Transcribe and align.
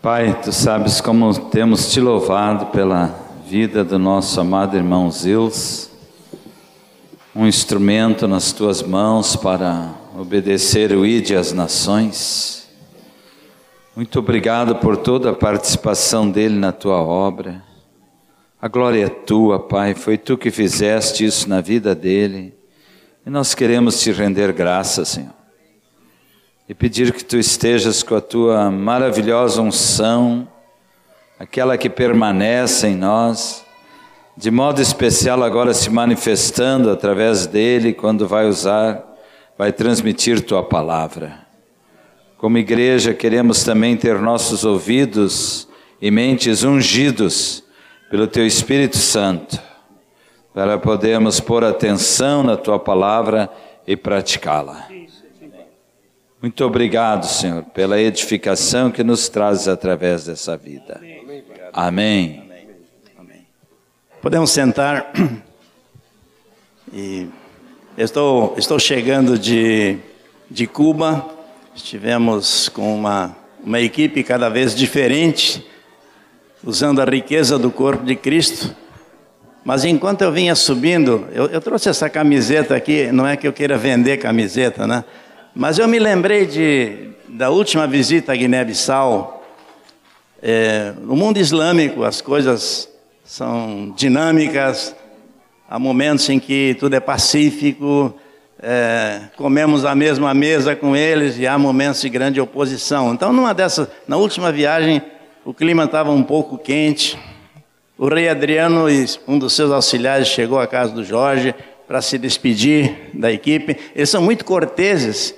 Pai, 0.00 0.40
tu 0.40 0.52
sabes 0.52 1.00
como 1.00 1.36
temos 1.50 1.92
te 1.92 2.00
louvado 2.00 2.66
pela 2.66 3.18
vida 3.44 3.82
do 3.82 3.98
nosso 3.98 4.40
amado 4.40 4.76
irmão 4.76 5.10
Zeus, 5.10 5.90
um 7.34 7.48
instrumento 7.48 8.28
nas 8.28 8.52
tuas 8.52 8.80
mãos 8.80 9.34
para 9.34 9.92
obedecer 10.16 10.92
o 10.92 11.04
Ide 11.04 11.34
às 11.34 11.52
nações. 11.52 12.68
Muito 13.96 14.20
obrigado 14.20 14.76
por 14.76 14.96
toda 14.96 15.30
a 15.30 15.34
participação 15.34 16.30
dele 16.30 16.56
na 16.56 16.70
tua 16.70 17.02
obra. 17.02 17.60
A 18.62 18.68
glória 18.68 19.04
é 19.04 19.08
tua, 19.08 19.58
Pai, 19.58 19.96
foi 19.96 20.16
tu 20.16 20.38
que 20.38 20.52
fizeste 20.52 21.24
isso 21.24 21.48
na 21.48 21.60
vida 21.60 21.92
dele. 21.92 22.54
E 23.26 23.30
nós 23.30 23.52
queremos 23.52 24.00
te 24.00 24.12
render 24.12 24.52
graças, 24.52 25.08
Senhor 25.08 25.37
e 26.68 26.74
pedir 26.74 27.12
que 27.14 27.24
tu 27.24 27.38
estejas 27.38 28.02
com 28.02 28.14
a 28.14 28.20
tua 28.20 28.70
maravilhosa 28.70 29.62
unção, 29.62 30.46
aquela 31.38 31.78
que 31.78 31.88
permanece 31.88 32.88
em 32.88 32.94
nós, 32.94 33.64
de 34.36 34.50
modo 34.50 34.82
especial 34.82 35.42
agora 35.42 35.72
se 35.72 35.88
manifestando 35.88 36.90
através 36.90 37.46
dele 37.46 37.94
quando 37.94 38.28
vai 38.28 38.46
usar, 38.46 39.02
vai 39.56 39.72
transmitir 39.72 40.42
tua 40.42 40.62
palavra. 40.62 41.46
Como 42.36 42.58
igreja, 42.58 43.14
queremos 43.14 43.64
também 43.64 43.96
ter 43.96 44.18
nossos 44.18 44.64
ouvidos 44.64 45.66
e 46.00 46.10
mentes 46.10 46.62
ungidos 46.62 47.64
pelo 48.10 48.26
teu 48.26 48.46
Espírito 48.46 48.96
Santo, 48.96 49.58
para 50.54 50.78
podermos 50.78 51.40
pôr 51.40 51.64
atenção 51.64 52.42
na 52.42 52.56
tua 52.56 52.78
palavra 52.78 53.50
e 53.86 53.96
praticá-la. 53.96 54.97
Muito 56.40 56.64
obrigado, 56.64 57.24
Senhor, 57.26 57.64
pela 57.64 58.00
edificação 58.00 58.92
que 58.92 59.02
nos 59.02 59.28
traz 59.28 59.66
através 59.66 60.26
dessa 60.26 60.56
vida. 60.56 61.00
Amém. 61.72 62.48
Amém. 63.18 63.46
Podemos 64.22 64.50
sentar. 64.50 65.12
E 66.92 67.26
estou, 67.98 68.54
estou 68.56 68.78
chegando 68.78 69.36
de, 69.36 69.98
de 70.48 70.66
Cuba. 70.68 71.26
Estivemos 71.74 72.68
com 72.68 72.94
uma, 72.94 73.36
uma 73.62 73.80
equipe 73.80 74.22
cada 74.22 74.48
vez 74.48 74.76
diferente, 74.76 75.66
usando 76.64 77.02
a 77.02 77.04
riqueza 77.04 77.58
do 77.58 77.70
corpo 77.70 78.04
de 78.04 78.14
Cristo. 78.14 78.74
Mas 79.64 79.84
enquanto 79.84 80.22
eu 80.22 80.30
vinha 80.30 80.54
subindo, 80.54 81.26
eu, 81.32 81.46
eu 81.46 81.60
trouxe 81.60 81.88
essa 81.88 82.08
camiseta 82.08 82.76
aqui, 82.76 83.10
não 83.10 83.26
é 83.26 83.36
que 83.36 83.46
eu 83.46 83.52
queira 83.52 83.76
vender 83.76 84.18
camiseta, 84.18 84.86
né? 84.86 85.04
Mas 85.54 85.78
eu 85.78 85.88
me 85.88 85.98
lembrei 85.98 86.46
de, 86.46 87.10
da 87.28 87.50
última 87.50 87.86
visita 87.86 88.32
a 88.32 88.36
Guiné-Bissau. 88.36 89.42
É, 90.40 90.92
no 91.00 91.16
mundo 91.16 91.38
islâmico, 91.38 92.04
as 92.04 92.20
coisas 92.20 92.88
são 93.24 93.92
dinâmicas, 93.96 94.94
há 95.68 95.78
momentos 95.78 96.28
em 96.28 96.38
que 96.38 96.76
tudo 96.78 96.94
é 96.94 97.00
pacífico, 97.00 98.14
é, 98.62 99.22
comemos 99.36 99.84
a 99.84 99.94
mesma 99.94 100.32
mesa 100.34 100.76
com 100.76 100.94
eles 100.94 101.38
e 101.38 101.46
há 101.46 101.58
momentos 101.58 102.00
de 102.02 102.08
grande 102.08 102.40
oposição. 102.40 103.12
Então, 103.12 103.32
numa 103.32 103.54
dessas, 103.54 103.88
na 104.06 104.16
última 104.16 104.52
viagem, 104.52 105.02
o 105.44 105.54
clima 105.54 105.84
estava 105.84 106.10
um 106.10 106.22
pouco 106.22 106.58
quente. 106.58 107.18
O 107.96 108.06
rei 108.06 108.28
Adriano 108.28 108.88
e 108.88 109.04
um 109.26 109.38
dos 109.38 109.54
seus 109.54 109.72
auxiliares 109.72 110.28
chegou 110.28 110.60
à 110.60 110.66
casa 110.66 110.92
do 110.92 111.02
Jorge 111.02 111.54
para 111.88 112.00
se 112.00 112.18
despedir 112.18 113.10
da 113.14 113.32
equipe. 113.32 113.76
Eles 113.96 114.10
são 114.10 114.22
muito 114.22 114.44
corteses 114.44 115.34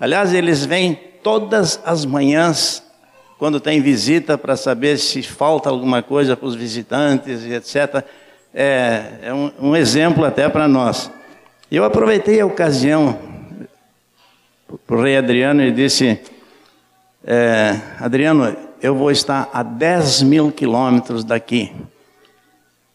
Aliás, 0.00 0.32
eles 0.32 0.64
vêm 0.64 0.98
todas 1.22 1.78
as 1.84 2.06
manhãs, 2.06 2.82
quando 3.38 3.60
tem 3.60 3.82
visita, 3.82 4.38
para 4.38 4.56
saber 4.56 4.96
se 4.96 5.22
falta 5.22 5.68
alguma 5.68 6.02
coisa 6.02 6.34
para 6.34 6.46
os 6.46 6.54
visitantes 6.54 7.44
e 7.44 7.52
etc. 7.52 8.02
É, 8.54 9.18
é 9.24 9.34
um, 9.34 9.52
um 9.60 9.76
exemplo 9.76 10.24
até 10.24 10.48
para 10.48 10.66
nós. 10.66 11.10
Eu 11.70 11.84
aproveitei 11.84 12.40
a 12.40 12.46
ocasião 12.46 13.18
para 14.86 14.96
o 14.96 15.02
rei 15.02 15.18
Adriano 15.18 15.62
e 15.62 15.70
disse: 15.70 16.18
é, 17.22 17.78
Adriano, 17.98 18.56
eu 18.80 18.94
vou 18.94 19.10
estar 19.10 19.50
a 19.52 19.62
10 19.62 20.22
mil 20.22 20.50
quilômetros 20.50 21.24
daqui. 21.24 21.70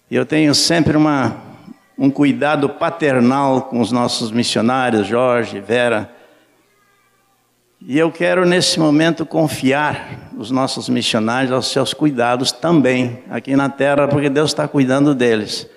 E 0.10 0.16
eu 0.16 0.26
tenho 0.26 0.56
sempre 0.56 0.98
uma, 0.98 1.38
um 1.98 2.10
cuidado 2.10 2.70
paternal 2.70 3.64
com 3.64 3.80
os 3.80 3.92
nossos 3.92 4.32
missionários, 4.32 5.08
Jorge, 5.08 5.60
Vera. 5.60 6.10
E 7.88 7.98
eu 7.98 8.12
quero 8.12 8.46
nesse 8.46 8.80
momento 8.80 9.26
confiar 9.26 10.30
os 10.38 10.52
nossos 10.52 10.90
missionários 10.90 11.52
aos 11.52 11.68
seus 11.68 11.94
cuidados 11.94 12.52
também 12.52 13.24
aqui 13.30 13.56
na 13.56 13.70
terra, 13.70 14.08
porque 14.08 14.30
Deus 14.30 14.52
está 14.52 14.68
cuidando 14.68 15.16
deles. 15.16 15.70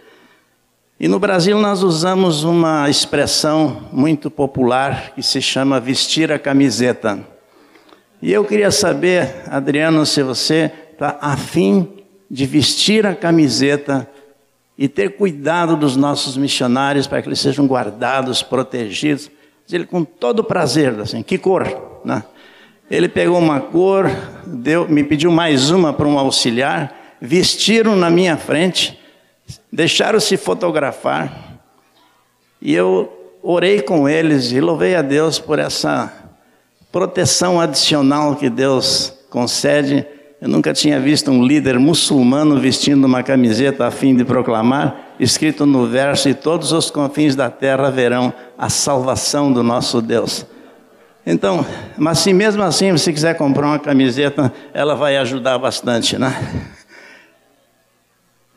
E 0.99 1.07
no 1.07 1.21
Brasil 1.21 1.59
nós 1.61 1.83
usamos 1.83 2.43
uma 2.43 2.91
expressão 2.91 3.89
muito 3.93 4.31
popular 4.31 5.13
que 5.15 5.23
se 5.23 5.41
chama 5.41 5.79
vestir 5.79 6.33
a 6.33 6.39
camiseta. 6.39 7.21
E 8.21 8.33
eu 8.33 8.45
queria 8.45 8.73
saber, 8.73 9.45
Adriano, 9.47 10.05
se 10.05 10.25
você 10.25 10.73
está 10.93 11.17
afim 11.21 11.89
de 12.29 12.45
vestir 12.47 13.07
a 13.07 13.15
camiseta 13.15 14.09
e 14.79 14.87
ter 14.87 15.17
cuidado 15.17 15.77
dos 15.77 15.97
nossos 15.97 16.37
missionários 16.37 17.09
para 17.09 17.21
que 17.21 17.29
eles 17.29 17.41
sejam 17.41 17.67
guardados, 17.67 18.45
protegidos. 18.45 19.29
Ele 19.71 19.85
com 19.85 20.05
todo 20.05 20.45
prazer, 20.45 20.99
assim, 21.01 21.21
que 21.21 21.37
cor? 21.37 22.01
Né? 22.05 22.23
Ele 22.89 23.09
pegou 23.09 23.37
uma 23.39 23.61
cor, 23.61 24.09
deu, 24.47 24.89
me 24.89 25.03
pediu 25.03 25.33
mais 25.33 25.71
uma 25.71 25.93
para 25.93 26.07
um 26.07 26.17
auxiliar, 26.17 27.17
vestiram 27.21 27.97
na 27.97 28.09
minha 28.09 28.37
frente, 28.37 28.99
deixaram-se 29.71 30.37
fotografar, 30.37 31.61
e 32.63 32.73
eu 32.73 33.37
orei 33.43 33.83
com 33.83 34.09
eles 34.09 34.53
e 34.53 34.61
louvei 34.61 34.95
a 34.95 35.03
Deus 35.03 35.39
por 35.39 35.59
essa 35.59 36.13
proteção 36.91 37.61
adicional 37.61 38.37
que 38.37 38.49
Deus 38.49 39.13
concede. 39.29 40.07
Eu 40.41 40.49
nunca 40.49 40.73
tinha 40.73 41.01
visto 41.01 41.33
um 41.33 41.45
líder 41.45 41.81
muçulmano 41.81 42.61
vestindo 42.61 43.05
uma 43.05 43.25
camiseta 43.25 43.87
a 43.87 43.91
fim 43.91 44.15
de 44.15 44.25
proclamar, 44.25 45.15
escrito 45.19 45.67
no 45.67 45.87
verso: 45.89 46.29
E 46.29 46.35
todos 46.35 46.71
os 46.71 46.91
confins 46.91 47.35
da 47.35 47.51
terra 47.51 47.91
verão 47.91 48.33
a 48.57 48.69
salvação 48.69 49.53
do 49.53 49.65
nosso 49.65 50.01
Deus. 50.01 50.47
Então, 51.27 51.67
mas 51.97 52.21
se 52.21 52.33
mesmo 52.33 52.63
assim 52.63 52.93
você 52.93 53.13
quiser 53.13 53.37
comprar 53.37 53.67
uma 53.67 53.79
camiseta, 53.79 54.53
ela 54.73 54.95
vai 54.95 55.17
ajudar 55.17 55.59
bastante, 55.59 56.17
né? 56.17 56.33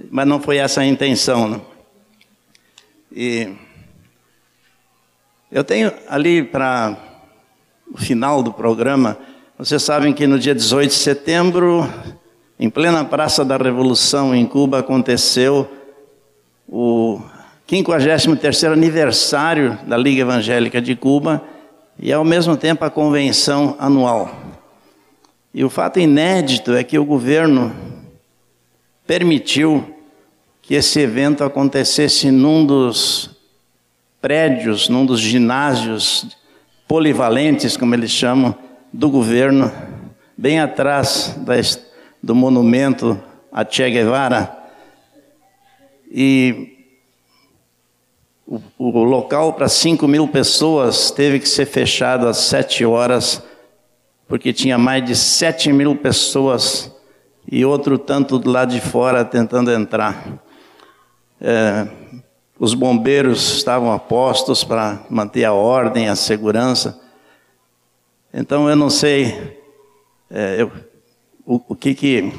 Mas 0.09 0.28
não 0.28 0.40
foi 0.40 0.58
essa 0.58 0.81
a 0.81 0.86
intenção, 0.86 1.47
não. 1.47 1.62
E 3.12 3.53
eu 5.52 5.64
tenho 5.64 5.91
ali 6.08 6.44
para 6.44 6.96
o 7.91 7.97
final 7.97 8.41
do 8.41 8.53
programa, 8.53 9.18
vocês 9.64 9.84
sabem 9.84 10.12
que 10.12 10.26
no 10.26 10.40
dia 10.40 10.56
18 10.56 10.90
de 10.90 10.96
setembro, 10.96 11.88
em 12.60 12.68
plena 12.68 13.06
Praça 13.06 13.46
da 13.46 13.58
Revolução 13.58 14.34
em 14.34 14.44
Cuba, 14.44 14.80
aconteceu 14.80 15.70
o 16.68 17.22
53º 17.70 18.74
aniversário 18.74 19.78
da 19.86 19.96
Liga 19.96 20.22
Evangélica 20.22 20.82
de 20.82 20.96
Cuba, 20.96 21.44
e 22.00 22.12
ao 22.12 22.26
mesmo 22.26 22.58
tempo 22.58 22.84
a 22.84 22.90
convenção 22.90 23.76
anual. 23.78 24.36
E 25.54 25.64
o 25.64 25.70
fato 25.70 26.00
inédito 26.00 26.74
é 26.74 26.84
que 26.84 26.98
o 26.98 27.06
governo 27.06 27.72
permitiu 29.06 29.86
que 30.60 30.74
esse 30.74 31.02
evento 31.02 31.44
acontecesse 31.44 32.32
num 32.32 32.66
dos 32.66 33.30
prédios, 34.20 34.90
num 34.90 35.06
dos 35.06 35.20
ginásios 35.20 36.36
polivalentes, 36.88 37.78
como 37.78 37.94
eles 37.94 38.10
chamam, 38.10 38.56
do 38.91 39.09
governo, 39.09 39.72
bem 40.38 40.59
atrás 40.59 41.35
do 42.22 42.35
monumento 42.35 43.22
a 43.52 43.66
Che 43.66 43.90
Guevara. 43.90 44.58
E 46.09 46.72
o, 48.78 49.03
local 49.03 49.53
para 49.53 49.70
5 49.70 50.08
mil 50.08 50.28
pessoas 50.28 51.09
teve 51.09 51.40
que 51.40 51.47
ser 51.47 51.66
fechado 51.66 52.28
às 52.28 52.38
7 52.38 52.84
horas, 52.85 53.41
porque 54.28 54.52
tinha 54.52 54.78
mais 54.78 55.05
de 55.05 55.16
7 55.16 55.72
mil 55.72 55.96
pessoas 55.96 56.91
e 57.49 57.64
outro 57.64 57.97
tanto 57.97 58.37
do 58.37 58.49
lado 58.49 58.73
de 58.73 58.82
fora 58.82 59.23
tentando 59.23 59.72
entrar. 59.72 60.44
É, 61.40 61.87
os 62.59 62.73
bombeiros 62.73 63.55
estavam 63.55 63.91
a 63.91 63.97
postos 63.97 64.64
para 64.64 65.02
manter 65.09 65.46
a 65.46 65.53
ordem, 65.53 66.09
a 66.09 66.16
segurança. 66.16 66.99
Então 68.34 68.70
eu 68.70 68.76
não 68.76 68.90
sei 68.90 69.60
é, 70.30 70.62
eu, 70.62 70.72
o, 71.46 71.62
o, 71.68 71.76
que, 71.76 71.94
que, 71.94 72.32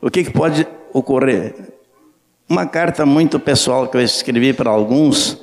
o 0.00 0.08
que, 0.08 0.24
que 0.24 0.30
pode 0.30 0.66
ocorrer. 0.92 1.74
Uma 2.48 2.64
carta 2.64 3.04
muito 3.04 3.40
pessoal 3.40 3.88
que 3.88 3.96
eu 3.96 4.00
escrevi 4.00 4.52
para 4.52 4.70
alguns 4.70 5.42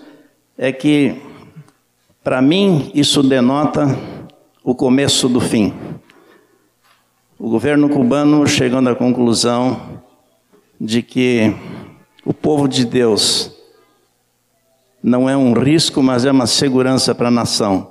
é 0.57 0.71
que, 0.71 1.21
para 2.23 2.41
mim, 2.41 2.91
isso 2.93 3.21
denota 3.21 3.97
o 4.63 4.73
começo 4.73 5.27
do 5.27 5.41
fim. 5.41 5.73
o 7.37 7.49
governo 7.49 7.89
cubano 7.89 8.47
chegando 8.47 8.89
à 8.89 8.95
conclusão 8.95 9.99
de 10.79 11.01
que 11.01 11.53
o 12.23 12.33
povo 12.33 12.69
de 12.69 12.85
Deus 12.85 13.51
não 15.03 15.27
é 15.27 15.35
um 15.35 15.51
risco, 15.53 16.01
mas 16.01 16.23
é 16.23 16.31
uma 16.31 16.47
segurança 16.47 17.13
para 17.13 17.27
a 17.27 17.31
nação. 17.31 17.90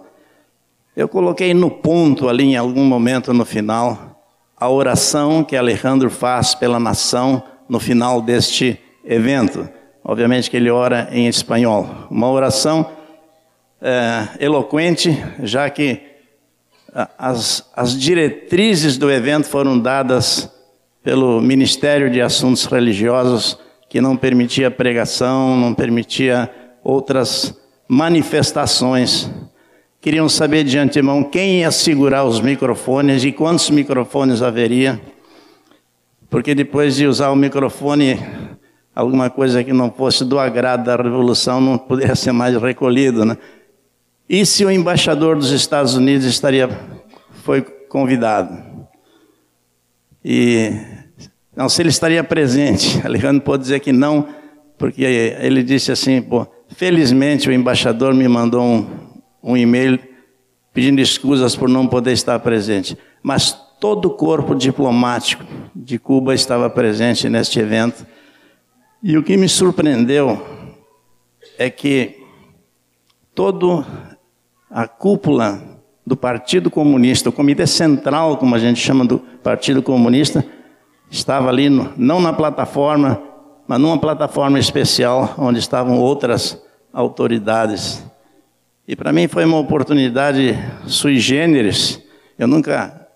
Eu 0.97 1.09
coloquei 1.09 1.55
no 1.55 1.71
ponto 1.71 2.29
ali 2.29 2.45
em 2.45 2.57
algum 2.57 2.85
momento 2.85 3.33
no 3.33 3.45
final 3.45 4.23
a 4.57 4.69
oração 4.69 5.45
que 5.45 5.57
Alejandro 5.57 6.11
faz 6.11 6.55
pela 6.55 6.79
nação 6.81 7.43
no 7.69 7.79
final 7.79 8.21
deste 8.21 8.79
evento. 9.05 9.69
Obviamente 10.05 10.51
que 10.51 10.57
ele 10.57 10.71
ora 10.71 11.09
em 11.13 11.29
espanhol. 11.29 11.89
Uma 12.11 12.31
oração 12.31 12.91
é, 13.81 14.29
eloquente, 14.41 15.17
já 15.43 15.71
que 15.71 16.03
as, 17.17 17.71
as 17.75 17.99
diretrizes 17.99 18.99
do 18.99 19.11
evento 19.11 19.49
foram 19.49 19.79
dadas 19.79 20.51
pelo 21.03 21.41
Ministério 21.41 22.11
de 22.11 22.21
Assuntos 22.21 22.67
Religiosos, 22.67 23.59
que 23.89 24.01
não 24.01 24.17
permitia 24.17 24.71
pregação, 24.71 25.57
não 25.57 25.73
permitia 25.73 26.51
outras 26.83 27.59
manifestações. 27.89 29.31
Queriam 30.01 30.31
saber 30.31 30.65
de 30.65 30.79
antemão 30.79 31.23
quem 31.23 31.61
ia 31.61 31.71
segurar 31.71 32.25
os 32.25 32.41
microfones 32.41 33.23
e 33.23 33.33
quantos 33.33 33.69
microfones 33.69 34.41
haveria, 34.41 34.99
porque 36.31 36.55
depois 36.55 36.97
de 36.97 37.07
usar 37.07 37.29
o 37.31 37.37
microfone, 37.37 38.19
alguma 38.95 39.29
coisa 39.29 39.63
que 39.63 39.75
não 39.75 39.91
fosse 39.91 40.25
do 40.25 40.39
agrado 40.39 40.85
da 40.85 40.97
revolução 40.97 41.61
não 41.61 41.77
poderia 41.77 42.15
ser 42.17 42.33
mais 42.33 42.57
recolhido, 42.57 43.27
né? 43.27 43.37
E 44.27 44.47
se 44.47 44.65
o 44.65 44.71
embaixador 44.71 45.37
dos 45.37 45.51
Estados 45.51 45.95
Unidos 45.95 46.25
estaria 46.25 46.67
foi 47.43 47.61
convidado? 47.61 48.57
E 50.25 50.73
não, 51.55 51.69
se 51.69 51.83
ele 51.83 51.91
estaria 51.91 52.25
presente. 52.25 53.01
Alejandro 53.05 53.43
pode 53.43 53.65
dizer 53.65 53.81
que 53.81 53.93
não, 53.93 54.27
porque 54.79 55.03
ele 55.03 55.63
disse 55.63 55.93
assim, 55.93 56.25
felizmente 56.71 57.51
o 57.51 57.53
embaixador 57.53 58.15
me 58.15 58.27
mandou 58.27 58.63
um, 58.63 59.00
um 59.43 59.57
e-mail 59.57 59.99
pedindo 60.73 61.01
excusas 61.01 61.57
por 61.57 61.69
não 61.69 61.87
poder 61.87 62.13
estar 62.13 62.39
presente. 62.41 62.97
Mas 63.23 63.53
todo 63.81 64.07
o 64.07 64.11
corpo 64.11 64.55
diplomático 64.55 65.45
de 65.75 65.99
Cuba 65.99 66.35
estava 66.35 66.69
presente 66.69 67.29
neste 67.29 67.59
evento. 67.59 68.07
E 69.03 69.17
o 69.17 69.23
que 69.23 69.37
me 69.37 69.49
surpreendeu 69.49 70.41
é 71.59 71.71
que 71.71 72.19
todo 73.35 73.85
a 74.71 74.87
cúpula 74.87 75.61
do 76.07 76.17
Partido 76.17 76.71
Comunista, 76.71 77.29
o 77.29 77.33
Comitê 77.33 77.67
Central, 77.67 78.37
como 78.37 78.55
a 78.55 78.59
gente 78.59 78.81
chama 78.81 79.05
do 79.05 79.19
Partido 79.19 79.83
Comunista, 79.83 80.45
estava 81.11 81.49
ali, 81.49 81.69
no, 81.69 81.93
não 81.97 82.21
na 82.21 82.33
plataforma, 82.33 83.21
mas 83.67 83.81
numa 83.81 83.99
plataforma 83.99 84.59
especial, 84.59 85.35
onde 85.39 85.59
estavam 85.59 85.99
outras 85.99 86.61
autoridades. 86.93 88.05
E 88.91 88.97
para 88.97 89.13
mim 89.13 89.29
foi 89.29 89.45
uma 89.45 89.57
oportunidade 89.57 90.59
sui 90.85 91.21
generis. 91.21 92.03
Eu 92.37 92.49
nunca 92.49 93.07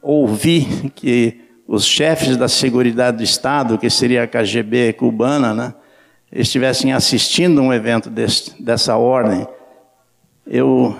ouvi 0.00 0.90
que 0.94 1.38
os 1.66 1.84
chefes 1.84 2.34
da 2.34 2.48
Seguridade 2.48 3.18
do 3.18 3.22
Estado, 3.22 3.76
que 3.76 3.90
seria 3.90 4.22
a 4.22 4.26
KGB 4.26 4.94
cubana, 4.94 5.52
né, 5.52 5.74
estivessem 6.32 6.94
assistindo 6.94 7.60
um 7.60 7.74
evento 7.74 8.08
desse, 8.08 8.54
dessa 8.62 8.96
ordem. 8.96 9.46
Eu, 10.46 10.96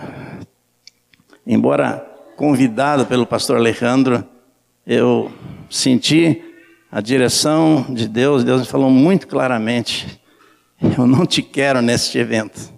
embora 1.46 2.06
convidado 2.36 3.06
pelo 3.06 3.24
pastor 3.24 3.56
Alejandro, 3.56 4.22
eu 4.86 5.32
senti 5.70 6.42
a 6.92 7.00
direção 7.00 7.86
de 7.88 8.06
Deus, 8.06 8.44
Deus 8.44 8.60
me 8.60 8.66
falou 8.66 8.90
muito 8.90 9.26
claramente: 9.26 10.20
eu 10.98 11.06
não 11.06 11.24
te 11.24 11.40
quero 11.40 11.80
neste 11.80 12.18
evento. 12.18 12.76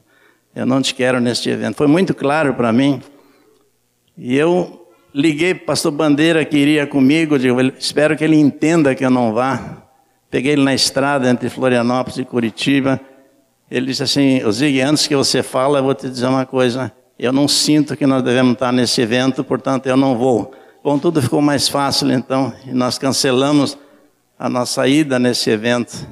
Eu 0.55 0.67
não 0.67 0.83
te 0.83 0.95
quero 0.95 1.21
neste 1.21 1.49
evento. 1.49 1.77
Foi 1.77 1.87
muito 1.87 2.15
claro 2.15 2.55
para 2.55 2.73
mim. 2.73 3.01
E 4.17 4.37
eu 4.37 4.89
liguei 5.15 5.55
para 5.55 5.63
o 5.63 5.67
pastor 5.67 5.93
Bandeira 5.93 6.45
que 6.45 6.57
iria 6.57 6.87
comigo, 6.87 7.39
digo, 7.39 7.61
espero 7.61 8.17
que 8.17 8.25
ele 8.25 8.37
entenda 8.37 8.95
que 8.95 9.05
eu 9.05 9.11
não 9.11 9.33
vá. 9.33 9.85
Peguei 10.31 10.53
ele 10.53 10.63
na 10.63 10.75
estrada 10.75 11.29
entre 11.29 11.49
Florianópolis 11.49 12.19
e 12.19 12.25
Curitiba. 12.25 13.01
Ele 13.71 13.87
disse 13.87 14.03
assim: 14.03 14.41
Zig, 14.51 14.81
antes 14.81 15.07
que 15.07 15.17
você 15.17 15.43
fale, 15.43 15.79
eu 15.79 15.83
vou 15.83 15.95
te 15.95 16.09
dizer 16.09 16.27
uma 16.27 16.47
coisa. 16.47 16.93
Eu 17.19 17.33
não 17.33 17.47
sinto 17.47 17.97
que 17.97 18.07
nós 18.07 18.23
devemos 18.23 18.55
estar 18.55 18.73
nesse 18.73 19.01
evento, 19.01 19.45
portanto 19.45 19.87
eu 19.87 19.97
não 19.97 20.17
vou. 20.17 20.53
Bom, 20.83 20.99
tudo 20.99 21.21
ficou 21.21 21.43
mais 21.43 21.69
fácil 21.69 22.11
então, 22.11 22.53
e 22.67 22.73
nós 22.73 22.99
cancelamos 22.99 23.77
a 24.39 24.49
nossa 24.49 24.89
ida 24.89 25.19
nesse 25.19 25.51
evento. 25.51 26.09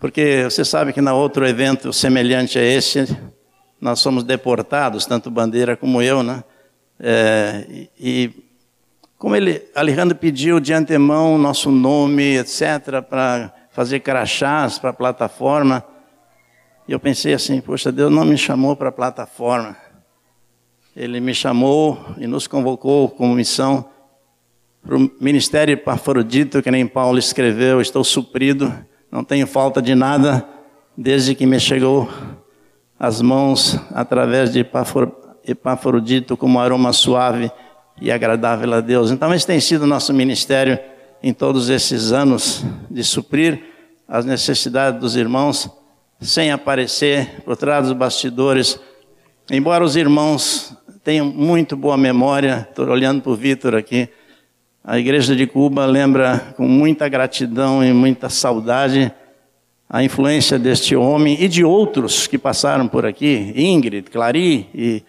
Porque 0.00 0.44
você 0.44 0.64
sabe 0.64 0.94
que 0.94 1.02
na 1.02 1.12
outro 1.12 1.46
evento 1.46 1.92
semelhante 1.92 2.58
a 2.58 2.62
esse, 2.64 3.04
nós 3.78 4.00
somos 4.00 4.24
deportados, 4.24 5.04
tanto 5.04 5.30
Bandeira 5.30 5.76
como 5.76 6.00
eu, 6.00 6.22
né? 6.22 6.42
É, 6.98 7.86
e, 7.98 8.30
como 9.18 9.36
ele, 9.36 9.62
Alejandro 9.74 10.16
pediu 10.16 10.58
de 10.58 10.72
antemão 10.72 11.36
nosso 11.36 11.70
nome, 11.70 12.38
etc., 12.38 13.02
para 13.06 13.52
fazer 13.72 14.00
crachás 14.00 14.78
para 14.78 14.88
a 14.88 14.94
plataforma, 14.94 15.84
e 16.88 16.92
eu 16.92 16.98
pensei 16.98 17.34
assim, 17.34 17.60
poxa, 17.60 17.92
Deus 17.92 18.10
não 18.10 18.24
me 18.24 18.38
chamou 18.38 18.74
para 18.74 18.88
a 18.88 18.92
plataforma. 18.92 19.76
Ele 20.96 21.20
me 21.20 21.34
chamou 21.34 22.02
e 22.16 22.26
nos 22.26 22.46
convocou 22.46 23.10
como 23.10 23.34
missão 23.34 23.88
para 24.82 24.96
o 24.96 25.10
ministério 25.20 25.74
Epafrodito, 25.74 26.62
que 26.62 26.70
nem 26.70 26.86
Paulo 26.86 27.18
escreveu, 27.18 27.82
estou 27.82 28.02
suprido, 28.02 28.74
não 29.10 29.24
tenho 29.24 29.46
falta 29.46 29.82
de 29.82 29.94
nada, 29.94 30.46
desde 30.96 31.34
que 31.34 31.46
me 31.46 31.58
chegou 31.58 32.08
as 32.98 33.20
mãos 33.20 33.78
através 33.92 34.52
de 34.52 34.66
Epafrodito 35.44 36.36
como 36.36 36.60
aroma 36.60 36.92
suave 36.92 37.50
e 38.00 38.12
agradável 38.12 38.72
a 38.74 38.80
Deus. 38.80 39.10
Então 39.10 39.34
esse 39.34 39.46
tem 39.46 39.60
sido 39.60 39.86
nosso 39.86 40.12
ministério 40.12 40.78
em 41.22 41.32
todos 41.32 41.68
esses 41.68 42.12
anos 42.12 42.64
de 42.90 43.02
suprir 43.02 43.62
as 44.06 44.24
necessidades 44.24 45.00
dos 45.00 45.16
irmãos 45.16 45.68
sem 46.20 46.52
aparecer 46.52 47.42
por 47.44 47.56
trás 47.56 47.86
dos 47.86 47.94
bastidores. 47.94 48.78
Embora 49.50 49.84
os 49.84 49.96
irmãos 49.96 50.74
tenham 51.02 51.26
muito 51.26 51.76
boa 51.76 51.96
memória, 51.96 52.66
estou 52.68 52.86
olhando 52.86 53.22
para 53.22 53.32
o 53.32 53.36
Vitor 53.36 53.74
aqui, 53.74 54.08
a 54.82 54.98
igreja 54.98 55.36
de 55.36 55.46
Cuba 55.46 55.84
lembra 55.84 56.54
com 56.56 56.66
muita 56.66 57.08
gratidão 57.08 57.84
e 57.84 57.92
muita 57.92 58.30
saudade 58.30 59.12
a 59.92 60.02
influência 60.02 60.58
deste 60.58 60.94
homem 60.94 61.36
e 61.38 61.48
de 61.48 61.64
outros 61.64 62.26
que 62.26 62.38
passaram 62.38 62.86
por 62.86 63.04
aqui, 63.04 63.52
Ingrid, 63.56 64.08
Clary, 64.08 64.68
e 64.72 65.02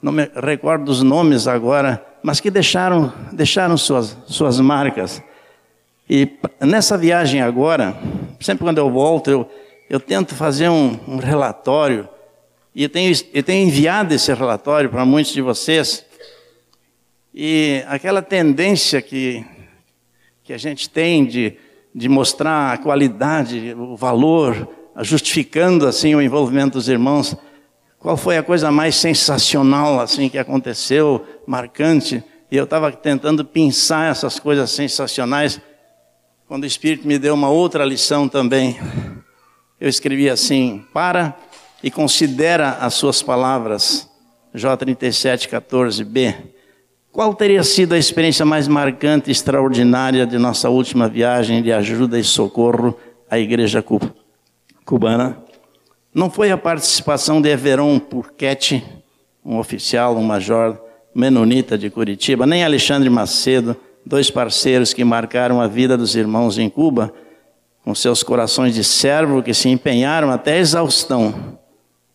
não 0.00 0.12
me 0.12 0.30
recordo 0.42 0.84
dos 0.84 1.02
nomes 1.02 1.48
agora, 1.48 2.04
mas 2.22 2.38
que 2.38 2.50
deixaram, 2.50 3.12
deixaram 3.32 3.76
suas, 3.76 4.16
suas 4.26 4.60
marcas. 4.60 5.22
E 6.08 6.28
nessa 6.60 6.96
viagem 6.96 7.40
agora, 7.40 7.98
sempre 8.38 8.64
quando 8.64 8.78
eu 8.78 8.90
volto, 8.90 9.30
eu, 9.30 9.50
eu 9.88 9.98
tento 9.98 10.34
fazer 10.34 10.68
um, 10.68 10.98
um 11.08 11.16
relatório, 11.16 12.08
e 12.74 12.82
eu 12.82 12.88
tenho, 12.88 13.12
eu 13.32 13.42
tenho 13.42 13.66
enviado 13.66 14.14
esse 14.14 14.32
relatório 14.32 14.88
para 14.90 15.04
muitos 15.04 15.32
de 15.32 15.40
vocês, 15.40 16.05
e 17.36 17.84
aquela 17.86 18.22
tendência 18.22 19.02
que, 19.02 19.44
que 20.42 20.54
a 20.54 20.58
gente 20.58 20.88
tem 20.88 21.26
de, 21.26 21.58
de 21.94 22.08
mostrar 22.08 22.72
a 22.72 22.78
qualidade, 22.78 23.74
o 23.76 23.94
valor, 23.94 24.66
justificando 25.02 25.86
assim 25.86 26.14
o 26.14 26.22
envolvimento 26.22 26.78
dos 26.78 26.88
irmãos, 26.88 27.36
qual 27.98 28.16
foi 28.16 28.38
a 28.38 28.42
coisa 28.42 28.72
mais 28.72 28.94
sensacional 28.96 30.00
assim 30.00 30.30
que 30.30 30.38
aconteceu, 30.38 31.26
marcante? 31.46 32.24
E 32.50 32.56
eu 32.56 32.64
estava 32.64 32.90
tentando 32.90 33.44
pensar 33.44 34.10
essas 34.10 34.40
coisas 34.40 34.70
sensacionais, 34.70 35.60
quando 36.48 36.62
o 36.62 36.66
Espírito 36.66 37.06
me 37.06 37.18
deu 37.18 37.34
uma 37.34 37.50
outra 37.50 37.84
lição 37.84 38.26
também 38.26 38.78
eu 39.78 39.88
escrevi 39.88 40.28
assim: 40.28 40.84
para 40.92 41.36
e 41.82 41.90
considera 41.90 42.72
as 42.80 42.94
suas 42.94 43.22
palavras. 43.22 44.08
J37, 44.54 45.48
14b. 45.48 46.55
Qual 47.16 47.32
teria 47.32 47.64
sido 47.64 47.94
a 47.94 47.98
experiência 47.98 48.44
mais 48.44 48.68
marcante 48.68 49.30
e 49.30 49.32
extraordinária 49.32 50.26
de 50.26 50.36
nossa 50.36 50.68
última 50.68 51.08
viagem 51.08 51.62
de 51.62 51.72
ajuda 51.72 52.18
e 52.18 52.22
socorro 52.22 52.94
à 53.30 53.38
igreja 53.38 53.82
cubana? 54.84 55.38
Não 56.14 56.28
foi 56.28 56.50
a 56.50 56.58
participação 56.58 57.40
de 57.40 57.48
Everon 57.48 57.98
Purquete, 57.98 58.84
um 59.42 59.58
oficial, 59.58 60.14
um 60.14 60.22
major 60.22 60.78
menonita 61.14 61.78
de 61.78 61.88
Curitiba, 61.88 62.44
nem 62.44 62.62
Alexandre 62.62 63.08
Macedo, 63.08 63.74
dois 64.04 64.30
parceiros 64.30 64.92
que 64.92 65.02
marcaram 65.02 65.58
a 65.58 65.66
vida 65.66 65.96
dos 65.96 66.14
irmãos 66.16 66.58
em 66.58 66.68
Cuba, 66.68 67.10
com 67.82 67.94
seus 67.94 68.22
corações 68.22 68.74
de 68.74 68.84
servo 68.84 69.42
que 69.42 69.54
se 69.54 69.70
empenharam 69.70 70.30
até 70.30 70.58
exaustão 70.58 71.56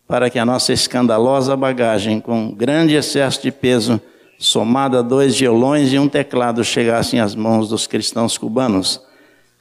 para 0.07 0.29
que 0.29 0.37
a 0.37 0.45
nossa 0.45 0.71
escandalosa 0.71 1.57
bagagem, 1.57 2.19
com 2.19 2.51
grande 2.51 2.93
excesso 2.93 3.41
de 3.41 3.51
peso, 3.51 3.99
somado 4.41 4.97
a 4.97 5.03
dois 5.03 5.39
violões 5.39 5.93
e 5.93 5.99
um 5.99 6.09
teclado, 6.09 6.63
chegassem 6.63 7.19
às 7.19 7.35
mãos 7.35 7.69
dos 7.69 7.85
cristãos 7.85 8.39
cubanos. 8.39 8.99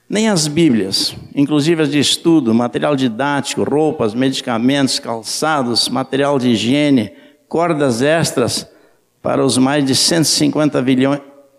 Nem 0.08 0.30
as 0.30 0.48
Bíblias, 0.48 1.14
inclusive 1.34 1.82
as 1.82 1.90
de 1.90 1.98
estudo, 1.98 2.54
material 2.54 2.96
didático, 2.96 3.62
roupas, 3.62 4.14
medicamentos, 4.14 4.98
calçados, 4.98 5.90
material 5.90 6.38
de 6.38 6.48
higiene, 6.48 7.12
cordas 7.46 8.00
extras 8.00 8.66
para 9.22 9.44
os 9.44 9.58
mais 9.58 9.84
de 9.84 9.94
150 9.94 10.82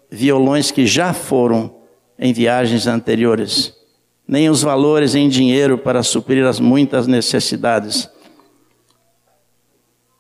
violões 0.10 0.72
que 0.72 0.88
já 0.88 1.14
foram 1.14 1.76
em 2.18 2.34
viagens 2.34 2.88
anteriores, 2.88 3.72
nem 4.28 4.50
os 4.50 4.64
valores 4.64 5.14
em 5.14 5.30
dinheiro 5.30 5.78
para 5.78 6.02
suprir 6.02 6.44
as 6.44 6.60
muitas 6.60 7.06
necessidades 7.06 8.10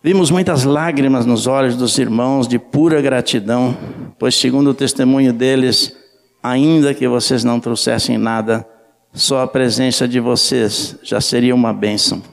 Vimos 0.03 0.31
muitas 0.31 0.63
lágrimas 0.63 1.27
nos 1.27 1.45
olhos 1.45 1.75
dos 1.75 1.95
irmãos 1.99 2.47
de 2.47 2.57
pura 2.57 2.99
gratidão, 2.99 3.77
pois, 4.17 4.33
segundo 4.33 4.71
o 4.71 4.73
testemunho 4.73 5.31
deles, 5.31 5.95
ainda 6.41 6.91
que 6.91 7.07
vocês 7.07 7.43
não 7.43 7.59
trouxessem 7.59 8.17
nada, 8.17 8.67
só 9.13 9.43
a 9.43 9.47
presença 9.47 10.07
de 10.07 10.19
vocês 10.19 10.97
já 11.03 11.21
seria 11.21 11.53
uma 11.53 11.71
bênção. 11.71 12.23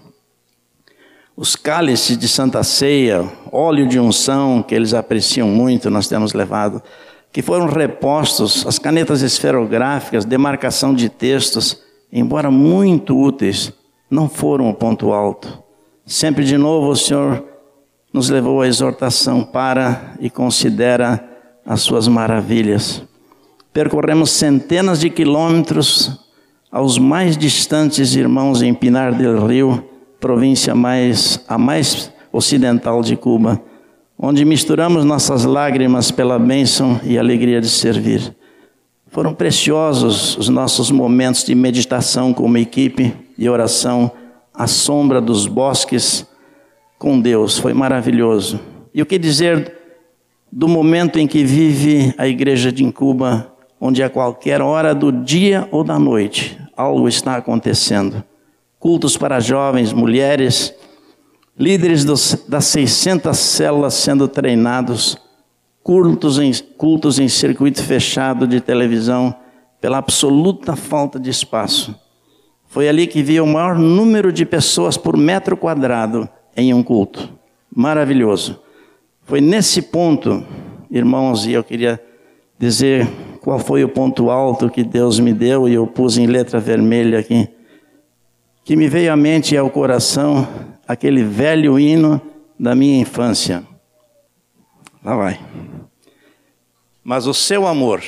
Os 1.36 1.54
cálices 1.54 2.16
de 2.16 2.26
Santa 2.26 2.64
Ceia, 2.64 3.30
óleo 3.52 3.86
de 3.86 4.00
unção, 4.00 4.62
que 4.62 4.74
eles 4.74 4.94
apreciam 4.94 5.48
muito, 5.48 5.90
nós 5.90 6.08
temos 6.08 6.32
levado, 6.32 6.82
que 7.30 7.42
foram 7.42 7.66
repostos, 7.66 8.66
as 8.66 8.78
canetas 8.78 9.20
esferográficas, 9.20 10.24
demarcação 10.24 10.94
de 10.94 11.10
textos, 11.10 11.82
embora 12.10 12.50
muito 12.50 13.14
úteis, 13.14 13.70
não 14.10 14.26
foram 14.26 14.70
o 14.70 14.74
ponto 14.74 15.12
alto. 15.12 15.62
Sempre 16.06 16.46
de 16.46 16.56
novo 16.56 16.88
o 16.88 16.96
Senhor 16.96 17.57
nos 18.12 18.30
levou 18.30 18.62
à 18.62 18.66
exortação 18.66 19.44
para 19.44 20.14
e 20.20 20.30
considera 20.30 21.22
as 21.64 21.80
suas 21.82 22.08
maravilhas. 22.08 23.02
Percorremos 23.72 24.30
centenas 24.30 25.00
de 25.00 25.10
quilômetros 25.10 26.18
aos 26.70 26.98
mais 26.98 27.36
distantes 27.36 28.14
irmãos 28.14 28.62
em 28.62 28.74
Pinar 28.74 29.14
del 29.14 29.46
Rio, 29.46 29.84
província 30.18 30.74
mais 30.74 31.42
a 31.46 31.56
mais 31.56 32.12
ocidental 32.32 33.02
de 33.02 33.16
Cuba, 33.16 33.60
onde 34.18 34.44
misturamos 34.44 35.04
nossas 35.04 35.44
lágrimas 35.44 36.10
pela 36.10 36.38
bênção 36.38 37.00
e 37.04 37.18
alegria 37.18 37.60
de 37.60 37.68
servir. 37.68 38.34
Foram 39.06 39.32
preciosos 39.32 40.36
os 40.36 40.48
nossos 40.48 40.90
momentos 40.90 41.44
de 41.44 41.54
meditação 41.54 42.34
como 42.34 42.58
equipe 42.58 43.14
e 43.38 43.48
oração 43.48 44.10
à 44.52 44.66
sombra 44.66 45.20
dos 45.20 45.46
bosques 45.46 46.26
com 46.98 47.20
Deus, 47.20 47.58
foi 47.58 47.72
maravilhoso. 47.72 48.58
E 48.92 49.00
o 49.00 49.06
que 49.06 49.18
dizer 49.18 49.72
do 50.50 50.66
momento 50.66 51.18
em 51.18 51.26
que 51.26 51.44
vive 51.44 52.12
a 52.18 52.26
igreja 52.26 52.72
de 52.72 52.82
Incuba, 52.82 53.52
onde 53.80 54.02
a 54.02 54.10
qualquer 54.10 54.60
hora 54.60 54.94
do 54.94 55.12
dia 55.12 55.68
ou 55.70 55.84
da 55.84 55.98
noite 55.98 56.58
algo 56.76 57.08
está 57.08 57.36
acontecendo? 57.36 58.24
Cultos 58.78 59.16
para 59.16 59.38
jovens, 59.38 59.92
mulheres, 59.92 60.74
líderes 61.56 62.04
dos, 62.04 62.44
das 62.48 62.64
600 62.66 63.36
células 63.36 63.94
sendo 63.94 64.26
treinados, 64.26 65.16
cultos 65.82 66.38
em, 66.38 66.52
cultos 66.76 67.18
em 67.18 67.28
circuito 67.28 67.82
fechado 67.82 68.46
de 68.46 68.60
televisão, 68.60 69.34
pela 69.80 69.98
absoluta 69.98 70.74
falta 70.74 71.20
de 71.20 71.30
espaço. 71.30 71.94
Foi 72.66 72.88
ali 72.88 73.06
que 73.06 73.22
via 73.22 73.42
o 73.42 73.46
maior 73.46 73.78
número 73.78 74.32
de 74.32 74.44
pessoas 74.44 74.96
por 74.96 75.16
metro 75.16 75.56
quadrado 75.56 76.28
em 76.58 76.74
um 76.74 76.82
culto. 76.82 77.32
Maravilhoso. 77.74 78.60
Foi 79.22 79.40
nesse 79.40 79.80
ponto, 79.80 80.44
irmãos, 80.90 81.46
e 81.46 81.52
eu 81.52 81.62
queria 81.62 82.02
dizer 82.58 83.06
qual 83.40 83.60
foi 83.60 83.84
o 83.84 83.88
ponto 83.88 84.28
alto 84.28 84.68
que 84.68 84.82
Deus 84.82 85.20
me 85.20 85.32
deu, 85.32 85.68
e 85.68 85.74
eu 85.74 85.86
pus 85.86 86.18
em 86.18 86.26
letra 86.26 86.58
vermelha 86.58 87.20
aqui, 87.20 87.48
que 88.64 88.74
me 88.74 88.88
veio 88.88 89.12
à 89.12 89.16
mente 89.16 89.54
e 89.54 89.56
ao 89.56 89.70
coração 89.70 90.46
aquele 90.86 91.22
velho 91.22 91.78
hino 91.78 92.20
da 92.58 92.74
minha 92.74 93.00
infância. 93.00 93.62
Lá 95.04 95.14
vai. 95.14 95.40
Mas 97.04 97.26
o 97.26 97.32
seu 97.32 97.66
amor 97.66 98.02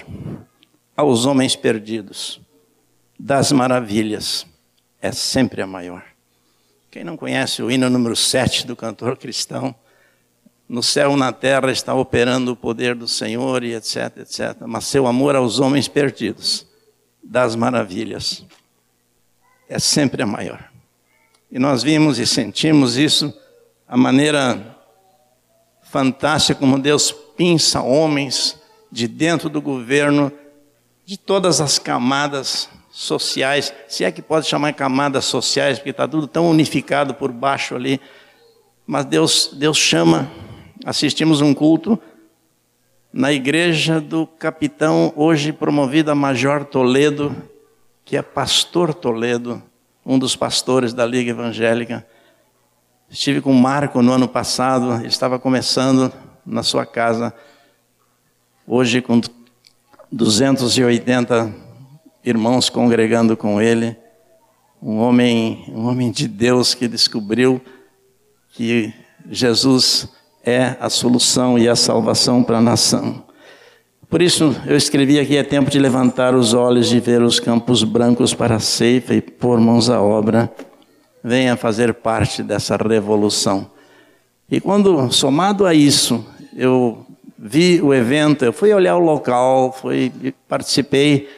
aos 0.97 1.25
homens 1.25 1.55
perdidos, 1.55 2.41
das 3.19 3.53
maravilhas, 3.53 4.45
é 5.01 5.13
sempre 5.13 5.63
a 5.63 5.67
maior. 5.67 6.10
Quem 6.91 7.05
não 7.05 7.17
conhece 7.17 7.63
o 7.63 7.71
hino 7.71 7.89
número 7.89 8.17
7 8.17 8.67
do 8.67 8.75
cantor 8.75 9.17
cristão, 9.17 9.73
no 10.69 10.83
céu 10.83 11.13
e 11.13 11.17
na 11.17 11.33
terra 11.33 11.71
está 11.71 11.95
operando 11.95 12.51
o 12.51 12.57
poder 12.57 12.97
do 12.97 13.07
Senhor 13.07 13.63
e 13.63 13.75
etc, 13.75 14.19
etc. 14.19 14.57
Mas 14.67 14.87
seu 14.87 15.07
amor 15.07 15.37
aos 15.37 15.61
homens 15.61 15.87
perdidos, 15.87 16.67
das 17.23 17.55
maravilhas, 17.55 18.45
é 19.69 19.79
sempre 19.79 20.23
a 20.23 20.27
maior. 20.27 20.69
E 21.49 21.61
nós 21.61 21.85
vimos 21.85 22.19
e 22.19 22.27
sentimos 22.27 22.97
isso, 22.97 23.33
a 23.87 23.97
maneira 23.97 24.77
fantástica 25.83 26.59
como 26.59 26.77
Deus 26.77 27.13
pinça 27.37 27.81
homens 27.81 28.61
de 28.91 29.07
dentro 29.07 29.49
do 29.49 29.63
governo, 29.63 30.33
de 31.07 31.17
todas 31.17 31.61
as 31.61 31.79
camadas 31.79 32.69
sociais, 32.91 33.73
se 33.87 34.05
é 34.05 34.11
que 34.11 34.21
pode 34.21 34.47
chamar 34.47 34.73
camadas 34.73 35.25
sociais, 35.25 35.79
porque 35.79 35.91
está 35.91 36.09
tudo 36.09 36.27
tão 36.27 36.51
unificado 36.51 37.15
por 37.15 37.31
baixo 37.31 37.77
ali. 37.77 38.01
Mas 38.87 39.05
Deus, 39.05 39.51
Deus 39.53 39.79
chama. 39.79 40.31
Assistimos 40.85 41.41
um 41.41 41.55
culto 41.55 42.01
na 43.13 43.33
igreja 43.33 44.01
do 44.01 44.27
capitão, 44.27 45.13
hoje 45.17 45.53
promovido 45.53 46.11
a 46.11 46.15
Major 46.15 46.65
Toledo, 46.65 47.35
que 48.05 48.17
é 48.17 48.23
pastor 48.23 48.95
Toledo, 48.95 49.63
um 50.05 50.19
dos 50.19 50.35
pastores 50.35 50.93
da 50.93 51.05
Liga 51.05 51.31
Evangélica. 51.31 52.07
Estive 53.11 53.41
com 53.41 53.51
o 53.51 53.55
Marco 53.55 54.01
no 54.01 54.13
ano 54.13 54.29
passado, 54.29 54.95
ele 54.95 55.09
estava 55.09 55.39
começando 55.39 56.13
na 56.47 56.63
sua 56.63 56.87
casa, 56.87 57.35
hoje 58.67 59.03
com 59.03 59.21
280 60.11 61.70
irmãos 62.25 62.69
congregando 62.69 63.37
com 63.37 63.61
ele, 63.61 63.97
um 64.83 64.99
homem, 64.99 65.65
um 65.69 65.87
homem 65.87 66.11
de 66.11 66.27
Deus 66.27 66.75
que 66.75 66.89
descobriu 66.89 67.61
que 68.53 68.93
Jesus 69.31 70.09
é 70.45 70.77
a 70.81 70.89
solução 70.89 71.59
e 71.59 71.69
a 71.69 71.77
salvação 71.77 72.43
para 72.43 72.59
a 72.59 72.63
nação. 72.63 73.23
Por 74.09 74.23
isso 74.23 74.57
eu 74.67 74.77
escrevi 74.77 75.19
aqui: 75.19 75.37
é 75.37 75.43
tempo 75.43 75.71
de 75.71 75.79
levantar 75.79 76.35
os 76.35 76.55
olhos 76.55 76.93
e 76.93 77.01
ver 77.01 77.23
os 77.23 77.39
campos 77.39 77.85
brancos 77.85 78.35
para 78.35 78.57
a 78.57 78.61
ceifa 78.61 79.15
e 79.15 79.21
pôr 79.21 79.61
mãos 79.61 79.89
à 79.89 80.01
obra. 80.01 80.51
Venha 81.23 81.57
fazer 81.57 81.93
parte 81.95 82.43
dessa 82.43 82.77
revolução. 82.77 83.71
E 84.51 84.59
quando, 84.59 85.13
somado 85.13 85.65
a 85.67 85.75
isso, 85.75 86.27
eu 86.57 87.07
vi 87.39 87.81
o 87.81 87.95
evento, 87.95 88.45
eu 88.45 88.53
fui 88.53 88.73
olhar 88.73 88.97
o 88.97 89.05
local, 89.05 89.73
fui, 89.73 90.13
participei 90.49 91.29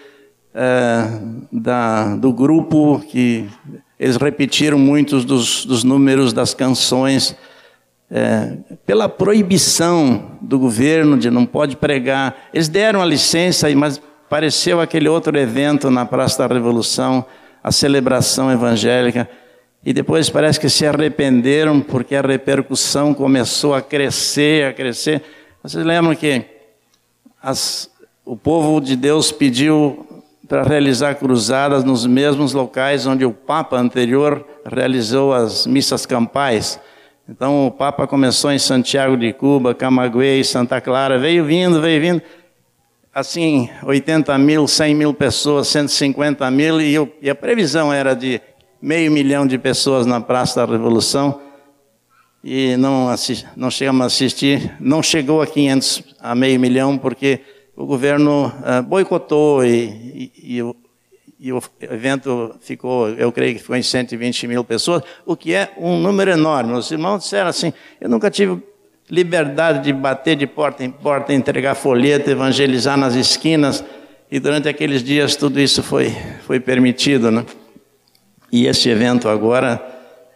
é, 0.54 1.20
da, 1.50 2.16
do 2.16 2.32
grupo 2.32 3.00
que 3.08 3.48
eles 3.98 4.16
repetiram 4.16 4.78
muitos 4.78 5.24
dos, 5.24 5.64
dos 5.64 5.84
números 5.84 6.32
das 6.32 6.54
canções. 6.54 7.36
É, 8.10 8.58
pela 8.84 9.08
proibição 9.08 10.32
do 10.40 10.58
governo 10.58 11.16
de 11.16 11.30
não 11.30 11.46
pode 11.46 11.76
pregar, 11.76 12.48
eles 12.52 12.68
deram 12.68 13.00
a 13.00 13.06
licença, 13.06 13.70
mas 13.74 14.00
pareceu 14.28 14.80
aquele 14.80 15.08
outro 15.08 15.38
evento 15.38 15.90
na 15.90 16.04
Praça 16.04 16.46
da 16.46 16.54
Revolução, 16.54 17.24
a 17.62 17.70
celebração 17.70 18.50
evangélica, 18.50 19.28
e 19.84 19.92
depois 19.92 20.28
parece 20.28 20.60
que 20.60 20.68
se 20.68 20.86
arrependeram 20.86 21.80
porque 21.80 22.14
a 22.14 22.20
repercussão 22.22 23.14
começou 23.14 23.74
a 23.74 23.80
crescer, 23.82 24.66
a 24.66 24.72
crescer. 24.72 25.22
Vocês 25.62 25.84
lembram 25.84 26.14
que 26.14 26.44
as, 27.42 27.90
o 28.24 28.36
povo 28.36 28.80
de 28.80 28.94
Deus 28.94 29.32
pediu 29.32 30.06
para 30.52 30.64
realizar 30.64 31.14
cruzadas 31.14 31.82
nos 31.82 32.04
mesmos 32.04 32.52
locais 32.52 33.06
onde 33.06 33.24
o 33.24 33.32
Papa 33.32 33.78
anterior 33.78 34.46
realizou 34.66 35.32
as 35.32 35.66
missas 35.66 36.04
campais. 36.04 36.78
Então 37.26 37.66
o 37.66 37.70
Papa 37.70 38.06
começou 38.06 38.52
em 38.52 38.58
Santiago 38.58 39.16
de 39.16 39.32
Cuba, 39.32 39.74
Camagüey, 39.74 40.44
Santa 40.44 40.78
Clara, 40.78 41.18
veio 41.18 41.42
vindo, 41.46 41.80
veio 41.80 42.02
vindo, 42.02 42.22
assim, 43.14 43.70
80 43.82 44.36
mil, 44.36 44.68
100 44.68 44.94
mil 44.94 45.14
pessoas, 45.14 45.68
150 45.68 46.50
mil, 46.50 46.82
e, 46.82 46.92
eu, 46.92 47.10
e 47.22 47.30
a 47.30 47.34
previsão 47.34 47.90
era 47.90 48.12
de 48.12 48.38
meio 48.82 49.10
milhão 49.10 49.46
de 49.46 49.56
pessoas 49.56 50.04
na 50.04 50.20
Praça 50.20 50.66
da 50.66 50.70
Revolução, 50.70 51.40
e 52.44 52.76
não, 52.76 53.06
não 53.56 53.70
chegamos 53.70 54.02
a 54.02 54.04
assistir, 54.04 54.76
não 54.78 55.02
chegou 55.02 55.40
a 55.40 55.46
500, 55.46 56.02
a 56.20 56.34
meio 56.34 56.60
milhão, 56.60 56.98
porque 56.98 57.40
o 57.76 57.86
governo 57.86 58.46
uh, 58.46 58.82
boicotou 58.82 59.64
e, 59.64 60.30
e, 60.36 60.60
e, 60.60 60.74
e, 61.40 61.52
o 61.52 61.62
evento 61.80 62.54
ficou, 62.60 63.08
eu 63.10 63.32
creio 63.32 63.54
que 63.54 63.60
ficou 63.60 63.76
em 63.76 63.82
120 63.82 64.46
mil 64.46 64.62
pessoas, 64.62 65.02
o 65.24 65.36
que 65.36 65.54
é 65.54 65.72
um 65.78 65.98
número 65.98 66.30
enorme. 66.30 66.74
Os 66.74 66.90
irmãos 66.90 67.24
disseram 67.24 67.48
assim: 67.48 67.72
eu 68.00 68.08
nunca 68.08 68.30
tive 68.30 68.62
liberdade 69.10 69.84
de 69.84 69.92
bater 69.92 70.36
de 70.36 70.46
porta 70.46 70.84
em 70.84 70.90
porta, 70.90 71.32
entregar 71.32 71.74
folheto, 71.74 72.30
evangelizar 72.30 72.96
nas 72.96 73.14
esquinas. 73.14 73.84
E 74.30 74.40
durante 74.40 74.68
aqueles 74.68 75.02
dias 75.02 75.36
tudo 75.36 75.60
isso 75.60 75.82
foi, 75.82 76.14
foi 76.46 76.58
permitido. 76.58 77.30
Né? 77.30 77.44
E 78.50 78.66
esse 78.66 78.88
evento 78.88 79.28
agora 79.28 79.80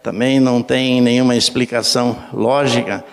também 0.02 0.38
não 0.38 0.62
tem 0.62 1.00
nenhuma 1.00 1.34
explicação 1.34 2.16
lógica, 2.32 3.04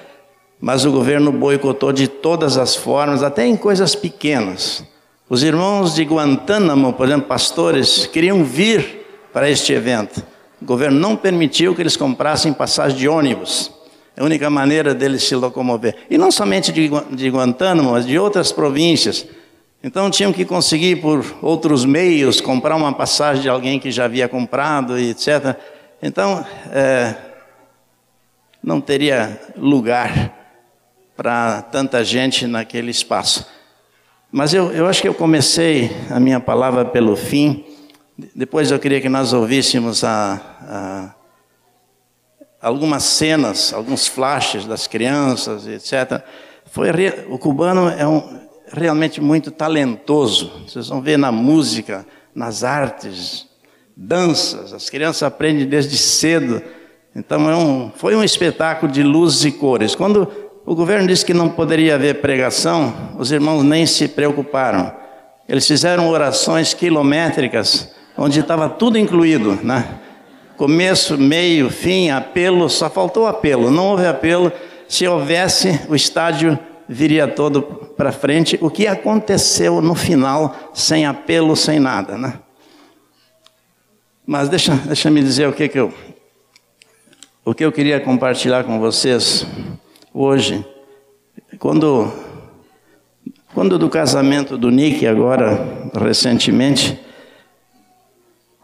mas 0.64 0.86
o 0.86 0.92
governo 0.94 1.30
boicotou 1.30 1.92
de 1.92 2.08
todas 2.08 2.58
as 2.58 2.74
formas, 2.74 3.22
até 3.22 3.46
em 3.46 3.58
coisas 3.58 3.96
pequenas. 3.96 4.82
Os 5.30 5.44
irmãos 5.44 5.94
de 5.94 6.06
Guantánamo, 6.06 6.94
por 6.94 7.06
exemplo, 7.06 7.28
pastores, 7.28 8.08
queriam 8.08 8.46
vir 8.46 9.06
para 9.34 9.50
este 9.50 9.74
evento. 9.74 10.26
O 10.62 10.66
governo 10.66 10.98
não 10.98 11.18
permitiu 11.18 11.76
que 11.76 11.82
eles 11.82 11.98
comprassem 11.98 12.54
passagem 12.54 12.98
de 12.98 13.10
ônibus. 13.10 13.74
É 14.16 14.22
a 14.22 14.24
única 14.24 14.50
maneira 14.50 14.96
deles 14.96 15.24
se 15.24 15.36
locomover. 15.36 15.98
E 16.10 16.18
não 16.18 16.32
somente 16.32 16.72
de, 16.72 16.90
de 17.12 17.30
Guantánamo, 17.30 17.92
mas 17.92 18.06
de 18.06 18.18
outras 18.18 18.54
províncias. 18.54 19.28
Então 19.84 20.10
tinham 20.10 20.32
que 20.32 20.46
conseguir 20.46 21.02
por 21.02 21.26
outros 21.42 21.84
meios 21.84 22.40
comprar 22.40 22.78
uma 22.78 22.94
passagem 22.94 23.42
de 23.42 23.50
alguém 23.50 23.82
que 23.82 23.92
já 23.92 24.06
havia 24.06 24.30
comprado 24.30 24.98
e 24.98 25.10
etc. 25.10 25.58
Então 26.02 26.46
é, 26.72 27.16
não 28.64 28.80
teria 28.80 29.42
lugar 29.58 30.42
para 31.24 31.62
tanta 31.62 32.04
gente 32.04 32.46
naquele 32.46 32.92
espaço. 32.92 33.48
Mas 34.30 34.54
eu, 34.54 34.74
eu 34.74 34.86
acho 34.86 35.02
que 35.02 35.08
eu 35.08 35.14
comecei 35.14 35.90
a 36.10 36.20
minha 36.20 36.38
palavra 36.38 36.84
pelo 36.84 37.16
fim. 37.16 37.64
Depois 38.36 38.72
eu 38.72 38.78
queria 38.78 39.00
que 39.00 39.08
nós 39.08 39.32
ouvíssemos 39.32 40.04
a, 40.04 40.42
a, 40.62 41.16
algumas 42.62 43.04
cenas, 43.04 43.72
alguns 43.72 44.06
flashes 44.06 44.66
das 44.66 44.86
crianças, 44.86 45.66
etc. 45.66 46.22
Foi, 46.66 46.90
o 47.30 47.40
cubano 47.40 47.88
é 47.88 48.06
um, 48.06 48.42
realmente 48.74 49.22
muito 49.22 49.50
talentoso. 49.50 50.52
Vocês 50.68 50.90
vão 50.90 51.02
ver 51.02 51.18
na 51.18 51.32
música, 51.32 52.06
nas 52.36 52.66
artes, 52.66 53.48
danças. 53.96 54.74
As 54.74 54.90
crianças 54.90 55.24
aprendem 55.24 55.66
desde 55.66 55.98
cedo. 55.98 56.62
Então 57.16 57.50
é 57.50 57.56
um, 57.56 57.92
foi 57.96 58.14
um 58.14 58.24
espetáculo 58.24 58.92
de 58.92 59.04
luzes 59.04 59.46
e 59.46 59.54
cores. 59.54 59.96
Quando 59.96 60.43
o 60.66 60.76
governo 60.76 61.08
disse 61.08 61.26
que 61.26 61.34
não 61.34 61.50
poderia 61.50 61.96
haver 61.96 62.22
pregação, 62.22 62.94
os 63.18 63.32
irmãos 63.32 63.64
nem 63.64 63.86
se 63.86 64.08
preocuparam. 64.08 64.94
Eles 65.48 65.68
fizeram 65.68 66.08
orações 66.08 66.74
quilométricas, 66.74 67.94
onde 68.18 68.40
estava 68.40 68.70
tudo 68.70 68.98
incluído, 68.98 69.60
né? 69.62 70.00
Começo, 70.56 71.18
meio, 71.18 71.70
fim, 71.70 72.12
apelo, 72.12 72.70
só 72.70 72.90
faltou 72.90 73.28
apelo, 73.28 73.70
não 73.70 73.88
houve 73.88 74.06
apelo. 74.06 74.52
Se 74.88 75.06
houvesse, 75.06 75.82
o 75.90 75.96
estádio 75.96 76.58
viria 76.88 77.28
todo 77.28 77.62
para 77.98 78.12
frente. 78.12 78.58
O 78.62 78.70
que 78.70 78.88
aconteceu 78.88 79.82
no 79.82 79.96
final, 79.96 80.72
sem 80.74 81.06
apelo, 81.06 81.56
sem 81.56 81.80
nada, 81.80 82.18
né? 82.18 82.40
Mas 84.26 84.48
deixa, 84.48 84.74
deixa 84.76 85.10
me 85.10 85.22
dizer 85.22 85.50
o 85.50 85.54
que, 85.54 85.68
que 85.68 85.80
eu 85.80 85.94
o 87.46 87.54
que 87.54 87.66
eu 87.66 87.74
queria 87.74 88.00
compartilhar 88.00 88.64
com 88.64 88.80
vocês 88.80 89.46
hoje, 90.14 90.64
quando, 91.58 92.12
quando 93.54 93.80
do 93.80 93.90
casamento 93.90 94.58
do 94.58 94.70
Nick, 94.70 95.08
agora, 95.08 95.90
recentemente, 96.00 97.00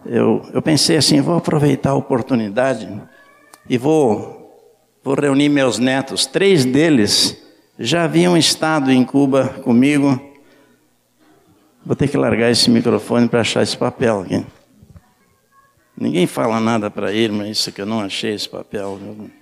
eu, 0.05 0.45
eu 0.53 0.61
pensei 0.61 0.97
assim, 0.97 1.19
vou 1.21 1.35
aproveitar 1.35 1.91
a 1.91 1.95
oportunidade 1.95 2.87
e 3.67 3.77
vou, 3.77 4.63
vou 5.03 5.15
reunir 5.15 5.49
meus 5.49 5.79
netos. 5.79 6.25
Três 6.25 6.65
deles 6.65 7.41
já 7.77 8.03
haviam 8.03 8.37
estado 8.37 8.91
em 8.91 9.03
Cuba 9.03 9.47
comigo. 9.63 10.19
Vou 11.85 11.95
ter 11.95 12.07
que 12.07 12.17
largar 12.17 12.51
esse 12.51 12.69
microfone 12.69 13.27
para 13.27 13.41
achar 13.41 13.63
esse 13.63 13.77
papel 13.77 14.21
aqui. 14.21 14.45
Ninguém 15.97 16.27
fala 16.27 16.59
nada 16.59 16.89
para 16.89 17.11
ele, 17.11 17.33
mas 17.33 17.49
isso 17.49 17.71
que 17.71 17.81
eu 17.81 17.85
não 17.85 17.99
achei 17.99 18.33
esse 18.33 18.47
papel. 18.47 18.97
Viu? 18.97 19.38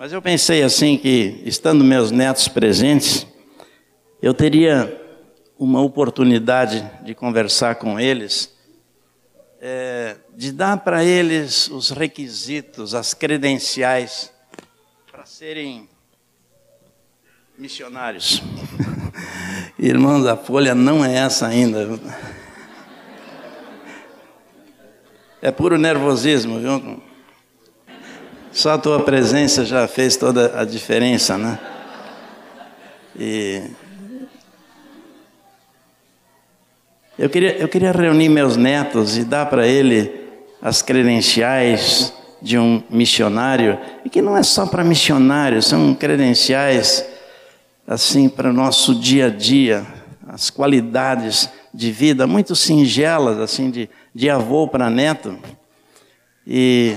Mas 0.00 0.14
eu 0.14 0.22
pensei 0.22 0.62
assim 0.62 0.96
que, 0.96 1.42
estando 1.44 1.84
meus 1.84 2.10
netos 2.10 2.48
presentes, 2.48 3.26
eu 4.22 4.32
teria 4.32 4.98
uma 5.58 5.82
oportunidade 5.82 6.90
de 7.04 7.14
conversar 7.14 7.74
com 7.74 8.00
eles, 8.00 8.50
é, 9.60 10.16
de 10.34 10.52
dar 10.52 10.78
para 10.78 11.04
eles 11.04 11.68
os 11.68 11.90
requisitos, 11.90 12.94
as 12.94 13.12
credenciais 13.12 14.32
para 15.12 15.26
serem 15.26 15.86
missionários. 17.58 18.42
Irmãos, 19.78 20.26
a 20.26 20.34
folha 20.34 20.74
não 20.74 21.04
é 21.04 21.14
essa 21.14 21.46
ainda. 21.46 22.00
É 25.42 25.50
puro 25.50 25.76
nervosismo, 25.76 26.58
viu? 26.58 27.09
Só 28.52 28.72
a 28.72 28.78
tua 28.78 29.00
presença 29.04 29.64
já 29.64 29.86
fez 29.86 30.16
toda 30.16 30.60
a 30.60 30.64
diferença, 30.64 31.38
né? 31.38 31.58
E 33.18 33.62
eu 37.18 37.28
queria, 37.28 37.56
eu 37.58 37.68
queria 37.68 37.92
reunir 37.92 38.28
meus 38.28 38.56
netos 38.56 39.16
e 39.16 39.24
dar 39.24 39.46
para 39.46 39.66
ele 39.66 40.10
as 40.60 40.82
credenciais 40.82 42.12
de 42.42 42.58
um 42.58 42.82
missionário, 42.88 43.78
e 44.04 44.08
que 44.08 44.22
não 44.22 44.36
é 44.36 44.42
só 44.42 44.66
para 44.66 44.82
missionário, 44.82 45.62
são 45.62 45.94
credenciais 45.94 47.04
assim 47.86 48.28
para 48.28 48.48
o 48.48 48.52
nosso 48.52 48.94
dia 48.94 49.26
a 49.26 49.30
dia, 49.30 49.86
as 50.26 50.48
qualidades 50.48 51.50
de 51.72 51.92
vida 51.92 52.26
muito 52.26 52.56
singelas, 52.56 53.38
assim, 53.38 53.70
de, 53.70 53.90
de 54.14 54.30
avô 54.30 54.66
para 54.66 54.88
neto. 54.88 55.38
E 56.46 56.96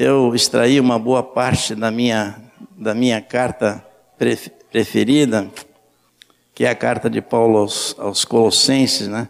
eu 0.00 0.32
extraí 0.32 0.78
uma 0.78 0.96
boa 0.96 1.24
parte 1.24 1.74
da 1.74 1.90
minha, 1.90 2.36
da 2.76 2.94
minha 2.94 3.20
carta 3.20 3.84
preferida, 4.70 5.50
que 6.54 6.64
é 6.64 6.70
a 6.70 6.74
carta 6.76 7.10
de 7.10 7.20
Paulo 7.20 7.58
aos, 7.58 7.96
aos 7.98 8.24
Colossenses, 8.24 9.08
né? 9.08 9.28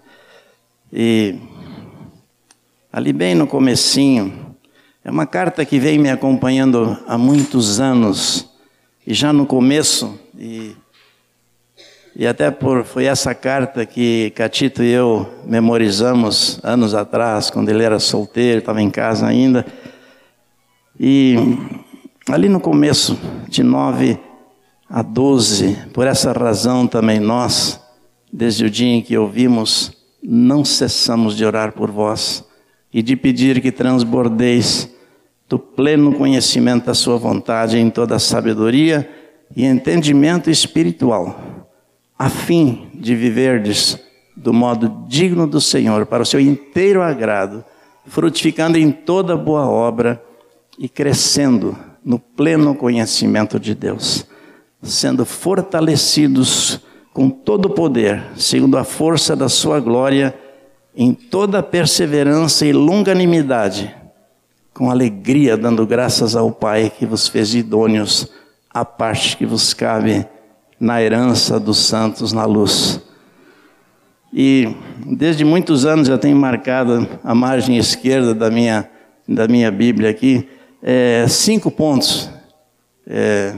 E 0.93 1.37
ali 2.93 3.15
bem 3.15 3.35
no 3.35 3.47
comecinho, 3.47 4.55
é 5.03 5.11
uma 5.11 5.25
carta 5.25 5.65
que 5.65 5.79
vem 5.79 5.99
me 5.99 6.11
acompanhando 6.11 6.99
há 7.07 7.17
muitos 7.17 7.81
anos, 7.81 8.47
e 9.07 9.15
já 9.15 9.33
no 9.33 9.47
começo, 9.47 10.21
e, 10.39 10.77
e 12.15 12.27
até 12.27 12.51
por, 12.51 12.85
foi 12.85 13.07
essa 13.07 13.35
carta 13.35 13.87
que 13.87 14.35
Catito 14.37 14.83
e 14.83 14.91
eu 14.91 15.27
memorizamos 15.47 16.61
anos 16.63 16.95
atrás, 16.95 17.49
quando 17.49 17.71
ele 17.71 17.83
era 17.83 17.99
solteiro, 17.99 18.59
estava 18.59 18.83
em 18.83 18.91
casa 18.91 19.27
ainda, 19.27 19.65
e 20.99 21.37
ali 22.29 22.49
no 22.49 22.59
começo, 22.59 23.19
de 23.49 23.63
9 23.63 24.19
a 24.91 25.01
12, 25.01 25.77
por 25.93 26.07
essa 26.07 26.33
razão 26.33 26.87
também 26.87 27.21
nós, 27.21 27.81
desde 28.33 28.65
o 28.65 28.71
dia 28.71 28.89
em 28.89 29.01
que 29.01 29.17
ouvimos, 29.17 29.93
não 30.23 30.65
cessamos 30.65 31.37
de 31.37 31.45
orar 31.45 31.73
por 31.73 31.91
vós 31.91 32.45
e 32.93 33.03
de 33.03 33.15
pedir 33.15 33.61
que 33.61 33.71
transbordeis 33.71 34.91
do 35.49 35.59
pleno 35.59 36.13
conhecimento 36.15 36.87
da 36.87 36.95
Sua 36.95 37.17
vontade 37.17 37.79
em 37.79 37.91
toda 37.91 38.17
a 38.17 38.19
sabedoria 38.19 39.09
e 39.55 39.65
entendimento 39.65 40.51
espiritual, 40.51 41.69
a 42.19 42.29
fim 42.29 42.89
de 42.95 43.15
viverdes 43.15 43.99
do 44.37 44.53
modo 44.53 45.05
digno 45.09 45.47
do 45.47 45.61
Senhor, 45.61 46.07
para 46.07 46.23
o 46.23 46.27
seu 46.27 46.41
inteiro 46.41 47.03
agrado, 47.03 47.65
frutificando 48.07 48.77
em 48.77 48.91
toda 48.91 49.37
boa 49.37 49.67
obra 49.67 50.23
e 50.79 50.89
crescendo 50.89 51.77
no 52.05 52.19
pleno 52.19 52.75
conhecimento 52.75 53.59
de 53.59 53.75
Deus, 53.75 54.25
sendo 54.83 55.25
fortalecidos 55.25 56.81
com 57.13 57.29
todo 57.29 57.67
o 57.67 57.71
poder, 57.71 58.23
segundo 58.37 58.79
a 58.79 58.85
força 58.85 59.35
da 59.35 59.49
sua 59.49 59.81
glória, 59.81 60.35
em 60.97 61.13
toda 61.13 61.63
perseverança 61.63 62.65
e 62.65 62.73
longanimidade, 62.73 63.95
com 64.73 64.91
alegria 64.91 65.57
dando 65.57 65.87
graças 65.87 66.37
ao 66.37 66.53
Pai 66.53 66.93
que 66.97 67.05
vos 67.05 67.27
fez 67.27 67.55
idôneos 67.55 68.31
à 68.71 68.85
parte 68.85 69.37
que 69.37 69.45
vos 69.45 69.75
cabe 69.75 70.27
na 70.79 71.03
herança 71.03 71.59
dos 71.59 71.79
santos 71.79 72.33
na 72.33 72.45
luz. 72.45 73.01
E 74.33 74.75
desde 75.05 75.45
muitos 75.45 75.85
anos 75.85 76.09
eu 76.09 76.19
tenho 76.19 76.37
marcado 76.37 77.09
a 77.25 77.35
margem 77.35 77.77
esquerda 77.77 78.35
da 78.35 78.51
minha, 78.51 78.89
da 79.27 79.49
minha 79.49 79.71
Bíblia 79.71 80.11
aqui, 80.11 80.49
é, 80.83 81.27
cinco 81.29 81.71
pontos. 81.71 82.31
É, 83.07 83.55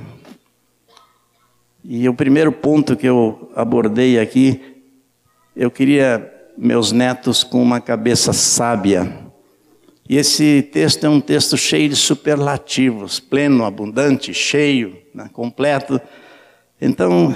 e 1.85 2.09
o 2.09 2.15
primeiro 2.15 2.53
ponto 2.53 2.97
que 2.97 3.07
eu 3.07 3.51
abordei 3.55 4.19
aqui, 4.19 4.83
eu 5.57 5.71
queria 5.71 6.33
meus 6.57 6.93
netos 6.93 7.43
com 7.43 7.63
uma 7.63 7.81
cabeça 7.81 8.33
sábia. 8.33 9.31
E 10.09 10.17
esse 10.17 10.63
texto 10.63 11.05
é 11.05 11.09
um 11.09 11.21
texto 11.21 11.57
cheio 11.57 11.89
de 11.89 11.97
superlativos, 11.97 13.21
pleno, 13.21 13.65
abundante, 13.65 14.35
cheio, 14.35 14.97
né, 15.15 15.31
completo. 15.33 16.01
Então, 16.81 17.35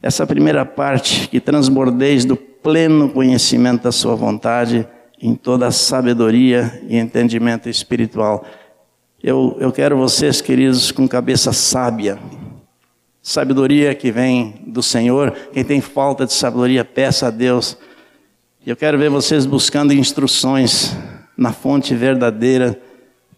essa 0.00 0.26
primeira 0.26 0.64
parte, 0.64 1.28
que 1.28 1.40
transbordeis 1.40 2.24
do 2.24 2.36
pleno 2.36 3.08
conhecimento 3.08 3.82
da 3.82 3.92
Sua 3.92 4.14
vontade, 4.14 4.86
em 5.20 5.34
toda 5.34 5.66
a 5.66 5.72
sabedoria 5.72 6.82
e 6.88 6.96
entendimento 6.96 7.68
espiritual. 7.68 8.44
Eu, 9.22 9.56
eu 9.58 9.72
quero 9.72 9.96
vocês, 9.96 10.40
queridos, 10.40 10.92
com 10.92 11.08
cabeça 11.08 11.52
sábia. 11.52 12.18
Sabedoria 13.22 13.94
que 13.94 14.12
vem 14.12 14.62
do 14.66 14.82
Senhor. 14.82 15.32
Quem 15.52 15.64
tem 15.64 15.80
falta 15.80 16.26
de 16.26 16.32
sabedoria, 16.32 16.84
peça 16.84 17.26
a 17.26 17.30
Deus. 17.30 17.76
Eu 18.64 18.76
quero 18.76 18.98
ver 18.98 19.10
vocês 19.10 19.46
buscando 19.46 19.92
instruções 19.92 20.96
na 21.36 21.52
fonte 21.52 21.94
verdadeira, 21.94 22.78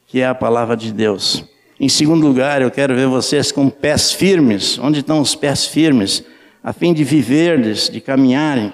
que 0.06 0.20
é 0.20 0.26
a 0.26 0.34
palavra 0.34 0.76
de 0.76 0.92
Deus. 0.92 1.44
Em 1.80 1.88
segundo 1.88 2.26
lugar, 2.26 2.60
eu 2.60 2.70
quero 2.70 2.94
ver 2.94 3.06
vocês 3.06 3.52
com 3.52 3.70
pés 3.70 4.12
firmes. 4.12 4.78
Onde 4.78 5.00
estão 5.00 5.20
os 5.20 5.34
pés 5.34 5.64
firmes? 5.64 6.24
A 6.62 6.72
fim 6.72 6.92
de 6.92 7.04
viverdes, 7.04 7.88
de 7.88 8.00
caminharem 8.00 8.72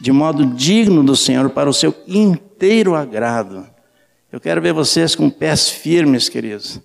de 0.00 0.10
modo 0.10 0.46
digno 0.46 1.04
do 1.04 1.14
Senhor 1.14 1.50
para 1.50 1.68
o 1.68 1.74
seu 1.74 1.94
inteiro 2.08 2.94
agrado. 2.94 3.66
Eu 4.32 4.40
quero 4.40 4.62
ver 4.62 4.72
vocês 4.72 5.14
com 5.14 5.28
pés 5.28 5.68
firmes, 5.68 6.28
queridos. 6.28 6.80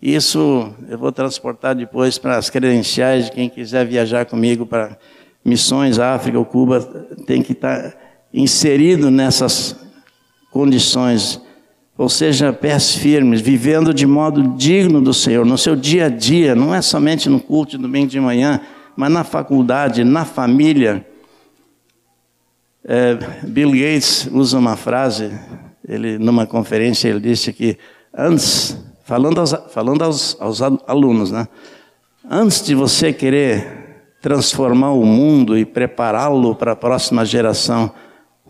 Isso 0.00 0.72
eu 0.88 0.98
vou 0.98 1.12
transportar 1.12 1.74
depois 1.74 2.16
para 2.16 2.36
as 2.36 2.48
credenciais 2.48 3.26
de 3.26 3.32
quem 3.32 3.48
quiser 3.48 3.84
viajar 3.86 4.24
comigo 4.24 4.64
para 4.64 4.96
missões, 5.44 5.98
África 5.98 6.38
ou 6.38 6.44
Cuba, 6.44 6.80
tem 7.26 7.42
que 7.42 7.52
estar 7.52 7.94
inserido 8.32 9.10
nessas 9.10 9.76
condições, 10.50 11.40
ou 11.96 12.08
seja, 12.08 12.52
pés 12.52 12.94
firmes, 12.94 13.40
vivendo 13.40 13.94
de 13.94 14.06
modo 14.06 14.56
digno 14.56 15.00
do 15.00 15.14
Senhor, 15.14 15.44
no 15.44 15.56
seu 15.56 15.76
dia 15.76 16.06
a 16.06 16.08
dia, 16.08 16.54
não 16.54 16.74
é 16.74 16.82
somente 16.82 17.28
no 17.28 17.40
culto 17.40 17.72
de 17.72 17.78
domingo 17.78 18.08
de 18.08 18.20
manhã, 18.20 18.60
mas 18.96 19.10
na 19.10 19.24
faculdade, 19.24 20.02
na 20.04 20.24
família. 20.24 21.06
É, 22.88 23.18
Bill 23.42 23.72
Gates 23.72 24.28
usa 24.30 24.56
uma 24.58 24.76
frase, 24.76 25.32
ele 25.88 26.18
numa 26.18 26.46
conferência 26.46 27.08
ele 27.08 27.18
disse 27.18 27.52
que 27.52 27.76
antes, 28.16 28.78
falando 29.02 29.40
aos, 29.40 29.52
falando 29.70 30.02
aos, 30.02 30.36
aos 30.40 30.62
alunos, 30.62 31.32
né? 31.32 31.48
Antes 32.30 32.64
de 32.64 32.76
você 32.76 33.12
querer 33.12 34.14
transformar 34.22 34.92
o 34.92 35.04
mundo 35.04 35.58
e 35.58 35.64
prepará-lo 35.64 36.54
para 36.54 36.72
a 36.72 36.76
próxima 36.76 37.24
geração, 37.24 37.90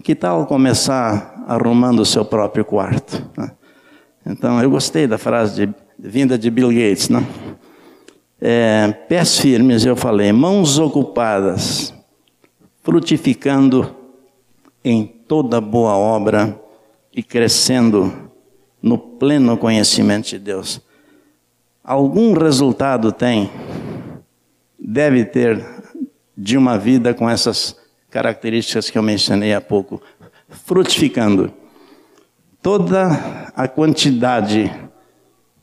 que 0.02 0.14
tal 0.14 0.44
começar 0.44 1.44
arrumando 1.48 2.00
o 2.00 2.06
seu 2.06 2.24
próprio 2.24 2.64
quarto? 2.64 3.26
Né? 3.38 3.50
Então, 4.26 4.62
eu 4.62 4.70
gostei 4.70 5.06
da 5.06 5.16
frase 5.16 5.66
de, 5.66 5.74
vinda 5.98 6.38
de 6.38 6.50
Bill 6.50 6.68
Gates, 6.68 7.08
né? 7.08 7.26
É, 8.38 8.92
pés 9.08 9.38
firmes, 9.38 9.86
eu 9.86 9.96
falei, 9.96 10.30
mãos 10.30 10.78
ocupadas, 10.78 11.94
frutificando 12.82 13.95
em 14.88 15.04
toda 15.04 15.60
boa 15.60 15.96
obra 15.96 16.56
e 17.12 17.20
crescendo 17.20 18.30
no 18.80 18.96
pleno 18.96 19.58
conhecimento 19.58 20.28
de 20.28 20.38
Deus. 20.38 20.80
Algum 21.82 22.32
resultado 22.34 23.10
tem, 23.10 23.50
deve 24.78 25.24
ter, 25.24 25.66
de 26.38 26.56
uma 26.56 26.78
vida 26.78 27.12
com 27.12 27.28
essas 27.28 27.76
características 28.08 28.88
que 28.88 28.96
eu 28.96 29.02
mencionei 29.02 29.52
há 29.52 29.60
pouco, 29.60 30.00
frutificando. 30.48 31.52
Toda 32.62 33.50
a 33.56 33.66
quantidade 33.66 34.72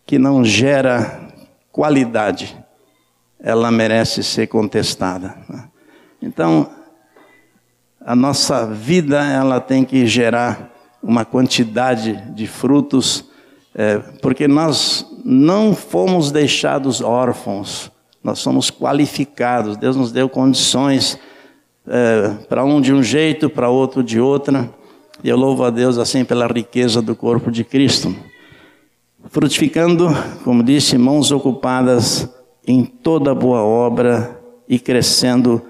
que 0.06 0.20
não 0.20 0.44
gera 0.44 1.30
qualidade, 1.72 2.58
ela 3.40 3.72
merece 3.72 4.22
ser 4.22 4.48
contestada. 4.48 5.38
Então, 6.22 6.83
a 8.06 8.16
nossa 8.16 8.66
vida 8.66 9.24
ela 9.24 9.60
tem 9.60 9.86
que 9.86 10.06
gerar 10.06 10.72
uma 11.02 11.26
quantidade 11.26 12.14
de 12.34 12.48
frutos, 12.48 13.26
é, 13.76 13.98
porque 14.22 14.48
nós 14.48 15.06
não 15.24 15.74
fomos 15.74 16.32
deixados 16.32 17.02
órfãos, 17.02 17.92
nós 18.24 18.40
somos 18.40 18.70
qualificados. 18.70 19.78
Deus 19.78 19.96
nos 19.96 20.12
deu 20.12 20.30
condições 20.30 21.20
é, 21.88 22.30
para 22.48 22.64
um 22.64 22.80
de 22.80 22.94
um 22.94 23.04
jeito, 23.04 23.50
para 23.50 23.70
outro 23.70 24.04
de 24.04 24.20
outra. 24.20 24.70
E 25.24 25.30
eu 25.30 25.38
louvo 25.38 25.64
a 25.64 25.70
Deus 25.70 25.98
assim 25.98 26.24
pela 26.24 26.48
riqueza 26.48 27.02
do 27.02 27.16
corpo 27.16 27.52
de 27.52 27.64
Cristo. 27.64 28.16
Frutificando, 29.30 30.10
como 30.44 30.64
disse, 30.64 30.98
mãos 30.98 31.32
ocupadas 31.32 32.30
em 32.66 32.84
toda 32.84 33.34
boa 33.34 33.62
obra 33.62 34.40
e 34.68 34.80
crescendo 34.80 35.62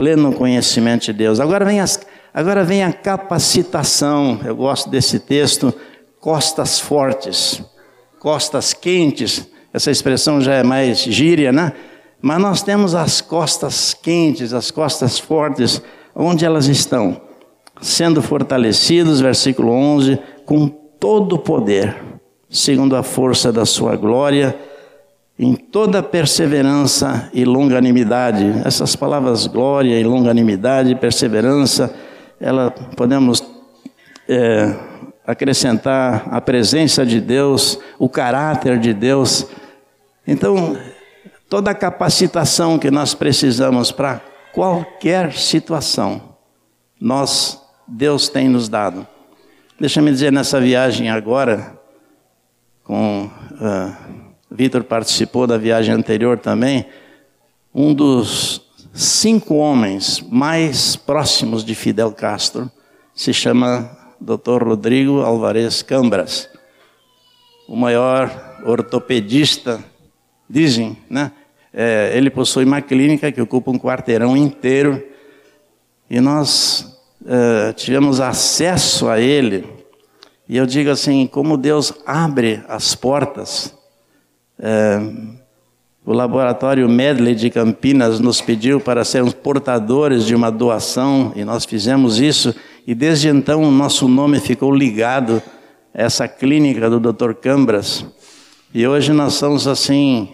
pleno 0.00 0.32
conhecimento 0.32 1.04
de 1.04 1.12
Deus. 1.12 1.40
Agora 1.40 1.62
vem, 1.62 1.78
as, 1.78 2.00
agora 2.32 2.64
vem 2.64 2.82
a 2.82 2.90
capacitação, 2.90 4.40
eu 4.42 4.56
gosto 4.56 4.88
desse 4.88 5.20
texto, 5.20 5.74
costas 6.18 6.80
fortes, 6.80 7.62
costas 8.18 8.72
quentes, 8.72 9.46
essa 9.74 9.90
expressão 9.90 10.40
já 10.40 10.54
é 10.54 10.62
mais 10.62 11.00
gíria, 11.00 11.52
né? 11.52 11.74
Mas 12.22 12.40
nós 12.40 12.62
temos 12.62 12.94
as 12.94 13.20
costas 13.20 13.92
quentes, 13.92 14.54
as 14.54 14.70
costas 14.70 15.18
fortes, 15.18 15.82
onde 16.16 16.46
elas 16.46 16.64
estão? 16.64 17.20
Sendo 17.82 18.22
fortalecidos, 18.22 19.20
versículo 19.20 19.70
11, 19.70 20.18
com 20.46 20.66
todo 20.66 21.34
o 21.34 21.38
poder, 21.38 21.94
segundo 22.48 22.96
a 22.96 23.02
força 23.02 23.52
da 23.52 23.66
sua 23.66 23.96
glória, 23.96 24.58
em 25.42 25.54
toda 25.54 26.02
perseverança 26.02 27.30
e 27.32 27.46
longanimidade. 27.46 28.60
Essas 28.62 28.94
palavras 28.94 29.46
glória 29.46 29.98
e 29.98 30.04
longanimidade, 30.04 30.94
perseverança, 30.96 31.94
ela 32.38 32.70
podemos 32.70 33.42
é, 34.28 34.76
acrescentar 35.26 36.28
a 36.30 36.42
presença 36.42 37.06
de 37.06 37.22
Deus, 37.22 37.78
o 37.98 38.06
caráter 38.06 38.78
de 38.78 38.92
Deus. 38.92 39.46
Então, 40.26 40.76
toda 41.48 41.70
a 41.70 41.74
capacitação 41.74 42.78
que 42.78 42.90
nós 42.90 43.14
precisamos 43.14 43.90
para 43.90 44.20
qualquer 44.52 45.32
situação, 45.32 46.20
nós, 47.00 47.58
Deus 47.88 48.28
tem 48.28 48.46
nos 48.46 48.68
dado. 48.68 49.06
Deixa-me 49.80 50.10
dizer, 50.10 50.30
nessa 50.30 50.60
viagem 50.60 51.08
agora, 51.08 51.80
com. 52.84 53.30
Uh, 53.52 53.99
Vitor 54.50 54.82
participou 54.82 55.46
da 55.46 55.56
viagem 55.56 55.94
anterior 55.94 56.38
também, 56.38 56.86
um 57.72 57.94
dos 57.94 58.60
cinco 58.92 59.54
homens 59.54 60.20
mais 60.28 60.96
próximos 60.96 61.64
de 61.64 61.74
Fidel 61.74 62.12
Castro 62.12 62.68
se 63.14 63.32
chama 63.32 63.96
Dr. 64.20 64.64
Rodrigo 64.64 65.20
Alvarez 65.20 65.82
Cambras, 65.82 66.48
o 67.68 67.76
maior 67.76 68.58
ortopedista, 68.64 69.82
dizem, 70.48 70.96
né? 71.08 71.30
É, 71.72 72.10
ele 72.14 72.30
possui 72.30 72.64
uma 72.64 72.82
clínica 72.82 73.30
que 73.30 73.40
ocupa 73.40 73.70
um 73.70 73.78
quarteirão 73.78 74.36
inteiro 74.36 75.00
e 76.10 76.20
nós 76.20 76.98
é, 77.24 77.72
tivemos 77.72 78.20
acesso 78.20 79.08
a 79.08 79.20
ele. 79.20 79.64
E 80.48 80.56
eu 80.56 80.66
digo 80.66 80.90
assim: 80.90 81.28
como 81.28 81.56
Deus 81.56 81.92
abre 82.04 82.64
as 82.66 82.96
portas 82.96 83.78
é, 84.62 85.00
o 86.04 86.12
laboratório 86.12 86.88
Medley 86.88 87.34
de 87.34 87.50
Campinas 87.50 88.20
nos 88.20 88.40
pediu 88.40 88.80
para 88.80 89.04
sermos 89.04 89.32
portadores 89.32 90.24
de 90.24 90.34
uma 90.34 90.50
doação 90.50 91.32
e 91.36 91.44
nós 91.44 91.64
fizemos 91.64 92.20
isso. 92.20 92.54
E 92.86 92.94
desde 92.94 93.28
então 93.28 93.62
o 93.62 93.70
nosso 93.70 94.08
nome 94.08 94.40
ficou 94.40 94.74
ligado 94.74 95.42
a 95.94 96.02
essa 96.02 96.26
clínica 96.26 96.90
do 96.90 96.98
Dr. 96.98 97.34
Cambras. 97.34 98.04
E 98.72 98.86
hoje 98.86 99.12
nós 99.12 99.34
somos 99.34 99.66
assim, 99.66 100.28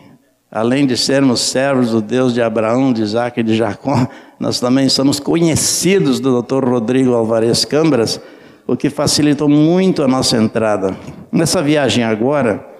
além 0.51 0.87
de 0.87 0.97
sermos 0.97 1.41
servos 1.41 1.91
do 1.91 2.01
Deus 2.01 2.33
de 2.35 2.43
Abraão, 2.43 2.93
de 2.93 3.03
Isaac 3.03 3.41
e 3.41 3.43
de 3.43 3.57
Jacó, 3.57 4.09
nós 4.39 4.61
também 4.61 4.89
somos 4.89 5.19
conhecidos 5.19 6.21
do 6.21 6.43
Dr. 6.43 6.65
Rodrigo 6.65 7.15
Alvarez 7.15 7.65
Cambras, 7.65 8.21
o 8.67 8.77
que 8.77 8.91
facilitou 8.91 9.49
muito 9.49 10.03
a 10.03 10.09
nossa 10.09 10.37
entrada. 10.37 10.97
Nessa 11.33 11.63
viagem 11.63 12.05
agora, 12.05 12.76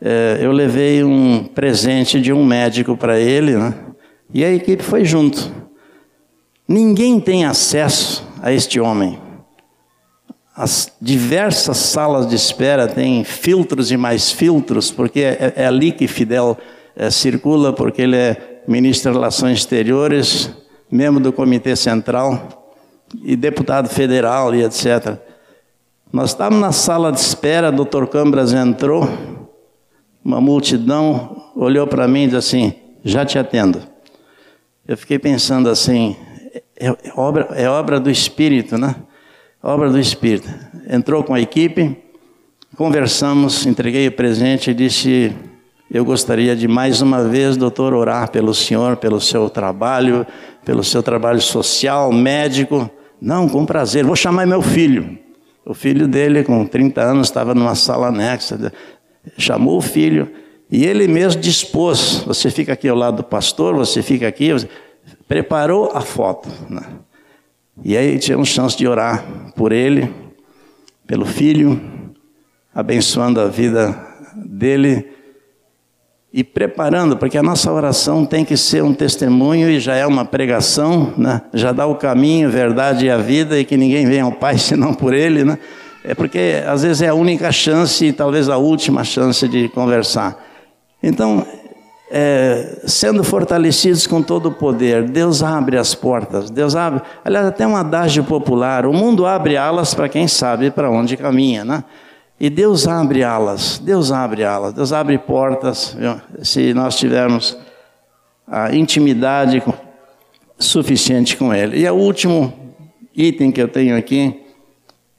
é, 0.00 0.38
eu 0.40 0.50
levei 0.50 1.04
um 1.04 1.44
presente 1.44 2.20
de 2.20 2.32
um 2.32 2.44
médico 2.44 2.96
para 2.96 3.18
ele, 3.18 3.56
né? 3.56 3.74
e 4.32 4.44
a 4.44 4.52
equipe 4.52 4.82
foi 4.82 5.04
junto. 5.04 5.52
Ninguém 6.66 7.20
tem 7.20 7.44
acesso 7.44 8.26
a 8.40 8.52
este 8.52 8.80
homem. 8.80 9.18
As 10.56 10.92
diversas 11.00 11.76
salas 11.76 12.26
de 12.26 12.34
espera 12.34 12.86
têm 12.86 13.24
filtros 13.24 13.90
e 13.90 13.96
mais 13.96 14.30
filtros, 14.30 14.90
porque 14.90 15.20
é, 15.20 15.52
é 15.56 15.66
ali 15.66 15.92
que 15.92 16.06
Fidel 16.06 16.56
é, 16.96 17.10
circula, 17.10 17.72
porque 17.72 18.02
ele 18.02 18.16
é 18.16 18.62
ministro 18.68 19.10
de 19.10 19.18
Relações 19.18 19.58
Exteriores, 19.58 20.50
membro 20.90 21.20
do 21.20 21.32
Comitê 21.32 21.74
Central 21.74 22.74
e 23.22 23.36
deputado 23.36 23.88
federal 23.88 24.54
e 24.54 24.62
etc. 24.62 25.18
Nós 26.12 26.30
estávamos 26.30 26.60
na 26.60 26.72
sala 26.72 27.12
de 27.12 27.20
espera, 27.20 27.70
o 27.70 27.84
Dr. 27.84 28.06
Cambras 28.06 28.52
entrou, 28.52 29.08
uma 30.24 30.40
multidão 30.40 31.50
olhou 31.56 31.86
para 31.86 32.06
mim 32.06 32.24
e 32.24 32.26
disse 32.26 32.36
assim: 32.36 32.74
Já 33.04 33.24
te 33.24 33.38
atendo. 33.38 33.80
Eu 34.86 34.96
fiquei 34.96 35.18
pensando 35.18 35.68
assim: 35.68 36.16
é, 36.76 36.88
é, 36.88 36.94
obra, 37.16 37.48
é 37.54 37.68
obra 37.68 38.00
do 38.00 38.10
Espírito, 38.10 38.78
né? 38.78 38.96
Obra 39.62 39.90
do 39.90 39.98
Espírito. 39.98 40.48
Entrou 40.88 41.22
com 41.22 41.34
a 41.34 41.40
equipe, 41.40 41.96
conversamos, 42.76 43.66
entreguei 43.66 44.08
o 44.08 44.12
presente 44.12 44.70
e 44.70 44.74
disse: 44.74 45.32
Eu 45.90 46.04
gostaria 46.04 46.56
de 46.56 46.66
mais 46.66 47.02
uma 47.02 47.22
vez, 47.22 47.56
doutor, 47.56 47.94
orar 47.94 48.30
pelo 48.30 48.54
senhor, 48.54 48.96
pelo 48.96 49.20
seu 49.20 49.48
trabalho, 49.48 50.26
pelo 50.64 50.82
seu 50.82 51.02
trabalho 51.02 51.40
social, 51.40 52.12
médico. 52.12 52.90
Não, 53.20 53.48
com 53.48 53.66
prazer, 53.66 54.04
vou 54.04 54.16
chamar 54.16 54.46
meu 54.46 54.62
filho. 54.62 55.18
O 55.64 55.74
filho 55.74 56.08
dele, 56.08 56.42
com 56.42 56.64
30 56.64 57.02
anos, 57.02 57.28
estava 57.28 57.54
numa 57.54 57.74
sala 57.74 58.08
anexa. 58.08 58.72
Chamou 59.36 59.78
o 59.78 59.82
filho 59.82 60.30
e 60.70 60.84
ele 60.84 61.08
mesmo 61.08 61.40
dispôs: 61.40 62.22
você 62.26 62.50
fica 62.50 62.72
aqui 62.72 62.88
ao 62.88 62.96
lado 62.96 63.18
do 63.18 63.24
pastor, 63.24 63.74
você 63.74 64.02
fica 64.02 64.28
aqui. 64.28 64.50
Preparou 65.26 65.90
a 65.94 66.00
foto. 66.00 66.48
Né? 66.68 66.82
E 67.84 67.96
aí 67.96 68.18
tivemos 68.18 68.48
chance 68.48 68.76
de 68.76 68.86
orar 68.86 69.24
por 69.56 69.72
ele, 69.72 70.12
pelo 71.06 71.24
filho, 71.24 71.80
abençoando 72.74 73.40
a 73.40 73.46
vida 73.46 73.96
dele 74.36 75.08
e 76.32 76.44
preparando, 76.44 77.16
porque 77.16 77.36
a 77.36 77.42
nossa 77.42 77.72
oração 77.72 78.24
tem 78.24 78.44
que 78.44 78.56
ser 78.56 78.84
um 78.84 78.94
testemunho 78.94 79.68
e 79.68 79.80
já 79.80 79.96
é 79.96 80.06
uma 80.06 80.24
pregação, 80.24 81.12
né? 81.18 81.42
já 81.52 81.72
dá 81.72 81.86
o 81.86 81.96
caminho, 81.96 82.48
verdade 82.48 83.06
e 83.06 83.10
a 83.10 83.16
vida, 83.16 83.58
e 83.58 83.64
que 83.64 83.76
ninguém 83.76 84.06
venha 84.06 84.22
ao 84.22 84.32
Pai 84.32 84.56
senão 84.58 84.94
por 84.94 85.12
Ele. 85.12 85.44
Né? 85.44 85.58
É 86.04 86.14
porque 86.14 86.62
às 86.66 86.82
vezes 86.82 87.02
é 87.02 87.08
a 87.08 87.14
única 87.14 87.52
chance 87.52 88.06
e 88.06 88.12
talvez 88.12 88.48
a 88.48 88.56
última 88.56 89.04
chance 89.04 89.46
de 89.46 89.68
conversar. 89.68 90.42
Então, 91.02 91.46
é, 92.10 92.82
sendo 92.86 93.22
fortalecidos 93.22 94.06
com 94.06 94.20
todo 94.22 94.46
o 94.46 94.52
poder, 94.52 95.04
Deus 95.04 95.42
abre 95.42 95.76
as 95.76 95.94
portas, 95.94 96.50
Deus 96.50 96.74
abre. 96.74 97.02
Aliás, 97.24 97.46
até 97.46 97.66
um 97.66 97.76
adágio 97.76 98.24
popular: 98.24 98.84
o 98.86 98.92
mundo 98.92 99.26
abre 99.26 99.56
alas 99.56 99.94
para 99.94 100.08
quem 100.08 100.26
sabe 100.26 100.70
para 100.70 100.90
onde 100.90 101.16
caminha, 101.16 101.64
né? 101.64 101.84
E 102.38 102.48
Deus 102.48 102.88
abre 102.88 103.22
alas, 103.22 103.78
Deus 103.78 104.10
abre 104.10 104.42
alas, 104.44 104.72
Deus 104.72 104.94
abre 104.94 105.18
portas, 105.18 105.94
se 106.42 106.72
nós 106.72 106.96
tivermos 106.96 107.56
a 108.48 108.74
intimidade 108.74 109.62
suficiente 110.58 111.36
com 111.36 111.54
Ele. 111.54 111.78
E 111.78 111.88
o 111.88 111.94
último 111.94 112.52
item 113.14 113.52
que 113.52 113.60
eu 113.60 113.68
tenho 113.68 113.96
aqui, 113.96 114.42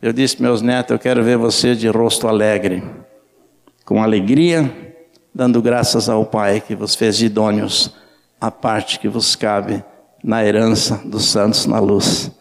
eu 0.02 0.12
disse 0.12 0.42
meus 0.42 0.62
netos: 0.62 0.92
eu 0.92 1.00
quero 1.00 1.24
ver 1.24 1.38
você 1.38 1.76
de 1.76 1.88
rosto 1.88 2.28
alegre, 2.28 2.84
com 3.86 4.02
alegria, 4.02 4.96
dando 5.34 5.62
graças 5.62 6.10
ao 6.10 6.26
Pai 6.26 6.60
que 6.60 6.76
vos 6.76 6.96
fez 6.96 7.22
idôneos 7.22 7.94
a 8.40 8.50
parte 8.50 9.00
que 9.00 9.08
vos 9.08 9.36
cabe 9.36 9.84
na 10.24 10.44
herança 10.44 11.00
dos 11.06 11.26
santos 11.26 11.68
na 11.68 11.80
luz. 11.80 12.32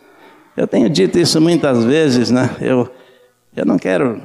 Eu 0.57 0.67
tenho 0.67 0.89
dito 0.89 1.19
isso 1.19 1.41
muitas 1.41 1.85
vezes, 1.85 2.31
né? 2.31 2.57
Eu, 2.61 2.91
eu 3.55 3.67
não 3.67 3.79
quero 3.79 4.21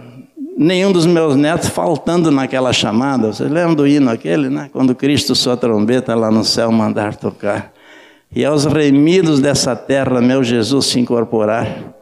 nenhum 0.58 0.92
dos 0.92 1.06
meus 1.06 1.36
netos 1.36 1.68
faltando 1.68 2.32
naquela 2.32 2.72
chamada. 2.72 3.34
Vocês 3.34 3.52
lembram 3.52 3.76
do 3.76 3.86
hino 3.86 4.10
aquele, 4.10 4.50
né? 4.50 4.70
Quando 4.72 4.96
Cristo 4.96 5.36
sua 5.36 5.58
trombeta 5.58 6.16
lá 6.16 6.32
no 6.32 6.44
céu 6.46 6.72
mandar 6.72 7.16
tocar. 7.16 7.74
E 8.34 8.44
aos 8.44 8.66
remidos 8.66 9.40
dessa 9.40 9.76
terra, 9.76 10.22
meu 10.22 10.44
Jesus 10.44 10.88
se 10.88 11.00
incorporar 11.00 11.95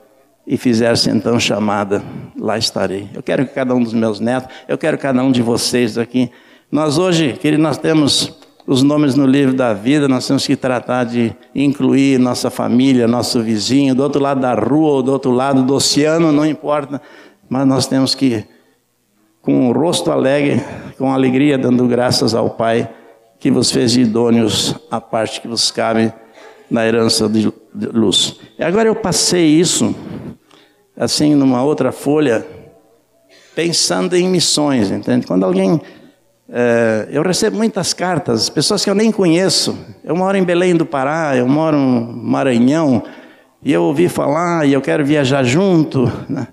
e 0.45 0.57
fizesse 0.57 1.09
então 1.09 1.39
chamada, 1.39 2.03
lá 2.37 2.57
estarei. 2.57 3.09
Eu 3.13 3.23
quero 3.23 3.45
que 3.45 3.53
cada 3.53 3.73
um 3.73 3.81
dos 3.81 3.93
meus 3.93 4.19
netos, 4.19 4.49
eu 4.67 4.77
quero 4.77 4.97
cada 4.97 5.23
um 5.23 5.31
de 5.31 5.41
vocês 5.41 5.97
aqui. 5.97 6.29
Nós 6.71 6.97
hoje, 6.97 7.33
querido, 7.33 7.61
nós 7.61 7.77
temos 7.77 8.33
os 8.65 8.81
nomes 8.81 9.15
no 9.15 9.25
livro 9.25 9.53
da 9.53 9.73
vida, 9.73 10.07
nós 10.07 10.27
temos 10.27 10.45
que 10.45 10.55
tratar 10.55 11.03
de 11.03 11.35
incluir 11.53 12.19
nossa 12.19 12.49
família, 12.49 13.07
nosso 13.07 13.41
vizinho, 13.41 13.93
do 13.93 14.03
outro 14.03 14.21
lado 14.21 14.39
da 14.39 14.53
rua 14.53 14.93
ou 14.93 15.03
do 15.03 15.11
outro 15.11 15.31
lado 15.31 15.63
do 15.63 15.73
oceano, 15.75 16.31
não 16.31 16.45
importa 16.45 17.01
mas 17.53 17.67
nós 17.67 17.85
temos 17.85 18.15
que, 18.15 18.43
com 19.39 19.69
o 19.69 19.71
rosto 19.71 20.11
alegre, 20.11 20.59
com 20.97 21.13
alegria, 21.13 21.55
dando 21.55 21.87
graças 21.87 22.33
ao 22.33 22.49
Pai 22.49 22.89
que 23.39 23.51
vos 23.51 23.69
fez 23.71 23.95
idôneos 23.95 24.75
a 24.89 24.99
parte 24.99 25.39
que 25.39 25.47
vos 25.47 25.69
cabe 25.69 26.11
na 26.67 26.83
herança 26.83 27.29
de 27.29 27.53
luz. 27.93 28.39
E 28.57 28.63
agora 28.63 28.87
eu 28.87 28.95
passei 28.95 29.45
isso, 29.45 29.93
assim, 30.97 31.35
numa 31.35 31.63
outra 31.63 31.91
folha, 31.91 32.45
pensando 33.55 34.15
em 34.15 34.27
missões, 34.27 34.91
entende? 34.91 35.25
Quando 35.25 35.43
alguém. 35.43 35.81
É, 36.49 37.07
eu 37.09 37.23
recebo 37.23 37.57
muitas 37.57 37.93
cartas, 37.93 38.49
pessoas 38.49 38.83
que 38.83 38.89
eu 38.89 38.95
nem 38.95 39.11
conheço. 39.11 39.77
Eu 40.03 40.15
moro 40.15 40.37
em 40.37 40.43
Belém 40.43 40.75
do 40.75 40.85
Pará, 40.85 41.35
eu 41.35 41.47
moro 41.47 41.77
no 41.77 42.13
Maranhão, 42.13 43.03
e 43.63 43.71
eu 43.71 43.83
ouvi 43.83 44.09
falar, 44.09 44.67
e 44.67 44.73
eu 44.73 44.81
quero 44.81 45.05
viajar 45.05 45.43
junto. 45.43 46.11
Né? 46.29 46.47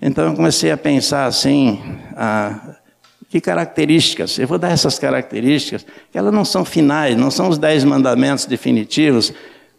Então 0.00 0.28
eu 0.28 0.34
comecei 0.34 0.70
a 0.70 0.76
pensar 0.76 1.24
assim, 1.24 1.80
ah, 2.14 2.76
que 3.28 3.40
características? 3.40 4.38
Eu 4.38 4.46
vou 4.46 4.58
dar 4.58 4.70
essas 4.70 4.98
características, 4.98 5.84
que 6.10 6.18
elas 6.18 6.32
não 6.32 6.44
são 6.44 6.64
finais, 6.64 7.16
não 7.16 7.30
são 7.30 7.48
os 7.48 7.58
dez 7.58 7.84
mandamentos 7.84 8.46
definitivos. 8.46 9.32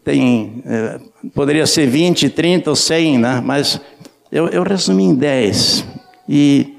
Tem, 0.04 0.62
eh, 0.64 1.00
poderia 1.34 1.66
ser 1.66 1.86
20, 1.86 2.30
30 2.30 2.70
ou 2.70 2.76
100, 2.76 3.18
né? 3.18 3.42
mas 3.44 3.80
eu, 4.32 4.48
eu 4.48 4.62
resumi 4.62 5.04
em 5.04 5.14
10. 5.14 5.84
E 6.28 6.76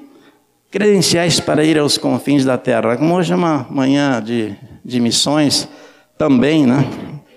credenciais 0.72 1.40
para 1.40 1.64
ir 1.64 1.78
aos 1.78 1.98
confins 1.98 2.46
da 2.46 2.58
terra. 2.58 2.98
Como 2.98 3.14
hoje 3.14 3.34
é 3.34 3.36
uma 3.36 3.68
manhã 3.70 4.22
de, 4.24 4.56
de 4.84 5.00
missões, 5.00 5.68
também, 6.22 6.68
né? 6.68 6.88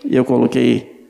Eu 0.04 0.26
coloquei 0.26 1.08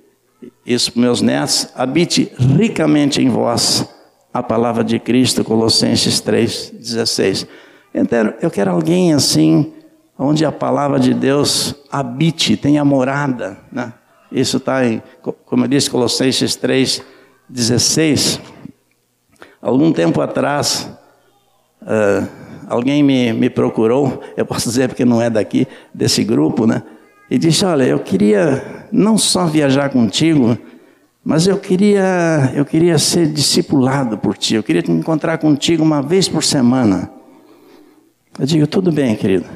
isso 0.64 0.92
para 0.92 1.02
meus 1.02 1.20
netos: 1.20 1.68
habite 1.74 2.30
ricamente 2.38 3.20
em 3.20 3.28
vós 3.28 3.84
a 4.32 4.40
palavra 4.44 4.84
de 4.84 5.00
Cristo, 5.00 5.42
Colossenses 5.42 6.22
3,16. 6.22 7.48
Então, 7.92 8.32
eu 8.40 8.48
quero 8.48 8.70
alguém 8.70 9.12
assim, 9.12 9.72
onde 10.16 10.44
a 10.44 10.52
palavra 10.52 11.00
de 11.00 11.12
Deus 11.12 11.74
habite, 11.90 12.56
tenha 12.56 12.84
morada. 12.84 13.58
Né? 13.72 13.92
Isso 14.34 14.56
está 14.56 14.84
em, 14.84 15.00
como 15.46 15.64
eu 15.64 15.68
disse, 15.68 15.88
Colossenses 15.88 16.56
3,16. 16.56 18.40
Algum 19.62 19.92
tempo 19.92 20.20
atrás, 20.20 20.90
uh, 21.82 22.28
alguém 22.66 23.00
me, 23.00 23.32
me 23.32 23.48
procurou, 23.48 24.20
eu 24.36 24.44
posso 24.44 24.68
dizer 24.68 24.88
porque 24.88 25.04
não 25.04 25.22
é 25.22 25.30
daqui, 25.30 25.68
desse 25.94 26.24
grupo, 26.24 26.66
né? 26.66 26.82
E 27.30 27.38
disse: 27.38 27.64
Olha, 27.64 27.84
eu 27.84 28.00
queria 28.00 28.88
não 28.90 29.16
só 29.16 29.46
viajar 29.46 29.90
contigo, 29.90 30.58
mas 31.24 31.46
eu 31.46 31.56
queria, 31.56 32.52
eu 32.56 32.64
queria 32.64 32.98
ser 32.98 33.28
discipulado 33.28 34.18
por 34.18 34.36
ti, 34.36 34.56
eu 34.56 34.64
queria 34.64 34.82
te 34.82 34.90
encontrar 34.90 35.38
contigo 35.38 35.84
uma 35.84 36.02
vez 36.02 36.28
por 36.28 36.42
semana. 36.42 37.08
Eu 38.36 38.44
digo, 38.44 38.66
tudo 38.66 38.90
bem, 38.90 39.14
querido. 39.14 39.46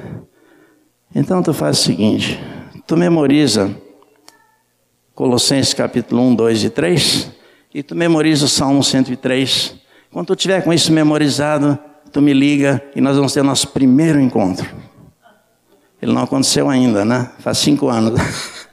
Então 1.12 1.42
tu 1.42 1.52
faz 1.52 1.80
o 1.80 1.82
seguinte, 1.82 2.40
tu 2.86 2.96
memoriza 2.96 3.74
Colossenses 5.18 5.74
capítulo 5.74 6.22
1, 6.22 6.34
2 6.36 6.62
e 6.62 6.70
3, 6.70 7.30
e 7.74 7.82
tu 7.82 7.96
memoriza 7.96 8.44
o 8.44 8.48
Salmo 8.48 8.84
103. 8.84 9.74
Quando 10.12 10.28
tu 10.28 10.36
tiver 10.36 10.62
com 10.62 10.72
isso 10.72 10.92
memorizado, 10.92 11.76
tu 12.12 12.22
me 12.22 12.32
liga 12.32 12.80
e 12.94 13.00
nós 13.00 13.16
vamos 13.16 13.32
ter 13.32 13.42
nosso 13.42 13.66
primeiro 13.66 14.20
encontro. 14.20 14.70
Ele 16.00 16.12
não 16.12 16.22
aconteceu 16.22 16.70
ainda, 16.70 17.04
né? 17.04 17.32
Faz 17.40 17.58
cinco 17.58 17.88
anos. 17.88 18.14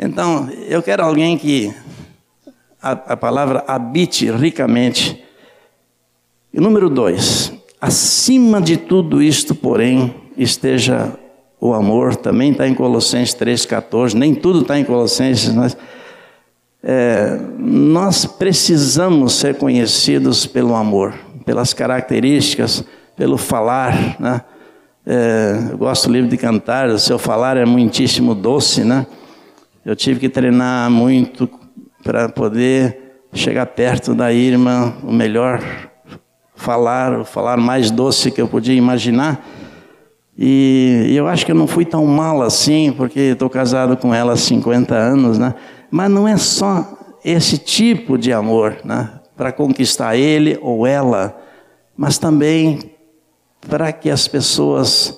Então, 0.00 0.48
eu 0.68 0.80
quero 0.80 1.04
alguém 1.04 1.36
que 1.36 1.74
a, 2.80 2.92
a 2.92 3.16
palavra 3.16 3.64
habite 3.66 4.30
ricamente. 4.30 5.24
E 6.54 6.60
número 6.60 6.88
dois, 6.88 7.52
acima 7.80 8.62
de 8.62 8.76
tudo 8.76 9.20
isto, 9.20 9.56
porém, 9.56 10.14
esteja 10.36 11.18
o 11.60 11.74
amor, 11.74 12.16
também 12.16 12.52
está 12.52 12.68
em 12.68 12.74
Colossenses 12.74 13.34
3,14, 13.34 14.14
nem 14.14 14.34
tudo 14.34 14.60
está 14.60 14.78
em 14.78 14.84
Colossenses, 14.84 15.52
mas 15.52 15.76
é, 16.82 17.38
nós 17.58 18.24
precisamos 18.24 19.34
ser 19.34 19.56
conhecidos 19.56 20.46
pelo 20.46 20.74
amor, 20.74 21.14
pelas 21.44 21.72
características, 21.72 22.84
pelo 23.16 23.36
falar, 23.36 24.16
né? 24.20 24.42
É, 25.10 25.70
eu 25.70 25.78
gosto 25.78 26.06
do 26.06 26.12
livro 26.12 26.28
de 26.28 26.36
cantar, 26.36 26.88
o 26.90 26.98
seu 26.98 27.18
falar 27.18 27.56
é 27.56 27.64
muitíssimo 27.64 28.34
doce, 28.34 28.84
né? 28.84 29.06
Eu 29.84 29.96
tive 29.96 30.20
que 30.20 30.28
treinar 30.28 30.90
muito 30.90 31.48
para 32.04 32.28
poder 32.28 33.22
chegar 33.32 33.66
perto 33.66 34.14
da 34.14 34.32
irmã, 34.32 34.94
o 35.02 35.10
melhor 35.10 35.62
falar, 36.54 37.20
o 37.20 37.24
falar 37.24 37.56
mais 37.56 37.90
doce 37.90 38.30
que 38.30 38.40
eu 38.40 38.48
podia 38.48 38.74
imaginar. 38.74 39.42
E 40.38 41.12
eu 41.16 41.26
acho 41.26 41.44
que 41.44 41.50
eu 41.50 41.56
não 41.56 41.66
fui 41.66 41.84
tão 41.84 42.06
mal 42.06 42.42
assim, 42.42 42.92
porque 42.96 43.20
estou 43.20 43.50
casado 43.50 43.96
com 43.96 44.14
ela 44.14 44.34
há 44.34 44.36
50 44.36 44.94
anos, 44.94 45.36
né? 45.36 45.54
Mas 45.90 46.10
não 46.10 46.28
é 46.28 46.36
só 46.36 47.18
esse 47.24 47.58
tipo 47.58 48.16
de 48.16 48.32
amor, 48.32 48.76
né? 48.84 49.18
para 49.38 49.52
conquistar 49.52 50.16
ele 50.16 50.58
ou 50.60 50.84
ela, 50.84 51.40
mas 51.96 52.18
também 52.18 52.90
para 53.60 53.92
que 53.92 54.10
as 54.10 54.26
pessoas 54.26 55.16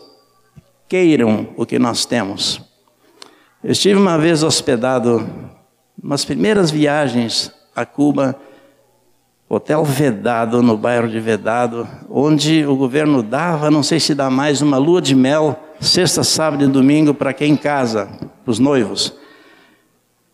queiram 0.87 1.49
o 1.57 1.65
que 1.65 1.79
nós 1.79 2.05
temos. 2.05 2.61
Eu 3.65 3.73
estive 3.73 3.99
uma 3.99 4.19
vez 4.19 4.43
hospedado, 4.43 5.27
nas 6.03 6.23
primeiras 6.23 6.71
viagens 6.71 7.51
a 7.75 7.87
Cuba, 7.87 8.39
hotel 9.53 9.85
Vedado, 9.85 10.63
no 10.63 10.77
bairro 10.77 11.09
de 11.09 11.19
Vedado, 11.19 11.87
onde 12.09 12.65
o 12.65 12.77
governo 12.77 13.21
dava, 13.21 13.69
não 13.69 13.83
sei 13.83 13.99
se 13.99 14.15
dá 14.15 14.31
mais, 14.31 14.63
uma 14.63 14.79
lua 14.79 15.03
de 15.03 15.13
mel, 15.13 15.59
sexta, 15.81 16.23
sábado 16.23 16.63
e 16.63 16.69
domingo 16.69 17.13
para 17.13 17.33
quem 17.33 17.57
casa, 17.57 18.09
os 18.47 18.61
noivos. 18.61 19.13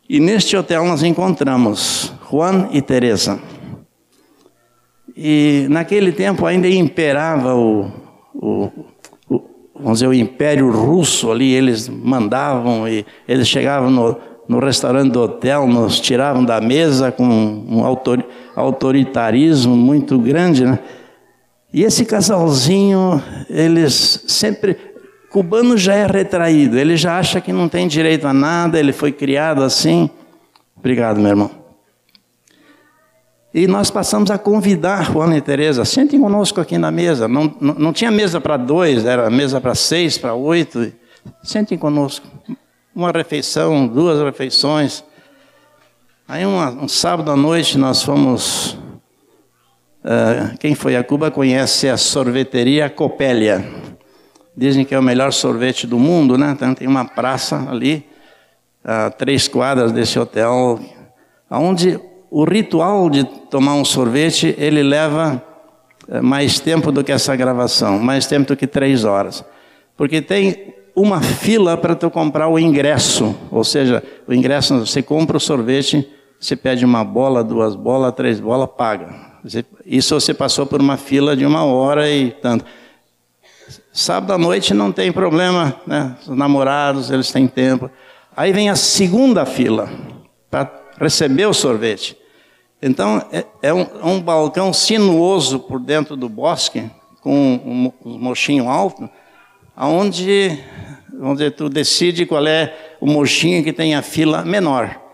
E 0.06 0.20
neste 0.20 0.54
hotel 0.54 0.84
nós 0.84 1.02
encontramos 1.02 2.12
Juan 2.30 2.68
e 2.72 2.82
Teresa. 2.82 3.40
E 5.16 5.66
naquele 5.70 6.12
tempo 6.12 6.44
ainda 6.44 6.68
imperava 6.68 7.54
o, 7.54 7.90
o, 8.34 8.70
o, 9.30 9.42
vamos 9.74 10.00
dizer, 10.00 10.08
o 10.08 10.14
Império 10.14 10.70
Russo 10.70 11.32
ali, 11.32 11.54
eles 11.54 11.88
mandavam 11.88 12.86
e 12.86 13.06
eles 13.26 13.48
chegavam 13.48 13.90
no, 13.90 14.16
no 14.46 14.58
restaurante 14.58 15.12
do 15.12 15.22
hotel, 15.22 15.66
nos 15.66 15.98
tiravam 15.98 16.44
da 16.44 16.60
mesa 16.60 17.10
com 17.10 17.24
um 17.24 17.82
autor, 17.82 18.22
autoritarismo 18.56 19.76
muito 19.76 20.18
grande, 20.18 20.64
né? 20.64 20.78
E 21.72 21.84
esse 21.84 22.06
casalzinho, 22.06 23.22
eles 23.50 24.24
sempre. 24.26 24.76
Cubano 25.30 25.76
já 25.76 25.94
é 25.94 26.06
retraído, 26.06 26.78
ele 26.78 26.96
já 26.96 27.18
acha 27.18 27.40
que 27.40 27.52
não 27.52 27.68
tem 27.68 27.86
direito 27.86 28.26
a 28.26 28.32
nada, 28.32 28.78
ele 28.78 28.92
foi 28.92 29.12
criado 29.12 29.62
assim. 29.62 30.08
Obrigado, 30.74 31.20
meu 31.20 31.28
irmão. 31.28 31.50
E 33.52 33.66
nós 33.66 33.90
passamos 33.90 34.30
a 34.30 34.38
convidar 34.38 35.12
Juana 35.12 35.36
e 35.36 35.40
Teresa, 35.40 35.84
sentem 35.84 36.20
conosco 36.20 36.60
aqui 36.60 36.78
na 36.78 36.90
mesa. 36.90 37.28
Não, 37.28 37.54
não, 37.60 37.74
não 37.74 37.92
tinha 37.92 38.10
mesa 38.10 38.40
para 38.40 38.56
dois, 38.56 39.04
era 39.04 39.28
mesa 39.28 39.60
para 39.60 39.74
seis, 39.74 40.16
para 40.16 40.34
oito. 40.34 40.90
Sentem 41.42 41.76
conosco. 41.76 42.26
Uma 42.94 43.10
refeição, 43.10 43.86
duas 43.86 44.22
refeições. 44.22 45.04
Aí 46.28 46.44
uma, 46.44 46.70
um 46.70 46.88
sábado 46.88 47.30
à 47.30 47.36
noite 47.36 47.78
nós 47.78 48.02
fomos. 48.02 48.72
Uh, 50.02 50.58
quem 50.58 50.74
foi 50.74 50.96
a 50.96 51.04
Cuba 51.04 51.30
conhece 51.30 51.88
a 51.88 51.96
sorveteria 51.96 52.90
Copélia. 52.90 53.64
Dizem 54.56 54.84
que 54.84 54.92
é 54.92 54.98
o 54.98 55.02
melhor 55.02 55.32
sorvete 55.32 55.86
do 55.86 56.00
mundo, 56.00 56.36
né? 56.36 56.50
Então 56.50 56.74
tem 56.74 56.88
uma 56.88 57.04
praça 57.04 57.70
ali, 57.70 58.04
a 58.84 59.08
três 59.08 59.46
quadras 59.46 59.92
desse 59.92 60.18
hotel, 60.18 60.80
onde 61.48 62.00
o 62.28 62.42
ritual 62.42 63.08
de 63.08 63.22
tomar 63.22 63.74
um 63.74 63.84
sorvete, 63.84 64.52
ele 64.58 64.82
leva 64.82 65.40
eh, 66.08 66.20
mais 66.20 66.58
tempo 66.58 66.90
do 66.90 67.04
que 67.04 67.12
essa 67.12 67.36
gravação, 67.36 68.00
mais 68.00 68.26
tempo 68.26 68.48
do 68.48 68.56
que 68.56 68.66
três 68.66 69.04
horas. 69.04 69.44
Porque 69.96 70.20
tem 70.20 70.74
uma 70.92 71.20
fila 71.20 71.76
para 71.76 71.94
tu 71.94 72.10
comprar 72.10 72.48
o 72.48 72.58
ingresso, 72.58 73.36
ou 73.48 73.62
seja, 73.62 74.02
o 74.26 74.34
ingresso, 74.34 74.80
você 74.80 75.02
compra 75.02 75.36
o 75.36 75.40
sorvete, 75.40 76.15
você 76.38 76.54
pede 76.54 76.84
uma 76.84 77.02
bola, 77.02 77.42
duas 77.42 77.74
bolas, 77.74 78.14
três 78.14 78.38
bolas, 78.38 78.68
paga. 78.76 79.14
Isso 79.84 80.18
você 80.18 80.34
passou 80.34 80.66
por 80.66 80.80
uma 80.80 80.96
fila 80.96 81.36
de 81.36 81.46
uma 81.46 81.64
hora 81.64 82.10
e 82.10 82.30
tanto. 82.30 82.64
Sábado 83.92 84.32
à 84.32 84.38
noite 84.38 84.74
não 84.74 84.92
tem 84.92 85.10
problema, 85.10 85.74
né? 85.86 86.16
Os 86.22 86.36
namorados, 86.36 87.10
eles 87.10 87.32
têm 87.32 87.46
tempo. 87.46 87.90
Aí 88.36 88.52
vem 88.52 88.68
a 88.68 88.76
segunda 88.76 89.46
fila 89.46 89.88
para 90.50 90.70
receber 91.00 91.46
o 91.46 91.54
sorvete. 91.54 92.16
Então, 92.82 93.24
é, 93.32 93.44
é, 93.62 93.72
um, 93.72 93.80
é, 93.80 94.04
um, 94.04 94.20
balcão 94.20 94.72
sinuoso 94.72 95.60
por 95.60 95.80
dentro 95.80 96.14
do 96.14 96.28
bosque, 96.28 96.90
com 97.22 97.92
um, 98.04 98.18
mochinho 98.18 98.68
alto, 98.68 99.08
onde, 99.76 100.58
onde 101.20 101.50
tu 101.50 101.68
decide 101.68 102.26
qual 102.26 102.46
é 102.46 102.96
o 103.00 103.06
mochinho 103.06 103.64
que 103.64 103.72
tem 103.72 103.94
a 103.94 104.02
fila 104.02 104.44
menor. 104.44 105.05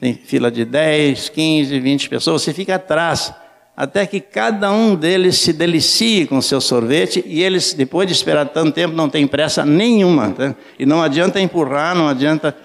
Tem 0.00 0.14
fila 0.14 0.50
de 0.50 0.64
10, 0.64 1.28
15, 1.28 1.78
20 1.78 2.08
pessoas, 2.08 2.42
você 2.42 2.54
fica 2.54 2.76
atrás, 2.76 3.32
até 3.76 4.06
que 4.06 4.20
cada 4.20 4.72
um 4.72 4.94
deles 4.94 5.38
se 5.38 5.52
delicie 5.52 6.26
com 6.26 6.40
seu 6.40 6.60
sorvete 6.60 7.22
e 7.26 7.42
eles, 7.42 7.74
depois 7.74 8.06
de 8.06 8.14
esperar 8.14 8.46
tanto 8.46 8.72
tempo, 8.72 8.94
não 8.96 9.10
tem 9.10 9.26
pressa 9.26 9.64
nenhuma. 9.64 10.30
Tá? 10.30 10.54
E 10.78 10.86
não 10.86 11.02
adianta 11.02 11.40
empurrar, 11.40 11.94
não 11.94 12.08
adianta 12.08 12.56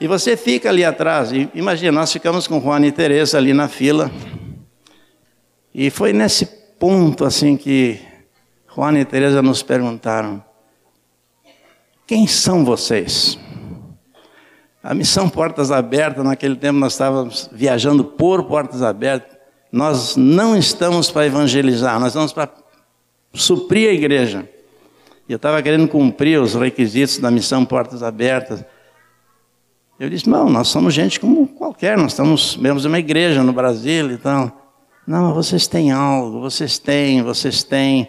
e 0.00 0.06
você 0.06 0.36
fica 0.36 0.68
ali 0.68 0.84
atrás. 0.84 1.32
E, 1.32 1.48
imagina, 1.54 1.92
nós 1.92 2.12
ficamos 2.12 2.46
com 2.46 2.60
Juan 2.60 2.84
e 2.86 2.92
Teresa 2.92 3.38
ali 3.38 3.52
na 3.52 3.68
fila. 3.68 4.10
E 5.74 5.90
foi 5.90 6.12
nesse 6.12 6.46
ponto 6.78 7.24
assim 7.24 7.56
que 7.56 7.98
Juan 8.74 8.98
e 8.98 9.04
Teresa 9.04 9.42
nos 9.42 9.62
perguntaram: 9.62 10.42
Quem 12.06 12.26
são 12.26 12.64
vocês? 12.64 13.38
A 14.86 14.94
missão 14.94 15.28
Portas 15.28 15.72
Abertas, 15.72 16.24
naquele 16.24 16.54
tempo 16.54 16.78
nós 16.78 16.92
estávamos 16.92 17.50
viajando 17.50 18.04
por 18.04 18.44
Portas 18.44 18.82
Abertas. 18.82 19.36
Nós 19.72 20.14
não 20.16 20.56
estamos 20.56 21.10
para 21.10 21.26
evangelizar, 21.26 21.98
nós 21.98 22.10
estamos 22.10 22.32
para 22.32 22.48
suprir 23.34 23.90
a 23.90 23.92
igreja. 23.92 24.48
E 25.28 25.32
eu 25.32 25.36
estava 25.38 25.60
querendo 25.60 25.88
cumprir 25.88 26.40
os 26.40 26.54
requisitos 26.54 27.18
da 27.18 27.32
missão 27.32 27.64
Portas 27.64 28.00
Abertas. 28.00 28.64
Eu 29.98 30.08
disse, 30.08 30.30
não, 30.30 30.48
nós 30.48 30.68
somos 30.68 30.94
gente 30.94 31.18
como 31.18 31.48
qualquer, 31.48 31.98
nós 31.98 32.12
estamos 32.12 32.56
mesmo 32.56 32.88
uma 32.88 33.00
igreja 33.00 33.42
no 33.42 33.52
Brasil 33.52 34.12
e 34.12 34.18
tal. 34.18 34.72
Não, 35.04 35.34
vocês 35.34 35.66
têm 35.66 35.90
algo, 35.90 36.40
vocês 36.40 36.78
têm, 36.78 37.22
vocês 37.22 37.64
têm. 37.64 38.08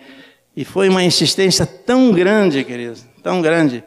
E 0.55 0.63
foi 0.63 0.89
uma 0.89 1.03
insistência 1.03 1.65
tão 1.65 2.11
grande, 2.11 2.63
queridos, 2.63 3.03
tão 3.23 3.41
grande, 3.41 3.83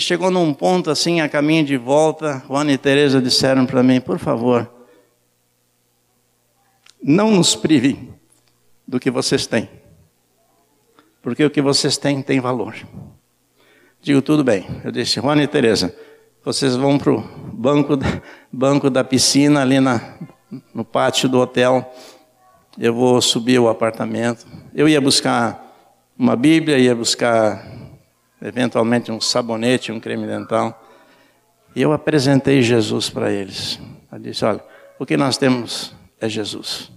chegou 0.00 0.30
num 0.30 0.52
ponto 0.52 0.90
assim, 0.90 1.20
a 1.20 1.28
caminho 1.28 1.64
de 1.64 1.76
volta, 1.76 2.42
Juana 2.46 2.72
e 2.72 2.78
Teresa 2.78 3.20
disseram 3.20 3.66
para 3.66 3.82
mim, 3.82 4.00
por 4.00 4.18
favor, 4.18 4.70
não 7.02 7.30
nos 7.30 7.54
prive 7.54 8.12
do 8.86 8.98
que 8.98 9.10
vocês 9.10 9.46
têm. 9.46 9.68
Porque 11.22 11.44
o 11.44 11.50
que 11.50 11.60
vocês 11.60 11.96
têm 11.96 12.22
tem 12.22 12.40
valor. 12.40 12.74
Digo, 14.00 14.22
tudo 14.22 14.44
bem. 14.44 14.66
Eu 14.84 14.92
disse, 14.92 15.20
Juana 15.20 15.42
e 15.42 15.46
Teresa, 15.46 15.94
vocês 16.44 16.76
vão 16.76 16.96
para 16.98 17.12
o 17.12 17.20
banco, 17.52 17.98
banco 18.52 18.88
da 18.88 19.02
piscina 19.02 19.62
ali 19.62 19.80
na, 19.80 20.16
no 20.72 20.84
pátio 20.84 21.28
do 21.28 21.40
hotel. 21.40 21.92
Eu 22.78 22.94
vou 22.94 23.20
subir 23.20 23.58
o 23.58 23.68
apartamento. 23.68 24.46
Eu 24.72 24.88
ia 24.88 25.00
buscar 25.00 25.66
uma 26.16 26.36
Bíblia, 26.36 26.78
ia 26.78 26.94
buscar 26.94 27.75
eventualmente 28.40 29.10
um 29.10 29.20
sabonete, 29.20 29.92
um 29.92 30.00
creme 30.00 30.26
dental. 30.26 30.82
E 31.74 31.82
eu 31.82 31.92
apresentei 31.92 32.62
Jesus 32.62 33.10
para 33.10 33.30
eles. 33.30 33.78
Eu 34.10 34.18
disse: 34.18 34.44
olha, 34.44 34.62
o 34.98 35.04
que 35.04 35.16
nós 35.16 35.36
temos 35.36 35.94
é 36.20 36.28
Jesus. 36.28 36.90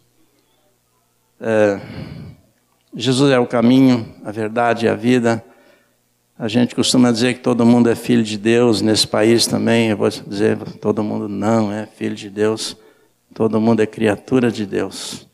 É, 1.39 1.79
Jesus 2.95 3.31
é 3.31 3.39
o 3.39 3.45
caminho, 3.45 4.15
a 4.23 4.31
verdade 4.31 4.85
e 4.85 4.89
a 4.89 4.95
vida. 4.95 5.43
A 6.37 6.47
gente 6.47 6.73
costuma 6.73 7.11
dizer 7.11 7.33
que 7.33 7.41
todo 7.41 7.65
mundo 7.65 7.89
é 7.89 7.95
filho 7.95 8.23
de 8.23 8.37
Deus, 8.37 8.81
nesse 8.81 9.05
país 9.05 9.45
também, 9.45 9.89
eu 9.89 9.97
vou 9.97 10.09
dizer, 10.09 10.57
todo 10.79 11.03
mundo 11.03 11.27
não 11.27 11.69
é 11.69 11.85
filho 11.85 12.15
de 12.15 12.29
Deus, 12.29 12.77
todo 13.33 13.59
mundo 13.59 13.81
é 13.81 13.85
criatura 13.85 14.49
de 14.49 14.65
Deus. 14.65 15.27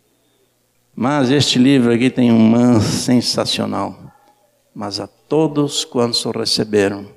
Mas 0.96 1.30
este 1.30 1.60
livro 1.60 1.94
aqui 1.94 2.10
tem 2.10 2.32
um 2.32 2.40
man 2.40 2.80
sensacional. 2.80 4.12
Mas 4.74 5.00
a 5.00 5.08
todos 5.28 5.86
quantos 5.86 6.26
o 6.26 6.32
receberam, 6.32 7.08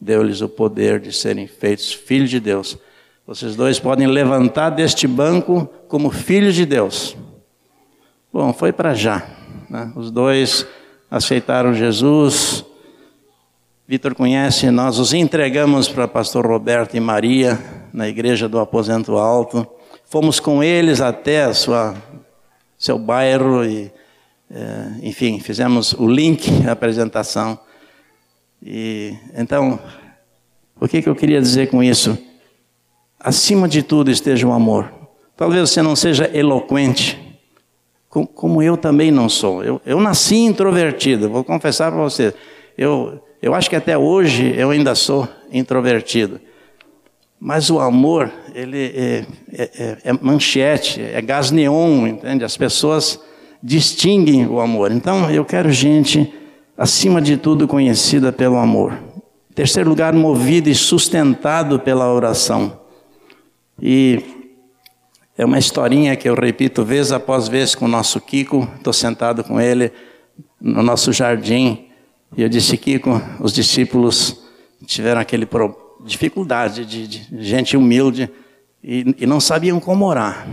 deu-lhes 0.00 0.40
o 0.40 0.48
poder 0.48 1.00
de 1.00 1.12
serem 1.12 1.46
feitos 1.46 1.92
filhos 1.92 2.30
de 2.30 2.40
Deus. 2.40 2.78
Vocês 3.26 3.56
dois 3.56 3.78
podem 3.80 4.06
levantar 4.06 4.70
deste 4.70 5.06
banco 5.06 5.68
como 5.88 6.10
filhos 6.10 6.54
de 6.54 6.66
Deus. 6.66 7.16
Bom, 8.32 8.52
foi 8.52 8.72
para 8.72 8.94
já. 8.94 9.26
Né? 9.70 9.92
Os 9.96 10.10
dois 10.10 10.66
aceitaram 11.10 11.72
Jesus 11.74 12.64
Vitor 13.86 14.14
conhece, 14.14 14.70
nós 14.70 14.98
os 14.98 15.12
entregamos 15.12 15.90
para 15.90 16.08
pastor 16.08 16.46
Roberto 16.46 16.96
e 16.96 17.00
Maria, 17.00 17.58
na 17.92 18.08
igreja 18.08 18.48
do 18.48 18.58
Aposento 18.58 19.18
Alto. 19.18 19.66
Fomos 20.06 20.40
com 20.40 20.64
eles 20.64 21.02
até 21.02 21.52
sua, 21.52 21.94
seu 22.78 22.98
bairro 22.98 23.62
e, 23.62 23.92
enfim, 25.02 25.40
fizemos 25.40 25.92
o 25.92 26.06
link, 26.06 26.66
a 26.66 26.72
apresentação. 26.72 27.58
E, 28.62 29.14
então, 29.36 29.78
o 30.80 30.88
que, 30.88 31.02
que 31.02 31.08
eu 31.08 31.14
queria 31.14 31.40
dizer 31.40 31.68
com 31.68 31.82
isso? 31.82 32.16
Acima 33.18 33.68
de 33.68 33.82
tudo 33.82 34.10
esteja 34.10 34.46
o 34.46 34.52
amor. 34.52 34.92
Talvez 35.36 35.70
você 35.70 35.82
não 35.82 35.96
seja 35.96 36.30
eloquente, 36.32 37.18
como 38.08 38.62
eu 38.62 38.76
também 38.76 39.10
não 39.10 39.28
sou. 39.28 39.64
Eu, 39.64 39.80
eu 39.84 40.00
nasci 40.00 40.36
introvertido, 40.36 41.28
vou 41.28 41.42
confessar 41.42 41.90
para 41.90 42.00
você. 42.00 42.32
Eu, 42.78 43.20
eu 43.42 43.54
acho 43.54 43.68
que 43.68 43.76
até 43.76 43.98
hoje 43.98 44.54
eu 44.56 44.70
ainda 44.70 44.94
sou 44.94 45.28
introvertido. 45.50 46.40
Mas 47.40 47.68
o 47.68 47.80
amor, 47.80 48.32
ele 48.54 48.92
é, 48.94 49.26
é, 49.52 49.62
é, 49.62 49.98
é 50.04 50.12
manchete, 50.12 51.02
é 51.02 51.20
gás 51.20 51.50
neon, 51.50 52.06
entende? 52.06 52.44
As 52.44 52.56
pessoas 52.56 53.20
distinguem 53.64 54.46
o 54.46 54.60
amor. 54.60 54.92
Então, 54.92 55.30
eu 55.30 55.42
quero 55.42 55.72
gente, 55.72 56.30
acima 56.76 57.22
de 57.22 57.38
tudo, 57.38 57.66
conhecida 57.66 58.30
pelo 58.30 58.58
amor. 58.58 58.92
Terceiro 59.54 59.88
lugar, 59.88 60.12
movido 60.12 60.68
e 60.68 60.74
sustentado 60.74 61.80
pela 61.80 62.12
oração. 62.12 62.78
E 63.80 64.22
é 65.38 65.46
uma 65.46 65.58
historinha 65.58 66.14
que 66.14 66.28
eu 66.28 66.34
repito 66.34 66.84
vez 66.84 67.10
após 67.10 67.48
vez 67.48 67.74
com 67.74 67.86
o 67.86 67.88
nosso 67.88 68.20
Kiko. 68.20 68.68
Estou 68.76 68.92
sentado 68.92 69.42
com 69.42 69.58
ele 69.58 69.90
no 70.60 70.82
nosso 70.82 71.10
jardim. 71.10 71.86
E 72.36 72.42
eu 72.42 72.50
disse, 72.50 72.76
Kiko, 72.76 73.18
os 73.40 73.54
discípulos 73.54 74.44
tiveram 74.84 75.22
aquele 75.22 75.48
dificuldade 76.04 76.84
de, 76.84 77.06
de 77.08 77.42
gente 77.42 77.78
humilde 77.78 78.28
e, 78.82 79.14
e 79.20 79.26
não 79.26 79.40
sabiam 79.40 79.80
como 79.80 80.04
orar. 80.04 80.46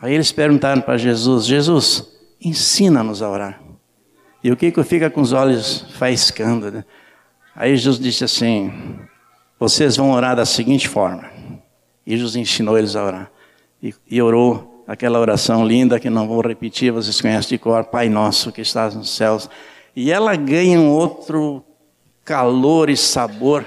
Aí 0.00 0.14
eles 0.14 0.30
perguntaram 0.30 0.80
para 0.80 0.96
Jesus: 0.96 1.44
Jesus, 1.44 2.19
ensina-nos 2.40 3.22
a 3.22 3.28
orar. 3.28 3.60
E 4.42 4.50
o 4.50 4.56
Kiko 4.56 4.82
fica 4.82 5.10
com 5.10 5.20
os 5.20 5.32
olhos 5.32 5.86
faiscando. 5.98 6.70
Né? 6.70 6.84
Aí 7.54 7.76
Jesus 7.76 7.98
disse 7.98 8.24
assim: 8.24 8.72
Vocês 9.58 9.96
vão 9.96 10.12
orar 10.12 10.34
da 10.34 10.46
seguinte 10.46 10.88
forma. 10.88 11.30
E 12.06 12.16
Jesus 12.16 12.36
ensinou 12.36 12.78
eles 12.78 12.96
a 12.96 13.04
orar. 13.04 13.30
E, 13.82 13.94
e 14.10 14.22
orou 14.22 14.84
aquela 14.86 15.18
oração 15.20 15.66
linda 15.66 16.00
que 16.00 16.08
não 16.10 16.26
vou 16.26 16.40
repetir, 16.40 16.90
vocês 16.90 17.20
conhecem 17.20 17.50
de 17.50 17.58
cor: 17.58 17.84
Pai 17.84 18.08
nosso 18.08 18.50
que 18.50 18.62
estás 18.62 18.94
nos 18.94 19.10
céus. 19.10 19.48
E 19.94 20.10
ela 20.10 20.34
ganha 20.36 20.80
um 20.80 20.88
outro 20.90 21.62
calor 22.24 22.88
e 22.88 22.96
sabor 22.96 23.64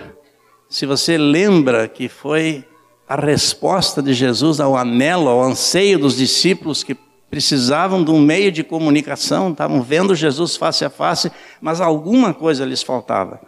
se 0.74 0.88
você 0.88 1.20
lembra 1.20 1.88
que 1.88 2.10
foi 2.10 2.66
a 3.08 3.16
resposta 3.16 4.02
de 4.02 4.12
Jesus 4.12 4.60
ao 4.60 4.76
anelo, 4.76 5.30
ao 5.30 5.44
anseio 5.44 6.00
dos 6.00 6.18
discípulos 6.18 6.84
que 6.84 6.98
precisavam 7.34 8.04
de 8.04 8.12
um 8.12 8.20
meio 8.20 8.52
de 8.52 8.64
comunicação, 8.64 9.50
estavam 9.50 9.82
vendo 9.82 10.14
Jesus 10.14 10.56
face 10.56 10.86
a 10.86 10.90
face, 10.92 11.32
mas 11.60 11.82
alguma 11.82 12.32
coisa 12.32 12.64
lhes 12.64 12.84
faltava. 12.84 13.42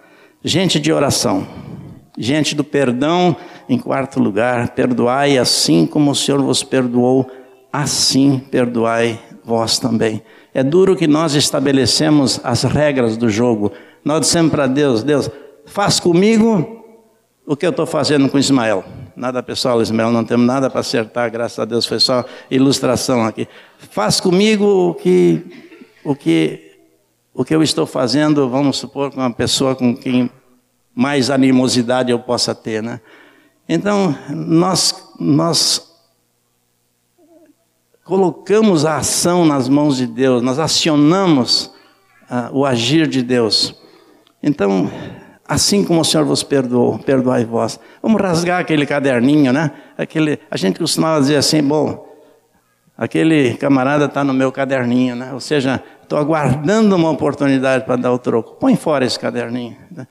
Gente 0.43 0.79
de 0.79 0.91
oração, 0.91 1.45
gente 2.17 2.55
do 2.55 2.63
perdão, 2.63 3.35
em 3.69 3.77
quarto 3.77 4.19
lugar, 4.19 4.69
perdoai 4.69 5.37
assim 5.37 5.85
como 5.85 6.09
o 6.09 6.15
Senhor 6.15 6.41
vos 6.41 6.63
perdoou, 6.63 7.29
assim 7.71 8.39
perdoai 8.49 9.19
vós 9.43 9.77
também. 9.77 10.23
É 10.51 10.63
duro 10.63 10.95
que 10.95 11.05
nós 11.05 11.35
estabelecemos 11.35 12.39
as 12.43 12.63
regras 12.63 13.15
do 13.15 13.29
jogo. 13.29 13.71
Nós 14.03 14.21
dissemos 14.21 14.49
para 14.49 14.65
Deus: 14.65 15.03
Deus, 15.03 15.29
faz 15.63 15.99
comigo 15.99 16.83
o 17.45 17.55
que 17.55 17.67
eu 17.67 17.69
estou 17.69 17.85
fazendo 17.85 18.27
com 18.29 18.39
Ismael. 18.39 18.83
Nada 19.15 19.41
pessoal, 19.41 19.81
Ismael, 19.81 20.11
não 20.11 20.25
temos 20.25 20.45
nada 20.45 20.69
para 20.69 20.81
acertar, 20.81 21.31
graças 21.31 21.57
a 21.57 21.63
Deus, 21.63 21.85
foi 21.85 21.99
só 21.99 22.25
ilustração 22.51 23.23
aqui. 23.25 23.47
Faz 23.77 24.19
comigo 24.19 24.89
o 24.89 24.93
que, 24.93 25.41
o 26.03 26.13
que, 26.13 26.77
o 27.33 27.45
que 27.45 27.55
eu 27.55 27.63
estou 27.63 27.85
fazendo, 27.85 28.49
vamos 28.49 28.77
supor, 28.77 29.11
com 29.11 29.21
uma 29.21 29.31
pessoa 29.31 29.73
com 29.73 29.95
quem 29.95 30.29
mais 30.93 31.29
animosidade 31.29 32.11
eu 32.11 32.19
possa 32.19 32.53
ter, 32.53 32.83
né? 32.83 32.99
Então, 33.67 34.15
nós, 34.29 35.11
nós 35.19 35.95
colocamos 38.03 38.85
a 38.85 38.97
ação 38.97 39.45
nas 39.45 39.69
mãos 39.69 39.97
de 39.97 40.07
Deus, 40.07 40.41
nós 40.41 40.59
acionamos 40.59 41.71
uh, 42.29 42.53
o 42.53 42.65
agir 42.65 43.07
de 43.07 43.23
Deus. 43.23 43.75
Então, 44.43 44.91
assim 45.47 45.83
como 45.83 46.01
o 46.01 46.05
Senhor 46.05 46.25
vos 46.25 46.43
perdoou, 46.43 46.97
perdoai 46.97 47.45
vós. 47.45 47.79
Vamos 48.01 48.21
rasgar 48.21 48.59
aquele 48.59 48.85
caderninho, 48.85 49.53
né? 49.53 49.71
Aquele, 49.97 50.39
a 50.49 50.57
gente 50.57 50.79
costumava 50.79 51.19
dizer 51.19 51.37
assim, 51.37 51.61
bom, 51.61 52.07
aquele 52.97 53.55
camarada 53.55 54.05
está 54.05 54.23
no 54.23 54.33
meu 54.33 54.51
caderninho, 54.51 55.15
né? 55.15 55.31
Ou 55.33 55.39
seja, 55.39 55.83
estou 56.01 56.17
aguardando 56.17 56.95
uma 56.95 57.11
oportunidade 57.11 57.85
para 57.85 57.95
dar 57.95 58.11
o 58.11 58.17
troco. 58.17 58.55
Põe 58.55 58.75
fora 58.75 59.05
esse 59.05 59.19
caderninho. 59.19 59.77
Né? 59.91 60.07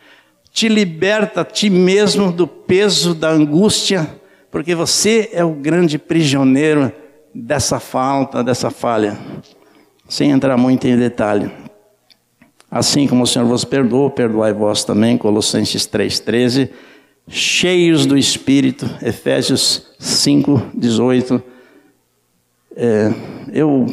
Te 0.53 0.69
liberta 0.69 1.41
a 1.41 1.45
ti 1.45 1.69
mesmo 1.69 2.31
do 2.31 2.47
peso 2.47 3.15
da 3.15 3.31
angústia, 3.31 4.09
porque 4.51 4.75
você 4.75 5.31
é 5.33 5.45
o 5.45 5.51
grande 5.51 5.99
prisioneiro 5.99 6.93
dessa 7.35 7.81
falta, 7.81 8.45
dessa 8.45 8.71
falha. 8.71 9.19
Sem 10.09 10.31
entrar 10.31 10.57
muito 10.57 10.87
em 10.87 10.97
detalhe. 10.97 11.51
Assim 12.75 13.07
como 13.07 13.23
o 13.23 13.27
Senhor 13.27 13.47
vos 13.47 13.65
perdoou, 13.65 14.11
perdoai 14.11 14.53
vós 14.53 14.83
também, 14.83 15.17
Colossenses 15.17 15.87
3,13. 15.87 16.71
Cheios 17.29 18.05
do 18.05 18.19
Espírito, 18.19 18.91
Efésios 19.01 19.95
5, 19.97 20.61
18. 20.75 21.41
É, 22.75 23.13
eu, 23.53 23.87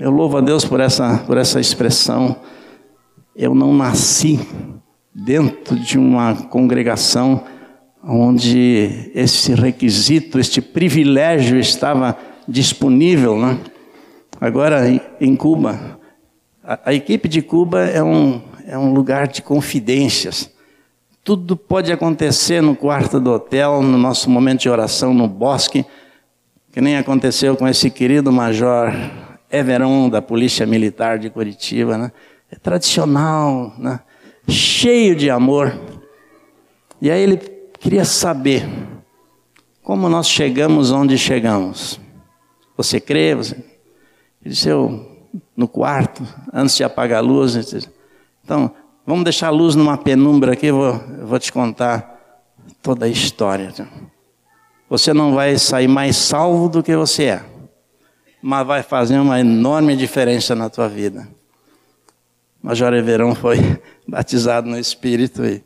eu 0.00 0.10
louvo 0.10 0.38
a 0.38 0.40
Deus 0.40 0.64
por 0.64 0.80
essa, 0.80 1.18
por 1.26 1.36
essa 1.36 1.60
expressão. 1.60 2.34
Eu 3.36 3.54
não 3.54 3.74
nasci 3.74 4.40
dentro 5.14 5.78
de 5.78 5.98
uma 5.98 6.34
congregação 6.34 7.44
onde 8.02 9.10
esse 9.14 9.52
requisito, 9.52 10.38
este 10.38 10.62
privilégio 10.62 11.60
estava 11.60 12.16
disponível. 12.48 13.38
Né? 13.38 13.58
Agora, 14.40 14.80
em 15.20 15.36
Cuba, 15.36 16.02
a, 16.64 16.80
a 16.86 16.94
equipe 16.94 17.28
de 17.28 17.42
Cuba 17.42 17.84
é 17.84 18.02
um, 18.02 18.40
é 18.66 18.78
um 18.78 18.92
lugar 18.94 19.28
de 19.28 19.42
confidências. 19.42 20.50
Tudo 21.22 21.56
pode 21.56 21.92
acontecer 21.92 22.62
no 22.62 22.74
quarto 22.74 23.20
do 23.20 23.30
hotel, 23.32 23.82
no 23.82 23.98
nosso 23.98 24.30
momento 24.30 24.62
de 24.62 24.70
oração 24.70 25.12
no 25.12 25.28
bosque, 25.28 25.84
que 26.72 26.80
nem 26.80 26.96
aconteceu 26.96 27.56
com 27.56 27.68
esse 27.68 27.90
querido 27.90 28.32
major 28.32 28.92
Everon 29.50 30.08
da 30.08 30.20
Polícia 30.20 30.66
Militar 30.66 31.18
de 31.18 31.30
Curitiba, 31.30 31.96
né? 31.96 32.12
É 32.50 32.56
tradicional, 32.56 33.72
né? 33.78 34.00
Cheio 34.48 35.14
de 35.14 35.30
amor. 35.30 35.78
E 37.00 37.10
aí 37.10 37.22
ele 37.22 37.36
queria 37.78 38.04
saber 38.04 38.66
como 39.82 40.08
nós 40.08 40.28
chegamos 40.28 40.90
onde 40.90 41.16
chegamos. 41.16 42.00
Você 42.76 42.98
crê? 43.00 43.34
Você... 43.34 43.54
Ele 43.54 44.52
disse, 44.52 44.68
eu 44.68 45.13
no 45.56 45.68
quarto, 45.68 46.22
antes 46.52 46.76
de 46.76 46.84
apagar 46.84 47.18
a 47.18 47.22
luz. 47.22 47.56
Então, 48.44 48.70
vamos 49.06 49.24
deixar 49.24 49.48
a 49.48 49.50
luz 49.50 49.74
numa 49.74 49.96
penumbra 49.96 50.52
aqui, 50.52 50.70
vou, 50.70 50.98
vou 51.22 51.38
te 51.38 51.52
contar 51.52 52.14
toda 52.82 53.06
a 53.06 53.08
história. 53.08 53.72
Você 54.88 55.12
não 55.12 55.34
vai 55.34 55.58
sair 55.58 55.88
mais 55.88 56.16
salvo 56.16 56.68
do 56.68 56.82
que 56.82 56.94
você 56.94 57.24
é, 57.24 57.44
mas 58.42 58.66
vai 58.66 58.82
fazer 58.82 59.18
uma 59.18 59.40
enorme 59.40 59.96
diferença 59.96 60.54
na 60.54 60.68
tua 60.68 60.88
vida. 60.88 61.26
Major 62.62 62.92
Everão 62.94 63.34
foi 63.34 63.58
batizado 64.06 64.68
no 64.68 64.78
Espírito 64.78 65.44
e 65.44 65.62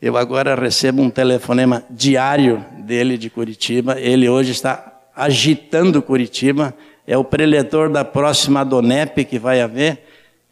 eu 0.00 0.16
agora 0.18 0.54
recebo 0.54 1.00
um 1.00 1.08
telefonema 1.08 1.82
diário 1.88 2.64
dele 2.80 3.16
de 3.16 3.30
Curitiba. 3.30 3.98
Ele 3.98 4.28
hoje 4.28 4.52
está 4.52 5.00
agitando 5.16 6.02
Curitiba 6.02 6.74
é 7.06 7.16
o 7.16 7.24
preletor 7.24 7.90
da 7.90 8.04
próxima 8.04 8.64
Donep 8.64 9.24
que 9.24 9.38
vai 9.38 9.60
haver. 9.60 10.02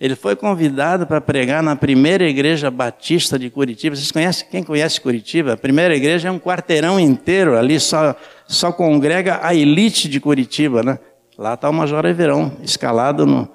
Ele 0.01 0.17
foi 0.17 0.35
convidado 0.35 1.07
para 1.07 1.21
pregar 1.21 1.63
na 1.63 1.77
primeira 1.77 2.29
igreja 2.29 2.71
batista 2.71 3.39
de 3.39 3.49
Curitiba. 3.49 3.95
Vocês 3.95 4.11
conhecem? 4.11 4.47
Quem 4.51 4.63
conhece 4.63 5.01
Curitiba? 5.01 5.53
A 5.53 5.57
primeira 5.57 5.95
igreja 5.95 6.29
é 6.29 6.31
um 6.31 6.41
quarteirão 6.41 6.99
inteiro, 6.99 7.57
ali 7.57 7.79
só, 7.79 8.17
só 8.49 8.73
congrega 8.73 9.39
a 9.43 9.55
elite 9.55 10.09
de 10.09 10.19
Curitiba, 10.19 10.83
né? 10.83 10.99
Lá 11.39 11.55
está 11.55 11.71
o 11.71 11.73
Major 11.73 12.05
Everão, 12.05 12.53
escalado 12.63 13.25
no, 13.25 13.49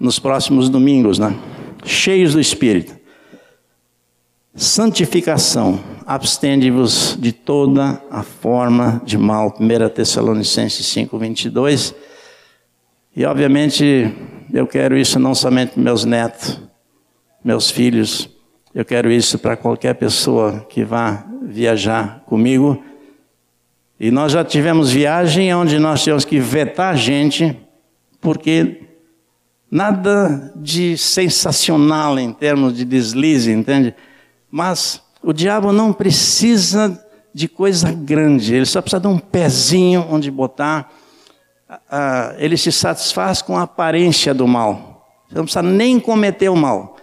nos 0.00 0.18
próximos 0.18 0.68
domingos, 0.70 1.18
né? 1.18 1.36
Cheios 1.84 2.32
do 2.32 2.40
Espírito. 2.40 2.96
Santificação. 4.54 5.78
Abstende-vos 6.06 7.16
de 7.20 7.32
toda 7.32 8.02
a 8.10 8.22
forma 8.22 9.00
de 9.04 9.16
mal. 9.16 9.54
1 9.60 9.88
Tessalonicenses 9.90 10.86
5, 10.86 11.18
22. 11.18 11.94
E 13.14 13.26
obviamente 13.26 14.10
eu 14.52 14.66
quero 14.66 14.96
isso 14.96 15.18
não 15.18 15.34
somente 15.34 15.72
para 15.72 15.82
meus 15.82 16.04
netos, 16.04 16.60
meus 17.44 17.70
filhos, 17.70 18.30
eu 18.74 18.86
quero 18.86 19.12
isso 19.12 19.38
para 19.38 19.54
qualquer 19.54 19.94
pessoa 19.94 20.66
que 20.68 20.82
vá 20.82 21.26
viajar 21.42 22.22
comigo. 22.24 22.82
E 24.00 24.10
nós 24.10 24.32
já 24.32 24.42
tivemos 24.42 24.90
viagem 24.90 25.54
onde 25.54 25.78
nós 25.78 26.02
tivemos 26.02 26.24
que 26.24 26.40
vetar 26.40 26.96
gente, 26.96 27.54
porque 28.18 28.80
nada 29.70 30.50
de 30.56 30.96
sensacional 30.96 32.18
em 32.18 32.32
termos 32.32 32.74
de 32.74 32.84
deslize, 32.84 33.52
entende? 33.52 33.94
Mas 34.50 35.02
o 35.22 35.34
diabo 35.34 35.70
não 35.70 35.92
precisa 35.92 36.98
de 37.34 37.46
coisa 37.46 37.92
grande, 37.92 38.54
ele 38.54 38.66
só 38.66 38.80
precisa 38.80 39.00
de 39.00 39.06
um 39.06 39.18
pezinho 39.18 40.06
onde 40.10 40.30
botar 40.30 40.90
ah, 41.90 42.34
ele 42.38 42.56
se 42.56 42.72
satisfaz 42.72 43.40
com 43.42 43.56
a 43.56 43.62
aparência 43.62 44.34
do 44.34 44.46
mal. 44.46 45.06
Você 45.28 45.36
não 45.36 45.44
precisa 45.44 45.62
nem 45.62 45.98
cometer 45.98 46.48
o 46.48 46.56
mal. 46.56 46.96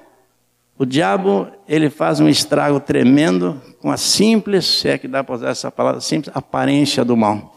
O 0.77 0.85
diabo, 0.85 1.47
ele 1.67 1.89
faz 1.89 2.19
um 2.19 2.29
estrago 2.29 2.79
tremendo 2.79 3.61
com 3.81 3.91
a 3.91 3.97
simples, 3.97 4.65
se 4.65 4.87
é 4.87 4.97
que 4.97 5.07
dá 5.07 5.23
para 5.23 5.35
usar 5.35 5.49
essa 5.49 5.71
palavra 5.71 5.99
simples, 5.99 6.35
aparência 6.35 7.03
do 7.03 7.17
mal. 7.17 7.55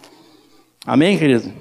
Amém, 0.84 1.16
querido? 1.16 1.52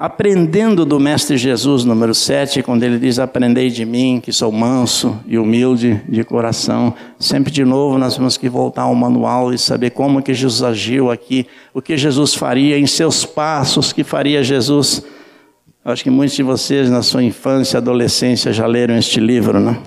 Aprendendo 0.00 0.86
do 0.86 0.98
Mestre 0.98 1.36
Jesus, 1.36 1.84
número 1.84 2.14
7, 2.14 2.62
quando 2.62 2.82
ele 2.84 2.98
diz: 2.98 3.18
Aprendei 3.18 3.68
de 3.68 3.84
mim, 3.84 4.18
que 4.18 4.32
sou 4.32 4.50
manso 4.50 5.20
e 5.26 5.36
humilde 5.36 6.00
de 6.08 6.24
coração. 6.24 6.94
Sempre 7.18 7.52
de 7.52 7.66
novo 7.66 7.98
nós 7.98 8.16
temos 8.16 8.38
que 8.38 8.48
voltar 8.48 8.84
ao 8.84 8.94
manual 8.94 9.52
e 9.52 9.58
saber 9.58 9.90
como 9.90 10.22
que 10.22 10.32
Jesus 10.32 10.62
agiu 10.62 11.10
aqui, 11.10 11.46
o 11.74 11.82
que 11.82 11.98
Jesus 11.98 12.34
faria 12.34 12.78
em 12.78 12.86
seus 12.86 13.26
passos, 13.26 13.92
que 13.92 14.02
faria 14.02 14.42
Jesus. 14.42 15.04
Acho 15.84 16.02
que 16.02 16.08
muitos 16.08 16.34
de 16.34 16.42
vocês, 16.42 16.88
na 16.88 17.02
sua 17.02 17.22
infância 17.22 17.76
e 17.76 17.78
adolescência, 17.78 18.54
já 18.54 18.66
leram 18.66 18.96
este 18.96 19.20
livro, 19.20 19.60
né? 19.60 19.78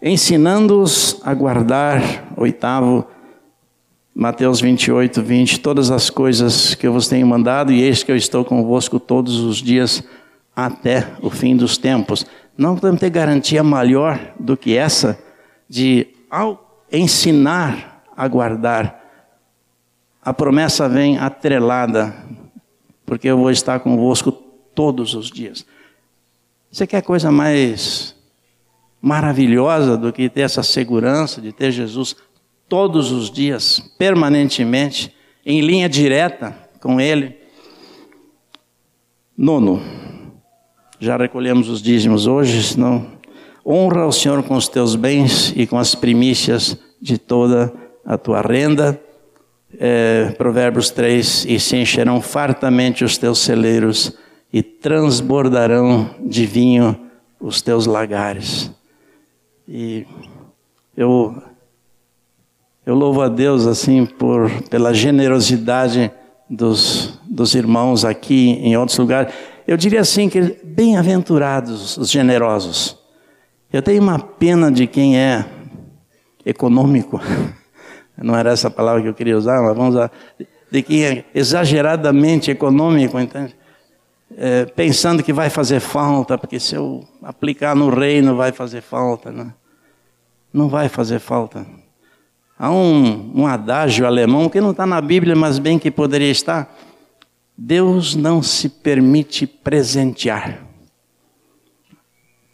ensinando-os 0.00 1.20
a 1.22 1.34
guardar, 1.34 2.32
oitavo, 2.34 3.06
Mateus 4.20 4.60
28, 4.60 5.22
20, 5.22 5.60
todas 5.60 5.92
as 5.92 6.10
coisas 6.10 6.74
que 6.74 6.84
eu 6.84 6.92
vos 6.92 7.06
tenho 7.06 7.24
mandado, 7.24 7.70
e 7.70 7.80
eis 7.80 8.02
que 8.02 8.10
eu 8.10 8.16
estou 8.16 8.44
convosco 8.44 8.98
todos 8.98 9.38
os 9.38 9.58
dias 9.58 10.02
até 10.56 11.12
o 11.22 11.30
fim 11.30 11.56
dos 11.56 11.78
tempos. 11.78 12.26
Não 12.56 12.74
podemos 12.74 12.98
ter 12.98 13.10
garantia 13.10 13.62
maior 13.62 14.18
do 14.36 14.56
que 14.56 14.76
essa 14.76 15.16
de, 15.68 16.08
ao 16.28 16.82
ensinar 16.90 18.02
a 18.16 18.26
guardar, 18.26 19.00
a 20.20 20.34
promessa 20.34 20.88
vem 20.88 21.16
atrelada, 21.16 22.12
porque 23.06 23.28
eu 23.28 23.38
vou 23.38 23.52
estar 23.52 23.78
convosco 23.78 24.32
todos 24.32 25.14
os 25.14 25.30
dias. 25.30 25.64
Você 26.72 26.88
quer 26.88 27.02
coisa 27.02 27.30
mais 27.30 28.16
maravilhosa 29.00 29.96
do 29.96 30.12
que 30.12 30.28
ter 30.28 30.40
essa 30.40 30.64
segurança 30.64 31.40
de 31.40 31.52
ter 31.52 31.70
Jesus 31.70 32.16
todos 32.68 33.10
os 33.10 33.30
dias, 33.30 33.80
permanentemente, 33.98 35.14
em 35.44 35.60
linha 35.60 35.88
direta 35.88 36.56
com 36.80 37.00
Ele. 37.00 37.36
Nono, 39.36 39.82
já 41.00 41.16
recolhemos 41.16 41.68
os 41.68 41.80
dízimos 41.80 42.26
hoje, 42.26 42.78
não. 42.78 43.06
Honra 43.64 44.06
o 44.06 44.12
Senhor 44.12 44.42
com 44.42 44.56
os 44.56 44.68
teus 44.68 44.94
bens 44.94 45.52
e 45.56 45.66
com 45.66 45.78
as 45.78 45.94
primícias 45.94 46.78
de 47.00 47.18
toda 47.18 47.72
a 48.04 48.16
tua 48.18 48.40
renda. 48.40 49.00
É, 49.78 50.34
Provérbios 50.38 50.90
3: 50.90 51.44
E 51.46 51.60
se 51.60 51.76
encherão 51.76 52.20
fartamente 52.20 53.04
os 53.04 53.18
teus 53.18 53.38
celeiros, 53.38 54.16
e 54.52 54.62
transbordarão 54.62 56.10
de 56.20 56.46
vinho 56.46 56.98
os 57.40 57.60
teus 57.62 57.86
lagares. 57.86 58.70
E 59.68 60.06
eu 60.96 61.42
eu 62.88 62.94
louvo 62.94 63.20
a 63.20 63.28
Deus 63.28 63.66
assim 63.66 64.06
por 64.06 64.50
pela 64.70 64.94
generosidade 64.94 66.10
dos, 66.48 67.20
dos 67.28 67.54
irmãos 67.54 68.02
aqui 68.02 68.52
em 68.62 68.78
outros 68.78 68.96
lugares. 68.96 69.30
Eu 69.66 69.76
diria 69.76 70.00
assim 70.00 70.26
que 70.30 70.56
bem-aventurados 70.64 71.98
os 71.98 72.10
generosos. 72.10 72.98
Eu 73.70 73.82
tenho 73.82 74.00
uma 74.00 74.18
pena 74.18 74.72
de 74.72 74.86
quem 74.86 75.18
é 75.18 75.44
econômico. 76.46 77.20
Não 78.16 78.34
era 78.34 78.52
essa 78.52 78.70
palavra 78.70 79.02
que 79.02 79.08
eu 79.08 79.14
queria 79.14 79.36
usar, 79.36 79.60
mas 79.60 79.76
vamos 79.76 79.94
usar. 79.94 80.10
De 80.72 80.80
quem 80.80 81.04
é 81.04 81.24
exageradamente 81.34 82.50
econômico, 82.50 83.20
entende? 83.20 83.54
É, 84.34 84.64
pensando 84.64 85.22
que 85.22 85.34
vai 85.34 85.50
fazer 85.50 85.80
falta, 85.80 86.38
porque 86.38 86.58
se 86.58 86.74
eu 86.74 87.04
aplicar 87.22 87.76
no 87.76 87.90
reino 87.90 88.34
vai 88.34 88.50
fazer 88.50 88.80
falta. 88.80 89.30
Né? 89.30 89.52
Não 90.50 90.70
vai 90.70 90.88
fazer 90.88 91.18
falta. 91.18 91.66
Há 92.58 92.70
um, 92.72 93.42
um 93.42 93.46
adágio 93.46 94.04
alemão 94.04 94.48
que 94.48 94.60
não 94.60 94.72
está 94.72 94.84
na 94.84 95.00
Bíblia, 95.00 95.36
mas 95.36 95.60
bem 95.60 95.78
que 95.78 95.90
poderia 95.90 96.30
estar. 96.30 96.76
Deus 97.56 98.16
não 98.16 98.42
se 98.42 98.68
permite 98.68 99.46
presentear. 99.46 100.64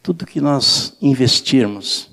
Tudo 0.03 0.27
que 0.27 0.41
nós 0.41 0.95
investirmos 1.01 2.11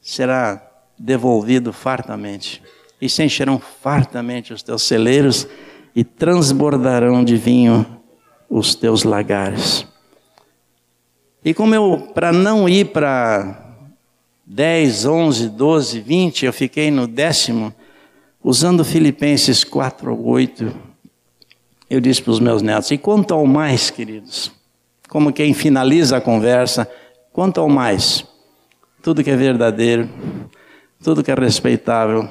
será 0.00 0.62
devolvido 0.96 1.72
fartamente. 1.72 2.62
E 3.00 3.08
se 3.08 3.24
encherão 3.24 3.58
fartamente 3.58 4.52
os 4.52 4.62
teus 4.62 4.82
celeiros 4.82 5.48
e 5.94 6.04
transbordarão 6.04 7.24
de 7.24 7.36
vinho 7.36 7.84
os 8.48 8.76
teus 8.76 9.02
lagares. 9.02 9.86
E 11.44 11.52
como 11.52 11.74
eu, 11.74 12.10
para 12.14 12.32
não 12.32 12.68
ir 12.68 12.92
para 12.92 13.67
10, 14.50 15.04
11, 15.04 15.50
12, 15.50 16.00
20, 16.00 16.46
eu 16.46 16.52
fiquei 16.54 16.90
no 16.90 17.06
décimo, 17.06 17.70
usando 18.42 18.82
Filipenses 18.82 19.62
4 19.62 20.26
8, 20.26 20.74
eu 21.90 22.00
disse 22.00 22.22
para 22.22 22.30
os 22.30 22.40
meus 22.40 22.62
netos, 22.62 22.90
e 22.90 22.96
quanto 22.96 23.34
ao 23.34 23.44
mais, 23.44 23.90
queridos, 23.90 24.50
como 25.06 25.34
quem 25.34 25.52
finaliza 25.52 26.16
a 26.16 26.20
conversa, 26.20 26.90
quanto 27.30 27.60
ao 27.60 27.68
mais, 27.68 28.24
tudo 29.02 29.22
que 29.22 29.30
é 29.30 29.36
verdadeiro, 29.36 30.08
tudo 31.04 31.22
que 31.22 31.30
é 31.30 31.34
respeitável, 31.34 32.26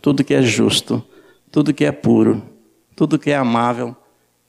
tudo 0.00 0.22
que 0.22 0.34
é 0.34 0.42
justo, 0.42 1.04
tudo 1.50 1.74
que 1.74 1.84
é 1.84 1.90
puro, 1.90 2.44
tudo 2.94 3.18
que 3.18 3.32
é 3.32 3.36
amável, 3.36 3.96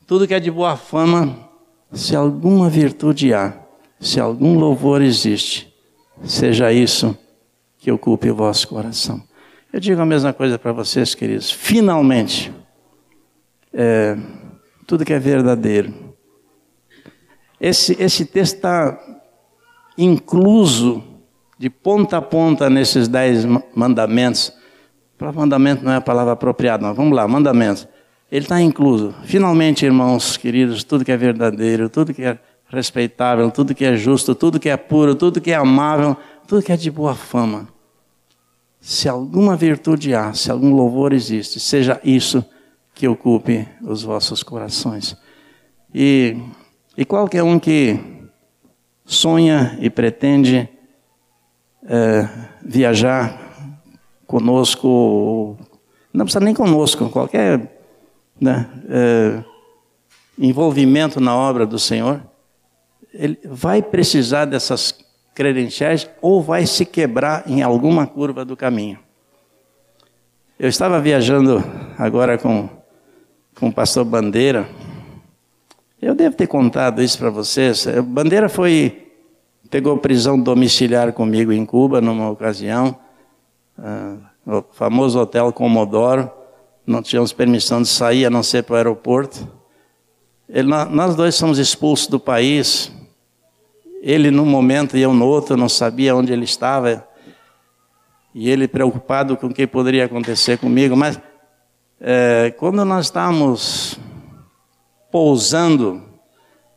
tudo 0.06 0.28
que 0.28 0.36
é 0.36 0.40
de 0.40 0.52
boa 0.52 0.78
fama, 0.78 1.50
se 1.92 2.16
alguma 2.16 2.70
virtude 2.70 3.34
há, 3.34 3.58
se 4.00 4.20
algum 4.20 4.60
louvor 4.60 5.02
existe, 5.02 5.76
seja 6.24 6.72
isso 6.72 7.18
que 7.78 7.92
ocupe 7.92 8.30
o 8.30 8.36
vosso 8.36 8.68
coração. 8.68 9.22
Eu 9.72 9.80
digo 9.80 10.02
a 10.02 10.06
mesma 10.06 10.34
coisa 10.34 10.58
para 10.58 10.72
vocês, 10.72 11.14
queridos. 11.14 11.52
Finalmente, 11.52 12.52
é, 13.74 14.18
tudo 14.86 15.06
que 15.06 15.14
é 15.14 15.20
verdadeiro. 15.20 15.94
Esse, 17.60 17.96
esse 18.00 18.26
texto 18.26 18.56
está 18.56 19.00
incluso 19.98 21.04
de 21.58 21.70
ponta 21.70 22.18
a 22.18 22.22
ponta 22.22 22.70
nesses 22.70 23.08
dez 23.08 23.46
mandamentos. 23.76 24.54
Para 25.18 25.32
mandamento 25.32 25.84
não 25.84 25.92
é 25.92 25.96
a 25.96 26.02
palavra 26.02 26.34
apropriada, 26.34 26.88
mas 26.88 26.96
vamos 26.96 27.16
lá, 27.16 27.28
mandamentos. 27.28 27.88
Ele 28.32 28.46
está 28.46 28.62
incluso. 28.62 29.14
Finalmente, 29.24 29.86
irmãos 29.86 30.38
queridos, 30.38 30.84
tudo 30.84 31.04
que 31.04 31.12
é 31.12 31.18
verdadeiro, 31.18 31.90
tudo 31.90 32.14
que 32.14 32.24
é 32.24 32.38
respeitável, 32.70 33.50
tudo 33.52 33.74
que 33.74 33.86
é 33.86 33.96
justo, 33.96 34.36
tudo 34.36 34.60
que 34.60 34.70
é 34.70 34.78
puro, 34.78 35.16
tudo 35.16 35.40
que 35.40 35.52
é 35.52 35.56
amável, 35.56 36.16
tudo 36.48 36.62
que 36.62 36.72
é 36.72 36.78
de 36.78 36.92
boa 36.92 37.16
fama. 37.16 37.68
Se 38.80 39.10
alguma 39.10 39.56
virtude 39.56 40.14
há, 40.14 40.34
se 40.34 40.52
algum 40.52 40.74
louvor 40.74 41.14
existe, 41.14 41.60
seja 41.60 42.00
isso 42.04 42.44
que 42.94 43.08
ocupe 43.08 43.68
os 43.82 44.04
vossos 44.04 44.44
corações. 44.44 45.16
E, 45.94 46.38
e 46.98 47.06
qualquer 47.06 47.44
um 47.44 47.60
que 47.60 48.00
sonha 49.06 49.78
e 49.82 49.90
pretende 49.90 50.70
é, 51.86 52.30
viajar 52.62 53.40
conosco, 54.26 55.58
não 56.14 56.26
precisa 56.26 56.44
nem 56.44 56.54
conosco, 56.54 57.10
qualquer 57.10 57.80
né, 58.40 58.70
é, 58.90 59.44
envolvimento 60.38 61.20
na 61.20 61.36
obra 61.36 61.66
do 61.66 61.80
Senhor, 61.80 62.22
ele 63.14 63.40
vai 63.44 63.82
precisar 63.82 64.46
dessas 64.46 64.94
credenciais 65.34 66.10
ou 66.22 66.42
vai 66.42 66.66
se 66.66 66.86
quebrar 66.86 67.44
em 67.48 67.62
alguma 67.62 68.08
curva 68.08 68.44
do 68.44 68.58
caminho. 68.58 69.00
Eu 70.60 70.68
estava 70.68 71.00
viajando 71.00 71.64
agora 71.98 72.38
com, 72.38 72.68
com 73.56 73.68
o 73.68 73.74
pastor 73.74 74.04
Bandeira. 74.04 74.68
Eu 76.02 76.16
devo 76.16 76.36
ter 76.36 76.48
contado 76.48 77.02
isso 77.02 77.18
para 77.20 77.30
vocês. 77.30 77.86
Bandeira 78.04 78.50
foi 78.50 79.04
pegou 79.70 79.98
prisão 79.98 80.40
domiciliar 80.40 81.14
comigo 81.14 81.52
em 81.52 81.66
Cuba 81.66 82.00
numa 82.02 82.30
ocasião, 82.30 82.98
uh, 83.78 84.20
no 84.46 84.66
famoso 84.72 85.20
hotel 85.20 85.52
Comodoro. 85.54 86.32
Não 86.86 87.02
tínhamos 87.02 87.34
permissão 87.34 87.82
de 87.82 87.90
sair 87.90 88.26
a 88.26 88.30
não 88.30 88.42
ser 88.42 88.64
para 88.64 88.74
o 88.74 88.78
aeroporto. 88.78 89.48
Ele, 90.50 90.70
nós 90.70 91.16
dois 91.16 91.36
somos 91.36 91.60
expulsos 91.60 92.08
do 92.08 92.20
país 92.20 92.92
ele 94.08 94.32
num 94.32 94.46
momento 94.46 94.96
e 94.96 95.02
eu 95.02 95.14
no 95.14 95.26
outro, 95.26 95.58
não 95.58 95.68
sabia 95.68 96.16
onde 96.16 96.32
ele 96.32 96.46
estava. 96.46 97.06
E 98.34 98.50
ele 98.50 98.66
preocupado 98.66 99.36
com 99.36 99.48
o 99.48 99.54
que 99.54 99.68
poderia 99.68 100.06
acontecer 100.06 100.58
comigo. 100.58 100.96
Mas 100.96 101.20
é, 102.00 102.54
quando 102.58 102.86
nós 102.86 103.08
estávamos 103.08 104.00
pousando, 105.12 106.02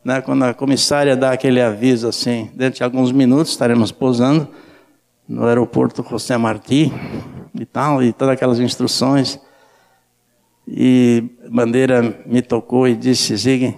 né, 0.03 0.19
quando 0.19 0.43
a 0.43 0.53
comissária 0.53 1.15
dá 1.15 1.31
aquele 1.31 1.61
aviso 1.61 2.05
assim, 2.05 2.51
dentro 2.53 2.79
de 2.79 2.83
alguns 2.83 3.13
minutos 3.13 3.53
estaremos 3.53 3.93
pousando 3.93 4.49
no 5.25 5.45
aeroporto 5.45 6.05
José 6.09 6.35
Martí 6.35 6.91
e 7.57 7.65
tal, 7.65 8.03
e 8.03 8.11
todas 8.11 8.33
aquelas 8.33 8.59
instruções. 8.59 9.39
E 10.67 11.29
Bandeira 11.49 12.01
me 12.25 12.41
tocou 12.41 12.89
e 12.89 12.93
disse: 12.93 13.37
Zig, 13.37 13.77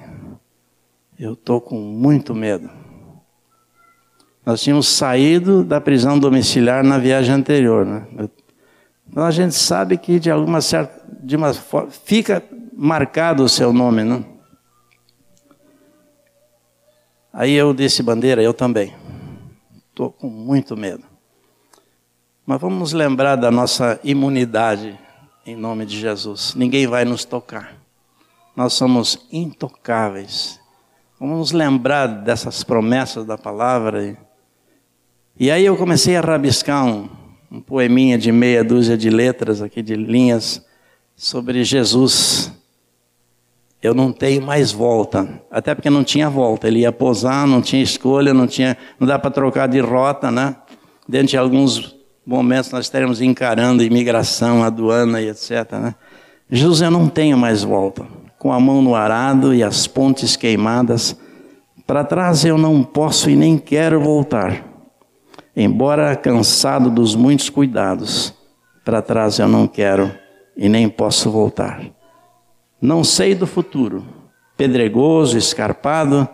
eu 1.20 1.34
estou 1.34 1.62
com 1.62 1.76
muito 1.76 2.34
medo. 2.34 2.83
Nós 4.46 4.62
tínhamos 4.62 4.88
saído 4.88 5.64
da 5.64 5.80
prisão 5.80 6.20
domiciliar 6.20 6.84
na 6.84 6.98
viagem 6.98 7.34
anterior. 7.34 7.86
Né? 7.86 8.30
Então 9.10 9.24
a 9.24 9.32
gente 9.32 9.56
sabe 9.56 9.98
que 9.98 10.20
de 10.20 10.30
alguma 10.30 10.60
certa, 10.60 11.02
de 11.22 11.36
uma 11.36 11.54
fica 11.54 12.44
marcado 12.76 13.44
o 13.44 13.50
seu 13.50 13.72
nome, 13.72 14.04
né? 14.04 14.24
Aí 17.32 17.54
eu 17.54 17.74
disse, 17.74 18.04
bandeira, 18.04 18.44
eu 18.44 18.54
também. 18.54 18.94
Estou 19.90 20.12
com 20.12 20.28
muito 20.28 20.78
medo. 20.78 21.04
Mas 22.46 22.60
vamos 22.60 22.94
lembrar 22.94 23.36
da 23.36 23.50
nossa 23.50 24.00
imunidade 24.04 25.00
em 25.46 25.56
nome 25.56 25.86
de 25.86 26.00
Jesus. 26.00 26.54
Ninguém 26.56 26.86
vai 26.88 27.06
nos 27.06 27.26
tocar. 27.26 27.74
Nós 28.56 28.74
somos 28.74 29.26
intocáveis. 29.32 30.60
Vamos 31.20 31.52
lembrar 31.52 32.08
dessas 32.08 32.64
promessas 32.64 33.26
da 33.26 33.38
palavra. 33.38 34.18
E 35.40 35.50
aí 35.50 35.66
eu 35.66 35.76
comecei 35.76 36.16
a 36.16 36.22
rabiscar 36.22 36.86
um, 36.86 37.10
um 37.52 37.60
poeminha 37.60 38.20
de 38.20 38.32
meia 38.32 38.64
dúzia 38.64 38.96
de 38.96 39.10
letras 39.10 39.64
aqui, 39.64 39.82
de 39.82 39.96
linhas, 39.96 40.64
sobre 41.16 41.64
Jesus. 41.64 42.52
Eu 43.82 43.96
não 43.96 44.12
tenho 44.12 44.44
mais 44.44 44.72
volta, 44.72 45.42
até 45.50 45.74
porque 45.74 45.90
não 45.90 46.04
tinha 46.04 46.30
volta. 46.30 46.68
Ele 46.68 46.82
ia 46.82 46.92
posar, 46.92 47.48
não 47.48 47.62
tinha 47.64 47.82
escolha, 47.82 48.32
não 48.32 48.46
tinha, 48.46 48.78
não 49.00 49.08
dá 49.08 49.18
para 49.18 49.32
trocar 49.32 49.68
de 49.68 49.80
rota, 49.80 50.30
né? 50.30 50.56
Dentro 51.10 51.30
de 51.30 51.38
alguns 51.38 51.96
momentos 52.24 52.72
nós 52.72 52.86
estaremos 52.86 53.20
encarando 53.20 53.84
imigração, 53.84 54.64
aduana 54.64 55.20
e 55.20 55.30
etc. 55.30 55.72
Né? 55.74 55.96
Jesus, 56.50 56.82
eu 56.82 56.92
não 56.92 57.10
tenho 57.10 57.38
mais 57.38 57.64
volta. 57.64 58.06
Com 58.38 58.54
a 58.54 58.60
mão 58.60 58.84
no 58.84 58.94
arado 58.94 59.54
e 59.54 59.64
as 59.64 59.88
pontes 59.88 60.36
queimadas, 60.36 61.18
para 61.88 62.04
trás 62.04 62.46
eu 62.46 62.58
não 62.58 62.84
posso 62.84 63.32
e 63.32 63.36
nem 63.36 63.58
quero 63.58 64.00
voltar. 64.00 64.73
Embora 65.56 66.16
cansado 66.16 66.90
dos 66.90 67.16
muitos 67.16 67.50
cuidados, 67.50 68.34
para 68.84 69.02
trás 69.02 69.38
eu 69.40 69.48
não 69.48 69.68
quero 69.68 70.12
e 70.58 70.68
nem 70.68 70.90
posso 70.90 71.30
voltar. 71.30 71.82
Não 72.82 73.04
sei 73.04 73.36
do 73.36 73.46
futuro, 73.46 74.04
pedregoso, 74.58 75.38
escarpado, 75.38 76.28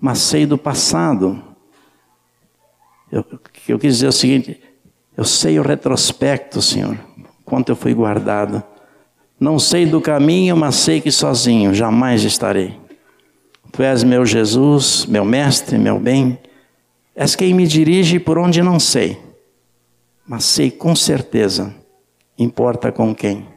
mas 0.00 0.18
sei 0.18 0.44
do 0.44 0.58
passado. 0.58 1.42
Eu, 3.10 3.24
eu 3.68 3.78
quis 3.78 3.94
dizer 3.94 4.08
o 4.08 4.12
seguinte: 4.12 4.60
eu 5.16 5.24
sei 5.24 5.58
o 5.58 5.62
retrospecto, 5.62 6.60
Senhor, 6.60 6.98
quanto 7.44 7.70
eu 7.70 7.76
fui 7.76 7.94
guardado. 7.94 8.62
Não 9.38 9.58
sei 9.58 9.86
do 9.86 10.00
caminho, 10.00 10.56
mas 10.56 10.76
sei 10.76 11.00
que 11.00 11.10
sozinho 11.10 11.72
jamais 11.74 12.22
estarei. 12.22 12.78
Tu 13.72 13.82
és 13.82 14.02
meu 14.02 14.24
Jesus, 14.24 15.04
meu 15.06 15.24
mestre, 15.24 15.78
meu 15.78 15.98
bem. 15.98 16.38
És 17.16 17.34
quem 17.34 17.54
me 17.54 17.66
dirige 17.66 18.20
por 18.20 18.36
onde 18.36 18.62
não 18.62 18.78
sei, 18.78 19.18
mas 20.28 20.44
sei 20.44 20.70
com 20.70 20.94
certeza, 20.94 21.74
importa 22.38 22.92
com 22.92 23.14
quem. 23.14 23.48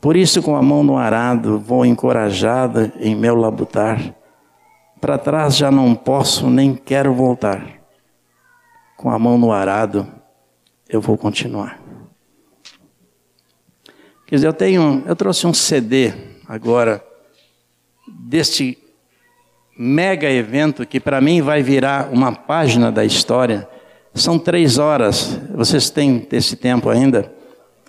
Por 0.00 0.16
isso, 0.16 0.40
com 0.40 0.54
a 0.54 0.62
mão 0.62 0.84
no 0.84 0.96
arado, 0.96 1.58
vou 1.58 1.84
encorajada 1.84 2.92
em 3.00 3.16
meu 3.16 3.34
labutar. 3.34 4.14
Para 5.00 5.18
trás 5.18 5.56
já 5.56 5.72
não 5.72 5.92
posso 5.94 6.48
nem 6.48 6.74
quero 6.74 7.12
voltar. 7.12 7.80
Com 8.96 9.10
a 9.10 9.18
mão 9.18 9.36
no 9.36 9.50
arado, 9.50 10.06
eu 10.88 11.00
vou 11.00 11.18
continuar. 11.18 11.80
Quer 14.26 14.36
dizer, 14.36 14.46
eu 14.46 14.52
tenho, 14.52 15.02
eu 15.04 15.16
trouxe 15.16 15.46
um 15.46 15.54
CD 15.54 16.12
agora 16.46 17.04
deste 18.08 18.81
mega 19.76 20.30
evento 20.30 20.86
que 20.86 21.00
para 21.00 21.20
mim 21.20 21.40
vai 21.40 21.62
virar 21.62 22.10
uma 22.12 22.32
página 22.32 22.90
da 22.90 23.04
história. 23.04 23.68
São 24.14 24.38
três 24.38 24.78
horas. 24.78 25.40
Vocês 25.54 25.90
têm 25.90 26.26
esse 26.32 26.56
tempo 26.56 26.88
ainda? 26.88 27.32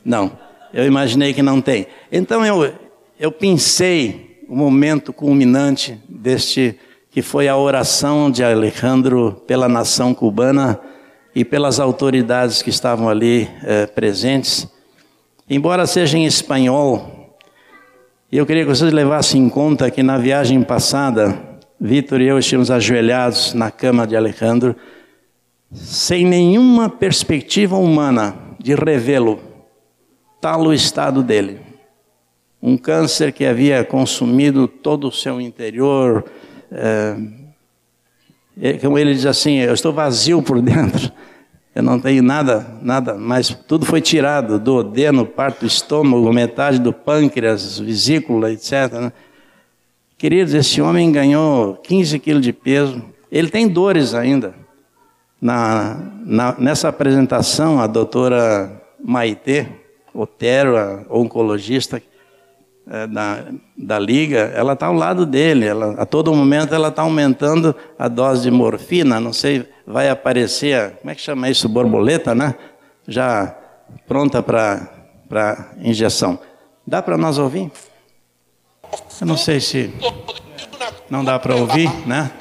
Não. 0.03 0.31
Eu 0.73 0.85
imaginei 0.85 1.33
que 1.33 1.41
não 1.41 1.61
tem. 1.61 1.87
Então 2.11 2.45
eu, 2.45 2.73
eu 3.19 3.31
pensei 3.31 4.43
o 4.49 4.55
momento 4.55 5.13
culminante 5.13 5.99
deste 6.07 6.79
que 7.13 7.21
foi 7.21 7.47
a 7.47 7.55
oração 7.55 8.31
de 8.31 8.43
Alejandro 8.43 9.43
pela 9.45 9.69
nação 9.69 10.15
cubana 10.15 10.79
e 11.35 11.45
pelas 11.45 11.79
autoridades 11.79 12.63
que 12.63 12.71
estavam 12.71 13.07
ali 13.07 13.47
eh, 13.63 13.85
presentes, 13.85 14.67
embora 15.47 15.85
seja 15.85 16.17
em 16.17 16.25
espanhol, 16.25 17.37
eu 18.31 18.47
queria 18.47 18.63
que 18.63 18.69
vocês 18.69 18.91
levassem 18.91 19.43
em 19.43 19.49
conta 19.49 19.91
que 19.91 20.01
na 20.01 20.17
viagem 20.17 20.63
passada, 20.63 21.37
Vitor 21.85 22.21
e 22.21 22.27
eu 22.27 22.39
estávamos 22.39 22.71
ajoelhados 22.71 23.53
na 23.53 23.69
cama 23.69 24.07
de 24.07 24.15
Alejandro, 24.15 24.73
sem 25.69 26.25
nenhuma 26.25 26.87
perspectiva 26.89 27.75
humana 27.75 28.37
de 28.57 28.73
revê-lo, 28.73 29.37
tal 30.39 30.61
o 30.61 30.73
estado 30.73 31.21
dele. 31.21 31.59
Um 32.61 32.77
câncer 32.77 33.33
que 33.33 33.43
havia 33.43 33.83
consumido 33.83 34.65
todo 34.65 35.09
o 35.09 35.11
seu 35.11 35.41
interior, 35.41 36.23
eh, 36.71 37.17
como 38.79 38.97
ele 38.97 39.13
diz 39.13 39.25
assim, 39.25 39.57
eu 39.57 39.73
estou 39.73 39.91
vazio 39.91 40.41
por 40.41 40.61
dentro. 40.61 41.11
Eu 41.75 41.81
não 41.81 41.99
tenho 41.99 42.21
nada, 42.21 42.77
nada, 42.83 43.15
mas 43.15 43.49
tudo 43.49 43.83
foi 43.83 43.99
tirado 43.99 44.59
do 44.59 44.75
odeno, 44.75 45.25
parte 45.25 45.61
do 45.61 45.65
estômago, 45.65 46.31
metade 46.31 46.77
do 46.77 46.93
pâncreas, 46.93 47.79
vesícula, 47.79 48.51
etc. 48.51 48.93
Né? 49.01 49.11
Queridos, 50.23 50.53
esse 50.53 50.81
homem 50.81 51.11
ganhou 51.11 51.75
15 51.83 52.17
quilos 52.17 52.41
de 52.41 52.53
peso. 52.53 53.03
Ele 53.29 53.49
tem 53.49 53.67
dores 53.67 54.13
ainda. 54.13 54.55
Na, 55.41 55.97
na, 56.23 56.55
nessa 56.57 56.87
apresentação, 56.87 57.81
a 57.81 57.87
doutora 57.87 58.81
Maitê 59.03 59.67
Otero, 60.13 60.77
a 60.77 61.03
oncologista, 61.09 62.01
é, 62.89 63.05
da, 63.05 63.43
da 63.77 63.99
liga, 63.99 64.49
ela 64.55 64.71
está 64.71 64.85
ao 64.85 64.93
lado 64.93 65.25
dele. 65.25 65.65
Ela, 65.65 65.95
a 65.97 66.05
todo 66.05 66.33
momento 66.33 66.73
ela 66.73 66.87
está 66.87 67.01
aumentando 67.01 67.75
a 67.99 68.07
dose 68.07 68.43
de 68.43 68.51
morfina. 68.51 69.19
Não 69.19 69.33
sei, 69.33 69.67
vai 69.85 70.09
aparecer, 70.09 70.91
como 71.01 71.11
é 71.11 71.15
que 71.15 71.21
chama 71.21 71.49
isso? 71.49 71.67
Borboleta, 71.67 72.33
né? 72.33 72.55
Já 73.05 73.53
pronta 74.07 74.41
para 74.41 75.73
injeção. 75.81 76.39
Dá 76.87 77.01
para 77.01 77.17
nós 77.17 77.37
ouvir? 77.37 77.69
Eu 79.21 79.27
não 79.27 79.37
sei 79.37 79.59
se 79.59 79.93
não 81.09 81.23
dá 81.23 81.37
para 81.37 81.55
ouvir, 81.55 81.89
né? 82.05 82.31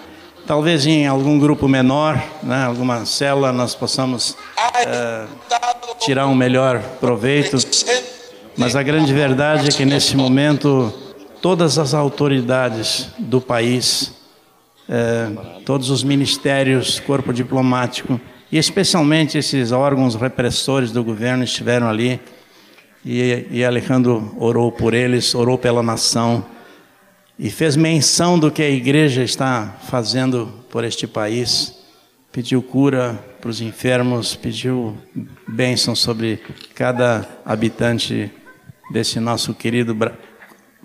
Talvez 0.46 0.86
em 0.86 1.06
algum 1.06 1.38
grupo 1.38 1.68
menor, 1.68 2.20
né, 2.42 2.64
alguma 2.64 3.04
célula, 3.04 3.52
nós 3.52 3.74
possamos 3.74 4.36
é, 4.86 5.26
tirar 6.00 6.26
um 6.26 6.34
melhor 6.34 6.80
proveito. 6.98 7.56
Mas 8.56 8.74
a 8.74 8.82
grande 8.82 9.12
verdade 9.12 9.68
é 9.68 9.72
que 9.72 9.84
nesse 9.84 10.16
momento 10.16 10.92
todas 11.40 11.78
as 11.78 11.94
autoridades 11.94 13.08
do 13.18 13.40
país, 13.40 14.14
é, 14.88 15.30
todos 15.64 15.90
os 15.90 16.02
ministérios, 16.02 16.98
corpo 17.00 17.32
diplomático 17.32 18.20
e 18.50 18.58
especialmente 18.58 19.38
esses 19.38 19.72
órgãos 19.72 20.14
repressores 20.14 20.90
do 20.90 21.04
governo 21.04 21.44
estiveram 21.44 21.88
ali. 21.88 22.20
E, 23.04 23.46
e 23.50 23.64
Alejandro 23.64 24.34
orou 24.38 24.72
por 24.72 24.94
eles, 24.94 25.34
orou 25.34 25.58
pela 25.58 25.82
nação 25.82 26.44
e 27.42 27.50
fez 27.50 27.74
menção 27.74 28.38
do 28.38 28.52
que 28.52 28.62
a 28.62 28.70
igreja 28.70 29.24
está 29.24 29.76
fazendo 29.90 30.46
por 30.70 30.84
este 30.84 31.08
país. 31.08 31.76
Pediu 32.30 32.62
cura 32.62 33.18
para 33.40 33.50
os 33.50 33.60
enfermos, 33.60 34.36
pediu 34.36 34.96
bênção 35.48 35.96
sobre 35.96 36.40
cada 36.72 37.28
habitante 37.44 38.30
desse 38.92 39.18
nosso 39.18 39.52
querido 39.54 39.92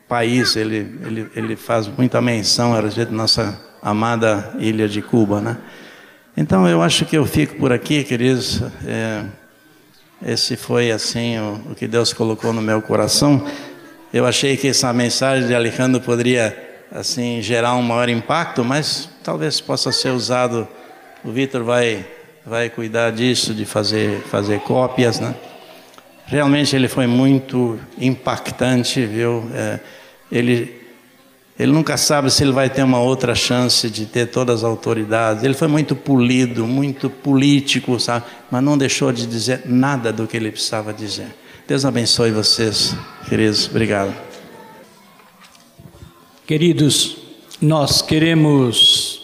país, 0.07 0.55
ele, 0.55 0.97
ele, 1.05 1.29
ele 1.35 1.55
faz 1.55 1.87
muita 1.87 2.19
menção 2.19 2.73
a 2.73 2.81
respeito 2.81 3.11
da 3.11 3.17
nossa 3.17 3.61
amada 3.79 4.55
ilha 4.57 4.89
de 4.89 5.03
Cuba, 5.03 5.39
né? 5.39 5.57
Então 6.35 6.67
eu 6.67 6.81
acho 6.81 7.05
que 7.05 7.15
eu 7.15 7.25
fico 7.27 7.57
por 7.57 7.71
aqui, 7.71 8.03
queridos. 8.03 8.63
É, 8.83 9.25
esse 10.25 10.57
foi 10.57 10.89
assim 10.89 11.37
o, 11.37 11.71
o, 11.71 11.75
que 11.75 11.87
Deus 11.87 12.13
colocou 12.13 12.51
no 12.51 12.63
meu 12.63 12.81
coração. 12.81 13.45
Eu 14.13 14.25
achei 14.25 14.55
que 14.55 14.69
essa 14.69 14.93
mensagem 14.93 15.47
de 15.47 15.53
Alejandro 15.53 15.99
poderia 15.99 16.55
assim 16.91 17.41
gerar 17.41 17.75
um 17.75 17.81
maior 17.81 18.07
impacto, 18.07 18.63
mas 18.63 19.09
talvez 19.21 19.59
possa 19.59 19.91
ser 19.91 20.09
usado. 20.11 20.67
O 21.23 21.31
Vitor 21.31 21.63
vai 21.63 22.05
vai 22.45 22.69
cuidar 22.69 23.11
disso, 23.11 23.53
de 23.53 23.65
fazer 23.65 24.21
fazer 24.21 24.61
cópias, 24.61 25.19
né? 25.19 25.35
Realmente 26.25 26.75
ele 26.75 26.87
foi 26.87 27.07
muito 27.07 27.79
impactante, 27.97 29.05
viu? 29.05 29.49
É, 29.53 29.79
ele, 30.29 30.81
ele 31.57 31.71
nunca 31.71 31.95
sabe 31.95 32.29
se 32.29 32.43
ele 32.43 32.51
vai 32.51 32.69
ter 32.69 32.83
uma 32.83 32.99
outra 32.99 33.33
chance 33.33 33.89
de 33.89 34.05
ter 34.05 34.27
todas 34.27 34.57
as 34.57 34.63
autoridades. 34.65 35.43
Ele 35.43 35.53
foi 35.53 35.69
muito 35.69 35.95
polido, 35.95 36.67
muito 36.67 37.09
político, 37.09 37.97
sabe? 37.97 38.25
Mas 38.51 38.61
não 38.61 38.77
deixou 38.77 39.11
de 39.13 39.25
dizer 39.25 39.61
nada 39.65 40.11
do 40.11 40.27
que 40.27 40.35
ele 40.35 40.51
precisava 40.51 40.93
dizer. 40.93 41.33
Deus 41.67 41.83
abençoe 41.83 42.31
vocês, 42.31 42.95
queridos. 43.27 43.67
Obrigado. 43.67 44.15
Queridos, 46.45 47.17
nós 47.61 48.01
queremos 48.01 49.17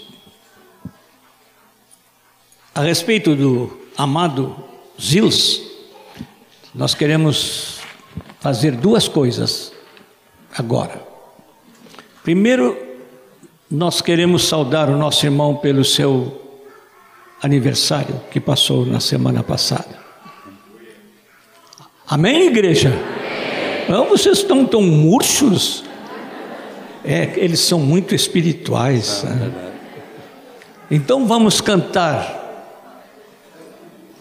A 2.75 2.81
respeito 2.81 3.35
do 3.35 3.71
amado 3.95 4.55
Zils, 4.99 5.61
nós 6.73 6.95
queremos 6.95 7.79
fazer 8.39 8.71
duas 8.71 9.07
coisas 9.07 9.71
agora. 10.57 10.99
Primeiro, 12.23 12.75
nós 13.69 14.01
queremos 14.01 14.45
saudar 14.45 14.89
o 14.89 14.97
nosso 14.97 15.23
irmão 15.23 15.57
pelo 15.57 15.85
seu 15.85 16.41
aniversário 17.43 18.19
que 18.31 18.39
passou 18.39 18.85
na 18.87 18.99
semana 18.99 19.43
passada. 19.43 20.02
Amém, 22.13 22.45
igreja? 22.45 22.93
Não, 23.89 24.05
vocês 24.05 24.37
estão 24.37 24.63
tão 24.67 24.83
murchos. 24.83 25.83
É, 27.03 27.33
eles 27.37 27.59
são 27.59 27.79
muito 27.79 28.13
espirituais. 28.13 29.23
Né? 29.23 29.51
Então 30.91 31.25
vamos 31.25 31.59
cantar. 31.59 32.39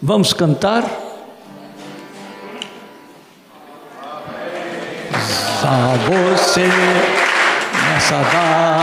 Vamos 0.01 0.33
cantar. 0.33 0.83
Só 5.61 5.69
você 6.09 6.67
nessa 7.91 8.15
data 8.23 8.73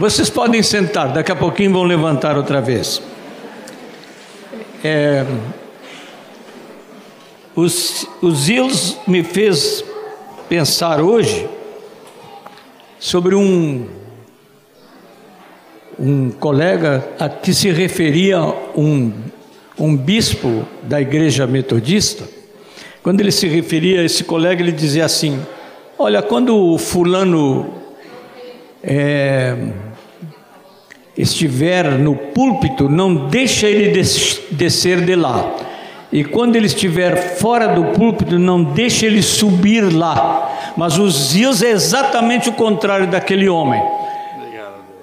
Vocês 0.00 0.30
podem 0.30 0.62
sentar, 0.62 1.12
daqui 1.12 1.30
a 1.30 1.36
pouquinho 1.36 1.74
vão 1.74 1.82
levantar 1.82 2.34
outra 2.38 2.58
vez. 2.58 3.02
É, 4.82 5.26
os, 7.60 8.06
os 8.22 8.48
Ilhos 8.48 8.96
me 9.06 9.22
fez 9.22 9.84
pensar 10.48 11.00
hoje 11.00 11.46
sobre 12.98 13.34
um, 13.34 13.86
um 15.98 16.30
colega 16.30 17.06
a 17.18 17.28
que 17.28 17.52
se 17.52 17.70
referia 17.70 18.40
um, 18.74 19.12
um 19.78 19.94
bispo 19.96 20.66
da 20.82 21.00
igreja 21.00 21.46
metodista. 21.46 22.24
Quando 23.02 23.20
ele 23.20 23.30
se 23.30 23.46
referia 23.46 24.00
a 24.00 24.04
esse 24.04 24.24
colega, 24.24 24.62
ele 24.62 24.72
dizia 24.72 25.04
assim: 25.04 25.38
Olha, 25.98 26.22
quando 26.22 26.56
o 26.56 26.78
fulano 26.78 27.74
é, 28.82 29.54
estiver 31.16 31.98
no 31.98 32.16
púlpito, 32.16 32.88
não 32.88 33.28
deixa 33.28 33.68
ele 33.68 34.02
descer 34.50 35.04
de 35.04 35.14
lá. 35.14 35.69
E 36.12 36.24
quando 36.24 36.56
ele 36.56 36.66
estiver 36.66 37.36
fora 37.36 37.68
do 37.68 37.84
púlpito, 37.96 38.38
não 38.38 38.62
deixa 38.62 39.06
ele 39.06 39.22
subir 39.22 39.92
lá. 39.92 40.72
Mas 40.76 40.98
os 40.98 41.30
Zias 41.30 41.62
é 41.62 41.70
exatamente 41.70 42.48
o 42.48 42.52
contrário 42.52 43.06
daquele 43.06 43.48
homem. 43.48 43.80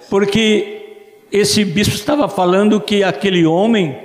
Porque 0.10 0.78
esse 1.32 1.64
bispo 1.64 1.96
estava 1.96 2.28
falando 2.28 2.80
que 2.80 3.04
aquele 3.04 3.46
homem 3.46 3.98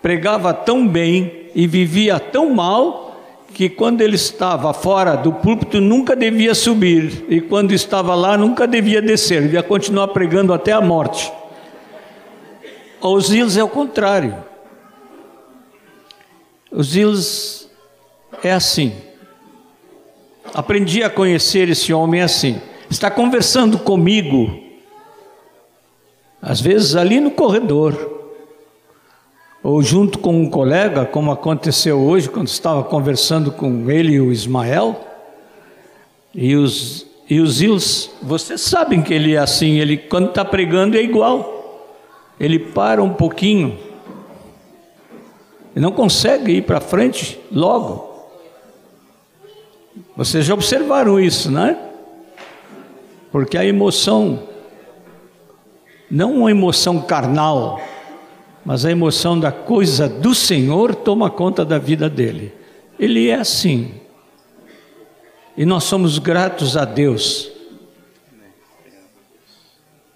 pregava 0.00 0.52
tão 0.52 0.86
bem 0.86 1.48
e 1.54 1.66
vivia 1.66 2.18
tão 2.18 2.52
mal 2.52 3.12
que 3.54 3.68
quando 3.68 4.00
ele 4.00 4.16
estava 4.16 4.72
fora 4.72 5.14
do 5.14 5.32
púlpito 5.32 5.80
nunca 5.80 6.16
devia 6.16 6.54
subir 6.54 7.24
e 7.28 7.40
quando 7.40 7.72
estava 7.72 8.14
lá 8.14 8.36
nunca 8.36 8.66
devia 8.66 9.02
descer, 9.02 9.42
devia 9.42 9.62
continuar 9.62 10.08
pregando 10.08 10.52
até 10.52 10.72
a 10.72 10.80
morte. 10.80 11.30
Os 13.00 13.56
é 13.56 13.62
o 13.62 13.68
contrário. 13.68 14.51
Os 16.72 16.96
Ilhos 16.96 17.68
é 18.42 18.50
assim. 18.50 18.94
Aprendi 20.54 21.02
a 21.02 21.10
conhecer 21.10 21.68
esse 21.68 21.92
homem 21.92 22.22
assim. 22.22 22.60
Está 22.88 23.10
conversando 23.10 23.78
comigo, 23.78 24.58
às 26.40 26.60
vezes 26.60 26.96
ali 26.96 27.20
no 27.20 27.30
corredor, 27.30 28.20
ou 29.62 29.82
junto 29.82 30.18
com 30.18 30.34
um 30.34 30.48
colega, 30.48 31.04
como 31.04 31.30
aconteceu 31.30 32.00
hoje, 32.00 32.28
quando 32.28 32.48
estava 32.48 32.82
conversando 32.82 33.52
com 33.52 33.90
ele 33.90 34.14
e 34.14 34.20
o 34.20 34.32
Ismael, 34.32 34.98
e 36.34 36.56
os, 36.56 37.06
e 37.28 37.38
os 37.40 38.10
vocês 38.22 38.60
sabem 38.62 39.02
que 39.02 39.12
ele 39.12 39.34
é 39.34 39.38
assim, 39.38 39.78
ele 39.78 39.96
quando 39.96 40.30
está 40.30 40.44
pregando 40.44 40.96
é 40.96 41.02
igual 41.02 41.60
ele 42.40 42.58
para 42.58 43.02
um 43.02 43.12
pouquinho 43.12 43.78
e 45.74 45.80
não 45.80 45.92
consegue 45.92 46.52
ir 46.52 46.62
para 46.62 46.80
frente 46.80 47.40
logo. 47.50 48.12
Vocês 50.16 50.44
já 50.44 50.54
observaram 50.54 51.18
isso, 51.18 51.50
né? 51.50 51.78
Porque 53.30 53.56
a 53.56 53.64
emoção, 53.64 54.46
não 56.10 56.34
uma 56.34 56.50
emoção 56.50 57.00
carnal, 57.00 57.80
mas 58.64 58.84
a 58.84 58.90
emoção 58.90 59.40
da 59.40 59.50
coisa 59.50 60.08
do 60.08 60.34
Senhor 60.34 60.94
toma 60.94 61.30
conta 61.30 61.64
da 61.64 61.78
vida 61.78 62.08
dele. 62.08 62.54
Ele 62.98 63.28
é 63.28 63.34
assim. 63.34 63.94
E 65.56 65.64
nós 65.64 65.84
somos 65.84 66.18
gratos 66.18 66.76
a 66.76 66.84
Deus 66.84 67.50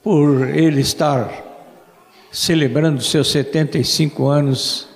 por 0.02 0.48
ele 0.48 0.80
estar 0.80 1.44
celebrando 2.30 3.02
seus 3.02 3.30
75 3.30 4.28
anos 4.28 4.95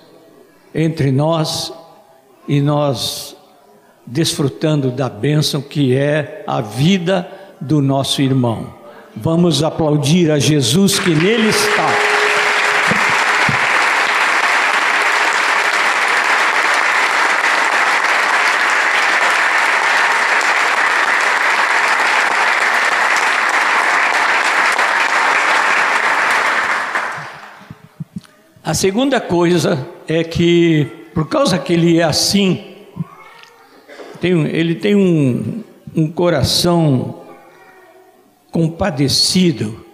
entre 0.73 1.11
nós 1.11 1.73
e 2.47 2.61
nós 2.61 3.35
desfrutando 4.05 4.91
da 4.91 5.09
bênção 5.09 5.61
que 5.61 5.95
é 5.95 6.43
a 6.47 6.61
vida 6.61 7.29
do 7.59 7.81
nosso 7.81 8.21
irmão. 8.21 8.73
Vamos 9.15 9.63
aplaudir 9.63 10.31
a 10.31 10.39
Jesus 10.39 10.97
que 10.99 11.09
nele 11.09 11.49
está. 11.49 11.90
A 28.71 28.73
segunda 28.73 29.19
coisa 29.19 29.85
é 30.07 30.23
que, 30.23 30.87
por 31.13 31.27
causa 31.27 31.59
que 31.59 31.73
ele 31.73 31.99
é 31.99 32.03
assim, 32.03 32.73
tem, 34.21 34.45
ele 34.47 34.75
tem 34.75 34.95
um, 34.95 35.61
um 35.93 36.09
coração 36.09 37.21
compadecido, 38.49 39.85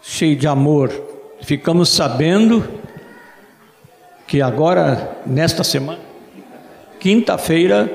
cheio 0.00 0.36
de 0.36 0.46
amor. 0.46 0.92
Ficamos 1.40 1.88
sabendo 1.88 2.62
que 4.28 4.40
agora, 4.40 5.18
nesta 5.26 5.64
semana, 5.64 5.98
quinta-feira, 7.00 7.90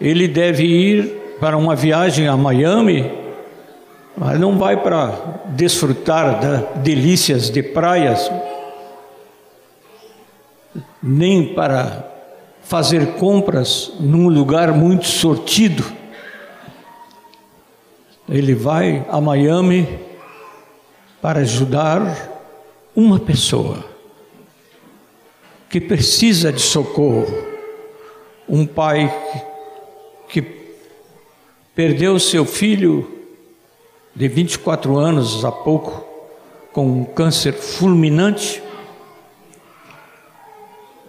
ele 0.00 0.26
deve 0.26 0.64
ir 0.64 1.36
para 1.38 1.58
uma 1.58 1.76
viagem 1.76 2.28
a 2.28 2.34
Miami 2.34 3.27
mas 4.18 4.38
não 4.40 4.58
vai 4.58 4.82
para 4.82 5.42
desfrutar 5.46 6.40
das 6.40 6.82
delícias 6.82 7.50
de 7.50 7.62
praias, 7.62 8.28
nem 11.00 11.54
para 11.54 12.04
fazer 12.62 13.14
compras 13.14 13.92
num 14.00 14.28
lugar 14.28 14.72
muito 14.72 15.06
sortido. 15.06 15.84
Ele 18.28 18.54
vai 18.54 19.06
a 19.08 19.20
Miami 19.20 19.88
para 21.22 21.40
ajudar 21.40 22.28
uma 22.96 23.20
pessoa 23.20 23.84
que 25.70 25.80
precisa 25.80 26.52
de 26.52 26.60
socorro, 26.60 27.46
um 28.48 28.66
pai 28.66 29.14
que 30.28 30.42
perdeu 31.72 32.18
seu 32.18 32.44
filho 32.44 33.17
de 34.18 34.26
24 34.26 34.98
anos 34.98 35.44
há 35.44 35.52
pouco, 35.52 36.04
com 36.72 36.84
um 36.84 37.04
câncer 37.04 37.52
fulminante, 37.52 38.60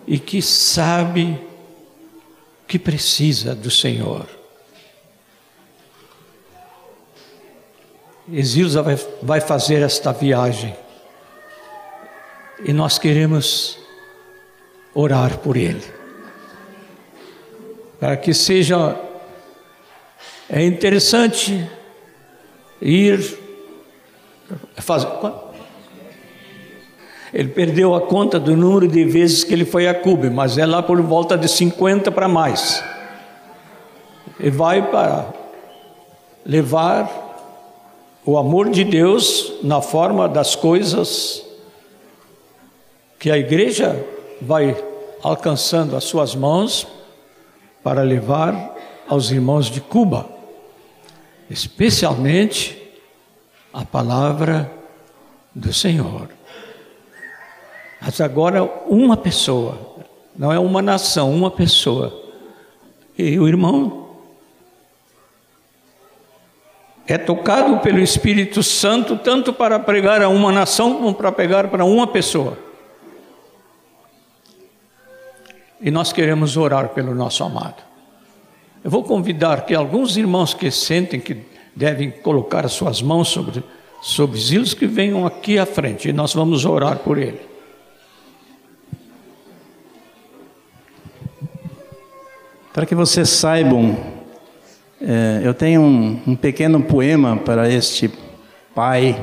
e 0.06 0.20
que 0.20 0.44
sabe 0.44 1.42
que 2.68 2.78
precisa 2.78 3.56
do 3.56 3.72
Senhor. 3.72 4.28
Exilza 8.32 8.84
vai, 8.84 8.96
vai 9.24 9.42
fazer 9.42 9.82
esta 9.82 10.12
viagem 10.12 10.76
e 12.64 12.72
nós 12.72 13.00
queremos 13.00 13.80
orar 14.94 15.40
por 15.40 15.58
ele. 15.58 15.84
Para 18.00 18.16
que 18.16 18.36
seja. 18.36 18.96
É 20.48 20.64
interessante 20.64 21.68
ir 22.82 23.38
fazer. 24.78 25.08
Ele 27.34 27.50
perdeu 27.50 27.94
a 27.94 28.02
conta 28.02 28.40
do 28.40 28.58
número 28.58 28.88
de 28.88 29.04
vezes 29.06 29.44
que 29.44 29.54
ele 29.54 29.66
foi 29.66 29.88
a 29.88 29.94
Cuba, 29.94 30.30
mas 30.30 30.58
é 30.58 30.66
lá 30.66 30.82
por 30.82 31.00
volta 31.02 31.38
de 31.38 31.48
50 31.48 32.12
para 32.12 32.28
mais. 32.28 32.84
E 34.40 34.50
vai 34.50 34.90
para 34.90 35.32
levar 36.46 37.30
o 38.26 38.38
amor 38.38 38.70
de 38.70 38.84
Deus 38.84 39.54
na 39.62 39.82
forma 39.82 40.28
das 40.28 40.56
coisas 40.56 41.46
que 43.20 43.30
a 43.30 43.38
igreja 43.38 44.04
vai 44.42 44.76
alcançando 45.22 45.96
as 45.96 46.06
suas 46.06 46.34
mãos 46.34 46.88
para 47.84 48.02
levar 48.02 48.76
aos 49.08 49.30
irmãos 49.32 49.68
de 49.68 49.82
Cuba, 49.82 50.26
especialmente 51.50 52.78
a 53.74 53.84
palavra 53.84 54.72
do 55.54 55.74
Senhor. 55.74 56.30
Mas 58.02 58.22
agora 58.22 58.64
uma 58.64 59.18
pessoa, 59.18 59.78
não 60.36 60.54
é 60.54 60.60
uma 60.60 60.82
nação, 60.82 61.34
uma 61.34 61.52
pessoa. 61.52 62.28
E 63.18 63.38
o 63.38 63.48
irmão 63.48 64.10
é 67.06 67.18
tocado 67.18 67.80
pelo 67.80 68.00
Espírito 68.00 68.62
Santo 68.62 69.18
tanto 69.18 69.52
para 69.52 69.80
pregar 69.80 70.22
a 70.22 70.30
uma 70.30 70.52
nação 70.52 70.96
como 70.96 71.14
para 71.14 71.32
pregar 71.32 71.68
para 71.68 71.84
uma 71.84 72.08
pessoa. 72.08 72.58
E 75.82 75.90
nós 75.90 76.14
queremos 76.14 76.56
orar 76.56 76.90
pelo 76.90 77.16
nosso 77.16 77.44
amado. 77.44 77.89
Eu 78.84 78.90
vou 78.90 79.04
convidar 79.04 79.66
que 79.66 79.76
alguns 79.76 80.16
irmãos 80.16 80.54
que 80.54 80.72
sentem 80.72 81.20
que 81.20 81.38
devem 81.76 82.12
colocar 82.12 82.66
as 82.66 82.74
suas 82.74 83.02
mãos 83.02 83.28
sobre, 83.28 83.64
sobre 84.02 84.40
Zilos 84.40 84.74
que 84.74 84.86
venham 84.86 85.26
aqui 85.26 85.58
à 85.58 85.66
frente 85.66 86.10
e 86.10 86.14
nós 86.14 86.34
vamos 86.34 86.66
orar 86.66 87.00
por 87.00 87.18
ele. 87.18 87.42
Para 92.74 92.86
que 92.86 92.96
vocês 92.96 93.30
saibam, 93.30 93.98
é, 95.02 95.42
eu 95.44 95.54
tenho 95.54 95.82
um, 95.82 96.22
um 96.28 96.36
pequeno 96.36 96.82
poema 96.82 97.36
para 97.36 97.70
este 97.70 98.10
pai 98.74 99.20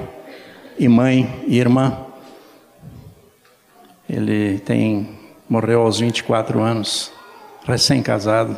e 0.79 0.89
mãe 0.89 1.45
e 1.47 1.59
irmã. 1.59 1.99
Ele 4.09 4.59
tem 4.59 5.17
morreu 5.49 5.83
aos 5.83 6.01
24 6.01 6.61
anos, 6.61 7.13
recém-casado. 7.65 8.57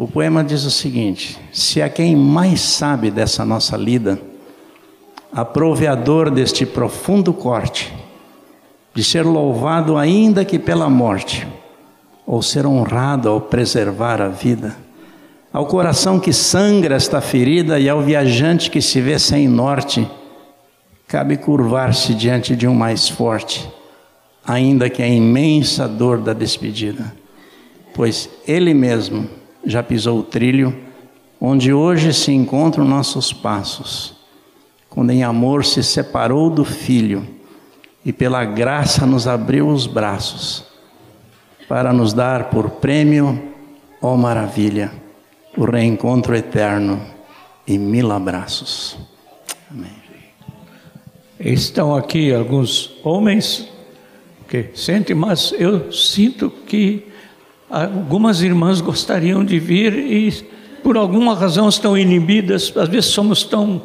O 0.00 0.08
poema 0.08 0.42
diz 0.42 0.64
o 0.64 0.70
seguinte: 0.70 1.38
Se 1.52 1.82
a 1.82 1.90
quem 1.90 2.16
mais 2.16 2.62
sabe 2.62 3.10
dessa 3.10 3.44
nossa 3.44 3.76
lida, 3.76 4.18
aprove 5.30 5.86
a 5.86 5.94
dor 5.94 6.30
deste 6.30 6.64
profundo 6.64 7.34
corte, 7.34 7.92
de 8.94 9.04
ser 9.04 9.26
louvado 9.26 9.98
ainda 9.98 10.42
que 10.42 10.58
pela 10.58 10.88
morte, 10.88 11.46
ou 12.26 12.40
ser 12.40 12.64
honrado 12.64 13.28
ao 13.28 13.42
preservar 13.42 14.22
a 14.22 14.28
vida. 14.28 14.74
Ao 15.52 15.66
coração 15.66 16.18
que 16.18 16.32
sangra 16.32 16.94
esta 16.94 17.20
ferida 17.20 17.78
e 17.78 17.86
ao 17.86 18.00
viajante 18.00 18.70
que 18.70 18.80
se 18.80 19.02
vê 19.02 19.18
sem 19.18 19.46
norte, 19.48 20.10
cabe 21.06 21.36
curvar-se 21.36 22.14
diante 22.14 22.56
de 22.56 22.66
um 22.66 22.74
mais 22.74 23.06
forte, 23.06 23.68
ainda 24.46 24.88
que 24.88 25.02
a 25.02 25.06
imensa 25.06 25.86
dor 25.86 26.16
da 26.22 26.32
despedida, 26.32 27.14
pois 27.92 28.30
Ele 28.46 28.72
mesmo 28.72 29.39
já 29.64 29.82
pisou 29.82 30.20
o 30.20 30.22
trilho 30.22 30.74
onde 31.40 31.72
hoje 31.72 32.12
se 32.12 32.32
encontram 32.32 32.84
nossos 32.84 33.32
passos, 33.32 34.14
quando 34.88 35.10
em 35.10 35.22
amor 35.22 35.64
se 35.64 35.82
separou 35.82 36.50
do 36.50 36.64
Filho 36.64 37.26
e 38.04 38.12
pela 38.12 38.44
graça 38.44 39.06
nos 39.06 39.26
abriu 39.26 39.68
os 39.68 39.86
braços 39.86 40.64
para 41.68 41.92
nos 41.92 42.12
dar 42.12 42.50
por 42.50 42.68
prêmio, 42.70 43.40
ó 44.02 44.16
maravilha, 44.16 44.92
o 45.56 45.64
reencontro 45.64 46.34
eterno 46.34 47.00
e 47.66 47.78
mil 47.78 48.10
abraços. 48.10 48.98
Amém. 49.70 50.00
Estão 51.38 51.94
aqui 51.94 52.34
alguns 52.34 52.98
homens 53.02 53.68
que 54.48 54.70
sentem, 54.74 55.14
mas 55.14 55.54
eu 55.56 55.92
sinto 55.92 56.50
que 56.50 57.09
algumas 57.70 58.42
irmãs 58.42 58.80
gostariam 58.80 59.44
de 59.44 59.58
vir 59.58 59.94
e 59.94 60.32
por 60.82 60.96
alguma 60.96 61.34
razão 61.34 61.68
estão 61.68 61.96
inibidas, 61.96 62.72
às 62.76 62.88
vezes 62.88 63.10
somos 63.10 63.44
tão 63.44 63.82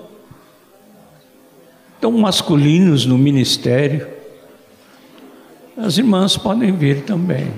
tão 1.99 2.11
masculinos 2.11 3.05
no 3.05 3.17
ministério. 3.17 4.07
As 5.77 5.97
irmãs 5.97 6.37
podem 6.37 6.71
vir 6.71 7.01
também. 7.01 7.51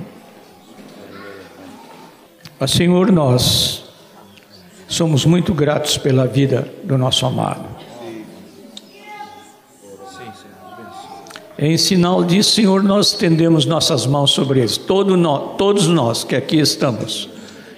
Mas, 2.59 2.71
Senhor, 2.71 3.11
nós 3.11 3.84
somos 4.88 5.25
muito 5.25 5.53
gratos 5.53 5.97
pela 5.97 6.25
vida 6.25 6.71
do 6.84 6.97
nosso 6.97 7.25
amado. 7.25 7.76
Em 11.60 11.76
sinal 11.76 12.24
disso, 12.24 12.51
Senhor, 12.51 12.84
nós 12.84 13.08
estendemos 13.08 13.66
nossas 13.66 14.05
mãos 14.05 14.30
sobre 14.30 14.60
eles. 14.60 14.78
Todo 14.78 15.18
nós, 15.18 15.58
todos 15.58 15.88
nós 15.88 16.24
que 16.24 16.36
aqui 16.36 16.60
estamos, 16.60 17.28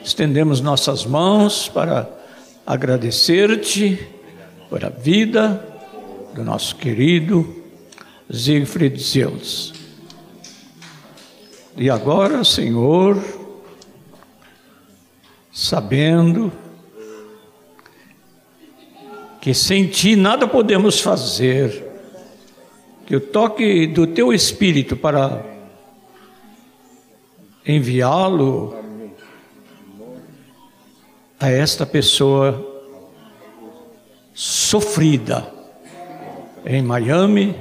estendemos 0.03 0.59
nossas 0.59 1.05
mãos 1.05 1.69
para 1.69 2.09
agradecer-te 2.67 3.97
por 4.69 4.83
a 4.83 4.89
vida 4.89 5.65
do 6.35 6.43
nosso 6.43 6.75
querido 6.75 7.55
Siegfried 8.29 9.01
Zeus. 9.01 9.73
E 11.77 11.89
agora, 11.89 12.43
Senhor, 12.43 13.17
sabendo 15.53 16.51
que 19.39 19.53
sem 19.53 19.87
ti 19.87 20.17
nada 20.17 20.45
podemos 20.45 20.99
fazer, 20.99 21.88
que 23.09 23.15
o 23.15 23.19
toque 23.19 23.87
do 23.87 24.07
teu 24.07 24.31
espírito 24.31 24.95
para 24.95 25.43
enviá-lo 27.65 28.73
a 31.37 31.49
esta 31.49 31.85
pessoa 31.85 32.65
sofrida 34.33 35.51
em 36.65 36.81
Miami 36.81 37.53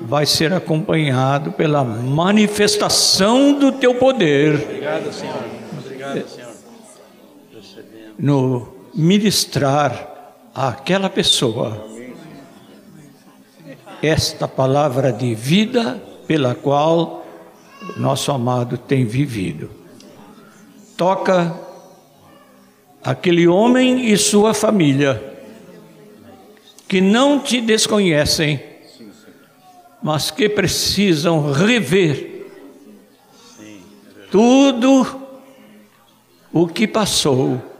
vai 0.00 0.24
ser 0.24 0.54
acompanhado 0.54 1.52
pela 1.52 1.84
manifestação 1.84 3.58
do 3.58 3.72
teu 3.72 3.96
poder. 3.96 4.54
Obrigado, 4.54 5.12
Senhor. 5.12 5.44
Obrigado, 5.84 6.28
Senhor 6.28 6.52
no 8.18 8.68
ministrar 8.94 10.08
àquela 10.54 11.10
pessoa 11.10 11.91
esta 14.02 14.48
palavra 14.48 15.12
de 15.12 15.34
vida 15.34 16.02
pela 16.26 16.54
qual 16.54 17.24
nosso 17.96 18.32
amado 18.32 18.76
tem 18.76 19.04
vivido. 19.04 19.70
Toca 20.96 21.56
aquele 23.02 23.46
homem 23.46 24.10
e 24.12 24.16
sua 24.16 24.52
família 24.52 25.30
que 26.88 27.00
não 27.00 27.38
te 27.38 27.60
desconhecem, 27.60 28.60
mas 30.02 30.30
que 30.30 30.48
precisam 30.48 31.52
rever 31.52 32.46
tudo 34.30 35.22
o 36.52 36.66
que 36.66 36.86
passou 36.86 37.71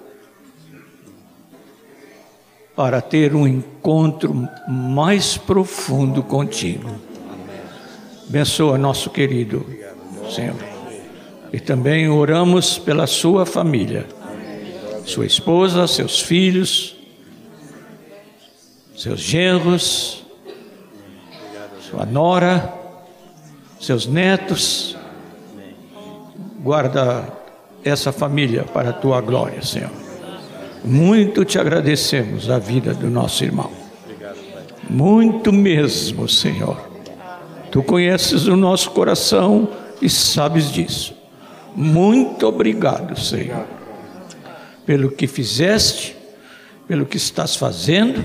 para 2.75 3.01
ter 3.01 3.35
um 3.35 3.47
encontro 3.47 4.49
mais 4.67 5.37
profundo 5.37 6.23
contigo. 6.23 6.91
Abençoa 8.29 8.79
nosso 8.79 9.11
querido 9.11 9.65
Senhor. 10.31 10.57
E 11.53 11.61
também 11.61 12.09
oramos 12.09 12.79
pela 12.79 13.07
sua 13.07 13.45
família, 13.45 14.07
sua 15.05 15.27
esposa, 15.27 15.87
seus 15.87 16.21
filhos, 16.21 16.97
seus 18.97 19.21
genros, 19.21 20.25
sua 21.91 22.07
nora, 22.07 22.73
seus 23.79 24.07
netos. 24.07 24.97
Guarda 26.61 27.29
essa 27.85 28.13
família 28.13 28.63
para 28.65 28.91
a 28.91 28.93
tua 28.95 29.21
glória, 29.21 29.61
Senhor. 29.63 30.02
Muito 30.85 31.45
te 31.45 31.59
agradecemos 31.59 32.51
a 32.51 32.59
vida 32.59 32.93
do 32.93 33.09
nosso 33.09 33.45
irmão. 33.45 33.71
Muito 34.89 35.53
mesmo, 35.53 36.29
Senhor. 36.29 36.91
Tu 37.71 37.83
conheces 37.83 38.47
o 38.47 38.57
nosso 38.57 38.91
coração 38.91 39.69
e 40.01 40.09
sabes 40.11 40.71
disso. 40.71 41.15
Muito 41.75 42.47
obrigado, 42.47 43.19
Senhor, 43.19 43.65
pelo 44.85 45.11
que 45.11 45.27
fizeste, 45.27 46.15
pelo 46.87 47.07
que 47.07 47.17
estás 47.17 47.57
fazendo 47.57 48.23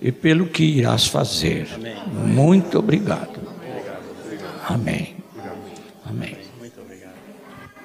e 0.00 0.12
pelo 0.12 0.46
que 0.46 0.64
irás 0.64 1.06
fazer. 1.06 1.68
Muito 2.12 2.78
obrigado. 2.78 3.40
Amém. 4.68 5.19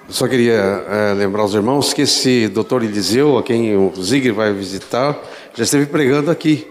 Só 0.08 0.28
queria 0.28 0.54
é, 0.54 1.14
lembrar 1.14 1.44
os 1.44 1.56
irmãos 1.56 1.92
que 1.92 2.04
esse 2.04 2.48
doutor 2.48 2.84
Eliseu, 2.84 3.40
a 3.40 3.44
quem 3.44 3.76
o 3.76 3.92
Zig 4.00 4.30
vai 4.30 4.54
visitar, 4.54 5.20
já 5.56 5.64
esteve 5.64 5.88
pregando 5.88 6.30
aqui. 6.30 6.68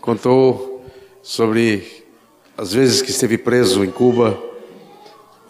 Contou 0.00 0.82
sobre 1.22 2.02
as 2.56 2.72
vezes 2.72 3.02
que 3.02 3.10
esteve 3.10 3.36
preso 3.36 3.84
em 3.84 3.90
Cuba 3.90 4.42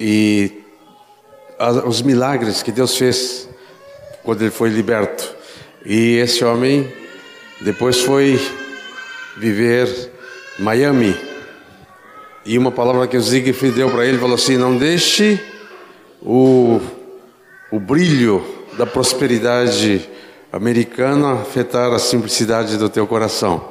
e 0.01 0.63
os 1.87 2.03
milagres 2.03 2.61
que 2.61 2.73
Deus 2.73 2.97
fez 2.97 3.49
quando 4.25 4.43
ele 4.43 4.51
foi 4.51 4.71
liberto. 4.71 5.33
E 5.87 6.17
esse 6.17 6.45
homem 6.45 6.93
depois 7.61 8.01
foi 8.01 8.41
viver 9.39 10.11
Miami. 10.59 11.15
E 12.45 12.59
uma 12.59 12.73
palavra 12.73 13.07
que 13.07 13.17
o 13.17 13.23
Siegfried 13.23 13.77
deu 13.77 13.89
para 13.91 14.05
ele 14.05 14.19
falou 14.19 14.35
assim: 14.35 14.57
não 14.57 14.77
deixe 14.77 15.41
o 16.21 16.81
o 17.73 17.81
brilho 17.81 18.45
da 18.77 18.85
prosperidade 18.85 20.07
americana 20.53 21.33
afetar 21.41 21.91
a 21.91 21.99
simplicidade 21.99 22.77
do 22.77 22.91
teu 22.91 23.07
coração. 23.07 23.71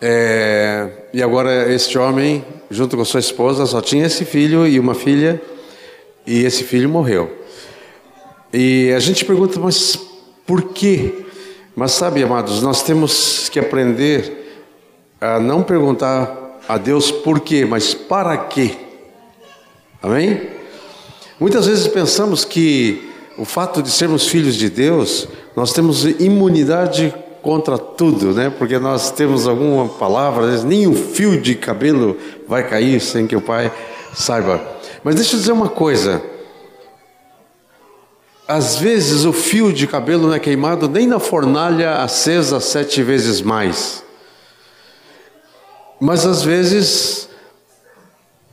É, 0.00 1.08
e 1.12 1.20
agora 1.20 1.72
este 1.72 1.98
homem, 1.98 2.44
junto 2.70 2.96
com 2.96 3.04
sua 3.04 3.18
esposa, 3.18 3.66
só 3.66 3.80
tinha 3.80 4.06
esse 4.06 4.24
filho 4.24 4.64
e 4.64 4.78
uma 4.78 4.94
filha, 4.94 5.42
e 6.24 6.44
esse 6.44 6.62
filho 6.62 6.88
morreu. 6.88 7.44
E 8.52 8.92
a 8.96 9.00
gente 9.00 9.24
pergunta, 9.24 9.58
mas 9.58 9.98
por 10.46 10.62
quê? 10.72 11.26
Mas 11.74 11.90
sabe, 11.90 12.22
amados, 12.22 12.62
nós 12.62 12.82
temos 12.84 13.48
que 13.48 13.58
aprender 13.58 14.62
a 15.20 15.40
não 15.40 15.60
perguntar 15.60 16.60
a 16.68 16.78
Deus 16.78 17.10
por 17.10 17.40
quê, 17.40 17.64
mas 17.64 17.94
para 17.94 18.36
quê. 18.36 18.76
Amém? 20.00 20.55
Muitas 21.38 21.66
vezes 21.66 21.86
pensamos 21.86 22.46
que 22.46 23.12
o 23.36 23.44
fato 23.44 23.82
de 23.82 23.90
sermos 23.90 24.26
filhos 24.26 24.56
de 24.56 24.70
Deus, 24.70 25.28
nós 25.54 25.70
temos 25.70 26.04
imunidade 26.04 27.14
contra 27.42 27.76
tudo, 27.76 28.32
né? 28.32 28.50
Porque 28.58 28.78
nós 28.78 29.10
temos 29.10 29.46
alguma 29.46 29.86
palavra, 29.86 30.62
nem 30.62 30.86
um 30.86 30.94
fio 30.94 31.38
de 31.38 31.54
cabelo 31.54 32.16
vai 32.48 32.66
cair 32.66 33.00
sem 33.00 33.26
que 33.26 33.36
o 33.36 33.40
pai 33.42 33.70
saiba. 34.14 34.60
Mas 35.04 35.16
deixa 35.16 35.36
eu 35.36 35.40
dizer 35.40 35.52
uma 35.52 35.68
coisa. 35.68 36.22
Às 38.48 38.78
vezes 38.78 39.26
o 39.26 39.32
fio 39.32 39.74
de 39.74 39.86
cabelo 39.86 40.28
não 40.28 40.34
é 40.34 40.38
queimado 40.38 40.88
nem 40.88 41.06
na 41.06 41.18
fornalha 41.18 41.96
acesa 41.96 42.60
sete 42.60 43.02
vezes 43.02 43.42
mais. 43.42 44.02
Mas 46.00 46.24
às 46.24 46.42
vezes 46.42 47.28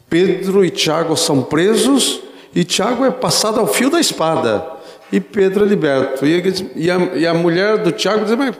Pedro 0.09 0.65
e 0.65 0.69
Tiago 0.69 1.15
são 1.15 1.41
presos 1.41 2.21
e 2.55 2.63
Tiago 2.63 3.03
é 3.03 3.11
passado 3.11 3.59
ao 3.59 3.67
fio 3.67 3.89
da 3.89 3.99
espada. 3.99 4.65
E 5.11 5.19
Pedro 5.19 5.65
é 5.65 5.67
liberto. 5.67 6.25
E 6.25 6.89
a, 6.89 6.97
e 7.15 7.27
a 7.27 7.33
mulher 7.33 7.79
do 7.79 7.91
Tiago 7.91 8.25
diz: 8.25 8.35
mas, 8.35 8.55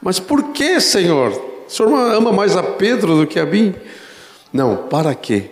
mas 0.00 0.20
por 0.20 0.52
que, 0.52 0.80
Senhor? 0.80 1.30
O 1.66 1.70
Senhor 1.70 2.14
ama 2.14 2.32
mais 2.32 2.56
a 2.56 2.62
Pedro 2.62 3.16
do 3.16 3.26
que 3.26 3.40
a 3.40 3.46
mim? 3.46 3.74
Não, 4.52 4.76
para 4.76 5.14
quê? 5.14 5.50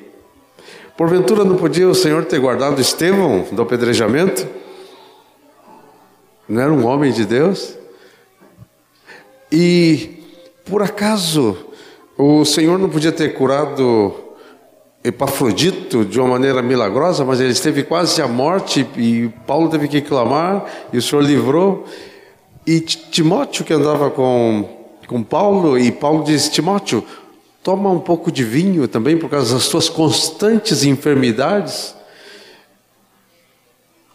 Porventura 0.97 1.45
não 1.45 1.57
podia 1.57 1.89
o 1.89 1.95
Senhor 1.95 2.25
ter 2.25 2.39
guardado 2.39 2.81
Estevão 2.81 3.45
do 3.51 3.63
apedrejamento? 3.63 4.47
Não 6.49 6.63
era 6.63 6.73
um 6.73 6.87
homem 6.87 7.13
de 7.13 7.25
Deus? 7.25 7.77
E 9.51 10.23
por 10.65 10.83
acaso 10.83 11.57
o 12.17 12.45
Senhor 12.45 12.79
não 12.79 12.89
podia 12.89 13.11
ter 13.11 13.35
curado 13.35 14.24
Epafrodito 15.05 16.03
de 16.03 16.19
uma 16.19 16.29
maneira 16.29 16.63
milagrosa, 16.63 17.27
mas 17.27 17.39
ele 17.39 17.53
esteve 17.53 17.83
quase 17.83 18.23
à 18.23 18.27
morte 18.27 18.89
e 18.97 19.31
Paulo 19.47 19.69
teve 19.69 19.87
que 19.87 20.01
clamar 20.01 20.65
e 20.91 20.97
o 20.97 21.03
Senhor 21.03 21.23
livrou. 21.23 21.85
E 22.67 22.81
Timóteo 22.81 23.67
que 23.67 23.75
andava 23.75 24.11
com, 24.11 24.67
com 25.07 25.23
Paulo 25.23 25.79
e 25.79 25.93
Paulo 25.93 26.25
diz: 26.25 26.49
Timóteo, 26.49 27.05
toma 27.63 27.91
um 27.91 28.01
pouco 28.01 28.33
de 28.33 28.43
vinho 28.43 28.89
também 28.89 29.19
por 29.19 29.29
causa 29.29 29.55
das 29.55 29.65
suas 29.65 29.91
constantes 29.91 30.85
enfermidades. 30.85 31.95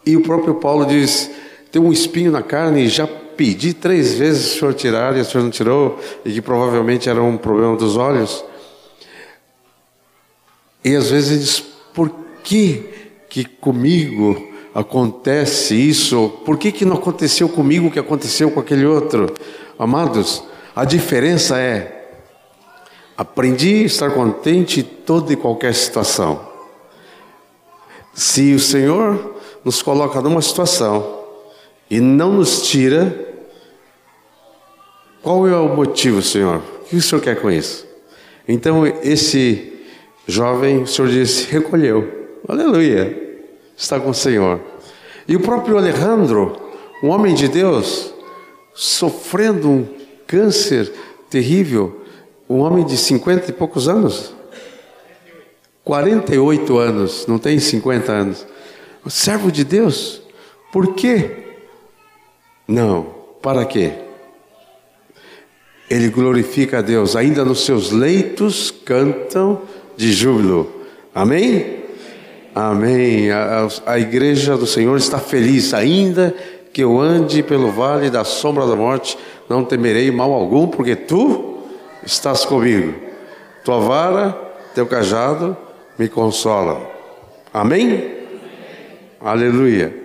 E 0.04 0.16
o 0.16 0.22
próprio 0.22 0.56
Paulo 0.56 0.84
diz: 0.86 1.30
tem 1.70 1.80
um 1.80 1.92
espinho 1.92 2.32
na 2.32 2.42
carne 2.42 2.82
e 2.82 2.88
já 2.88 3.06
pedi 3.06 3.72
três 3.72 4.14
vezes 4.14 4.54
o 4.54 4.58
senhor 4.58 4.74
tirar 4.74 5.16
e 5.16 5.20
o 5.20 5.24
senhor 5.24 5.44
não 5.44 5.50
tirou, 5.50 5.98
e 6.24 6.32
que 6.32 6.42
provavelmente 6.42 7.08
era 7.08 7.22
um 7.22 7.36
problema 7.36 7.76
dos 7.76 7.96
olhos. 7.96 8.44
E 10.84 10.94
às 10.96 11.10
vezes 11.10 11.40
diz: 11.40 11.60
por 11.94 12.10
que, 12.42 12.84
que 13.28 13.44
comigo 13.44 14.48
acontece 14.74 15.74
isso? 15.74 16.40
Por 16.44 16.56
que, 16.58 16.72
que 16.72 16.84
não 16.84 16.96
aconteceu 16.96 17.48
comigo 17.48 17.88
o 17.88 17.90
que 17.90 17.98
aconteceu 17.98 18.50
com 18.50 18.60
aquele 18.60 18.86
outro? 18.86 19.32
Amados, 19.78 20.42
a 20.74 20.84
diferença 20.84 21.58
é: 21.58 22.10
aprendi 23.16 23.82
a 23.82 23.86
estar 23.86 24.10
contente 24.12 24.80
em 24.80 24.82
toda 24.82 25.32
e 25.32 25.36
qualquer 25.36 25.74
situação. 25.74 26.48
Se 28.14 28.54
o 28.54 28.58
Senhor 28.58 29.36
nos 29.64 29.82
coloca 29.82 30.20
numa 30.20 30.42
situação 30.42 31.20
e 31.90 32.00
não 32.00 32.32
nos 32.32 32.68
tira, 32.68 33.28
qual 35.22 35.46
é 35.46 35.54
o 35.54 35.74
motivo, 35.74 36.22
Senhor? 36.22 36.56
O 36.56 36.84
que 36.84 36.96
o 36.96 37.02
Senhor 37.02 37.20
quer 37.20 37.40
com 37.40 37.50
isso? 37.50 37.86
Então, 38.48 38.86
esse 38.86 39.79
Jovem, 40.26 40.82
o 40.82 40.86
Senhor 40.86 41.08
disse, 41.08 41.50
recolheu. 41.50 42.28
Aleluia. 42.48 43.40
Está 43.76 43.98
com 43.98 44.10
o 44.10 44.14
Senhor. 44.14 44.60
E 45.26 45.36
o 45.36 45.40
próprio 45.40 45.78
Alejandro, 45.78 46.56
um 47.02 47.08
homem 47.08 47.34
de 47.34 47.48
Deus, 47.48 48.12
sofrendo 48.74 49.68
um 49.68 49.88
câncer 50.26 50.92
terrível, 51.28 52.02
um 52.48 52.58
homem 52.58 52.84
de 52.84 52.96
cinquenta 52.96 53.50
e 53.50 53.52
poucos 53.52 53.88
anos. 53.88 54.34
48 55.84 56.78
anos, 56.78 57.26
não 57.26 57.38
tem 57.38 57.58
50 57.58 58.12
anos. 58.12 58.46
O 59.04 59.10
servo 59.10 59.50
de 59.50 59.64
Deus, 59.64 60.20
por 60.72 60.94
quê? 60.94 61.38
Não, 62.68 63.04
para 63.40 63.64
quê? 63.64 63.92
Ele 65.88 66.08
glorifica 66.08 66.78
a 66.78 66.82
Deus, 66.82 67.16
ainda 67.16 67.44
nos 67.44 67.64
seus 67.64 67.90
leitos 67.90 68.70
cantam 68.70 69.62
de 70.00 70.14
júbilo. 70.14 70.66
Amém? 71.14 71.80
Amém. 72.54 73.30
A, 73.30 73.68
a, 73.86 73.92
a, 73.92 73.98
igreja 73.98 74.56
do 74.56 74.66
Senhor 74.66 74.96
está 74.96 75.18
feliz, 75.18 75.74
ainda 75.74 76.34
que 76.72 76.82
eu 76.82 76.98
ande 76.98 77.42
pelo 77.42 77.70
vale 77.70 78.08
da 78.08 78.24
sombra 78.24 78.66
da 78.66 78.74
morte, 78.74 79.18
não 79.46 79.62
temerei 79.62 80.10
mal 80.10 80.32
algum, 80.32 80.66
porque 80.66 80.96
tu 80.96 81.58
estás 82.02 82.46
comigo. 82.46 82.94
Tua 83.62 83.78
vara, 83.80 84.30
teu 84.74 84.86
cajado 84.86 85.54
me 85.98 86.08
consola. 86.08 86.80
Amém? 87.52 88.14
Aleluia. 89.20 89.99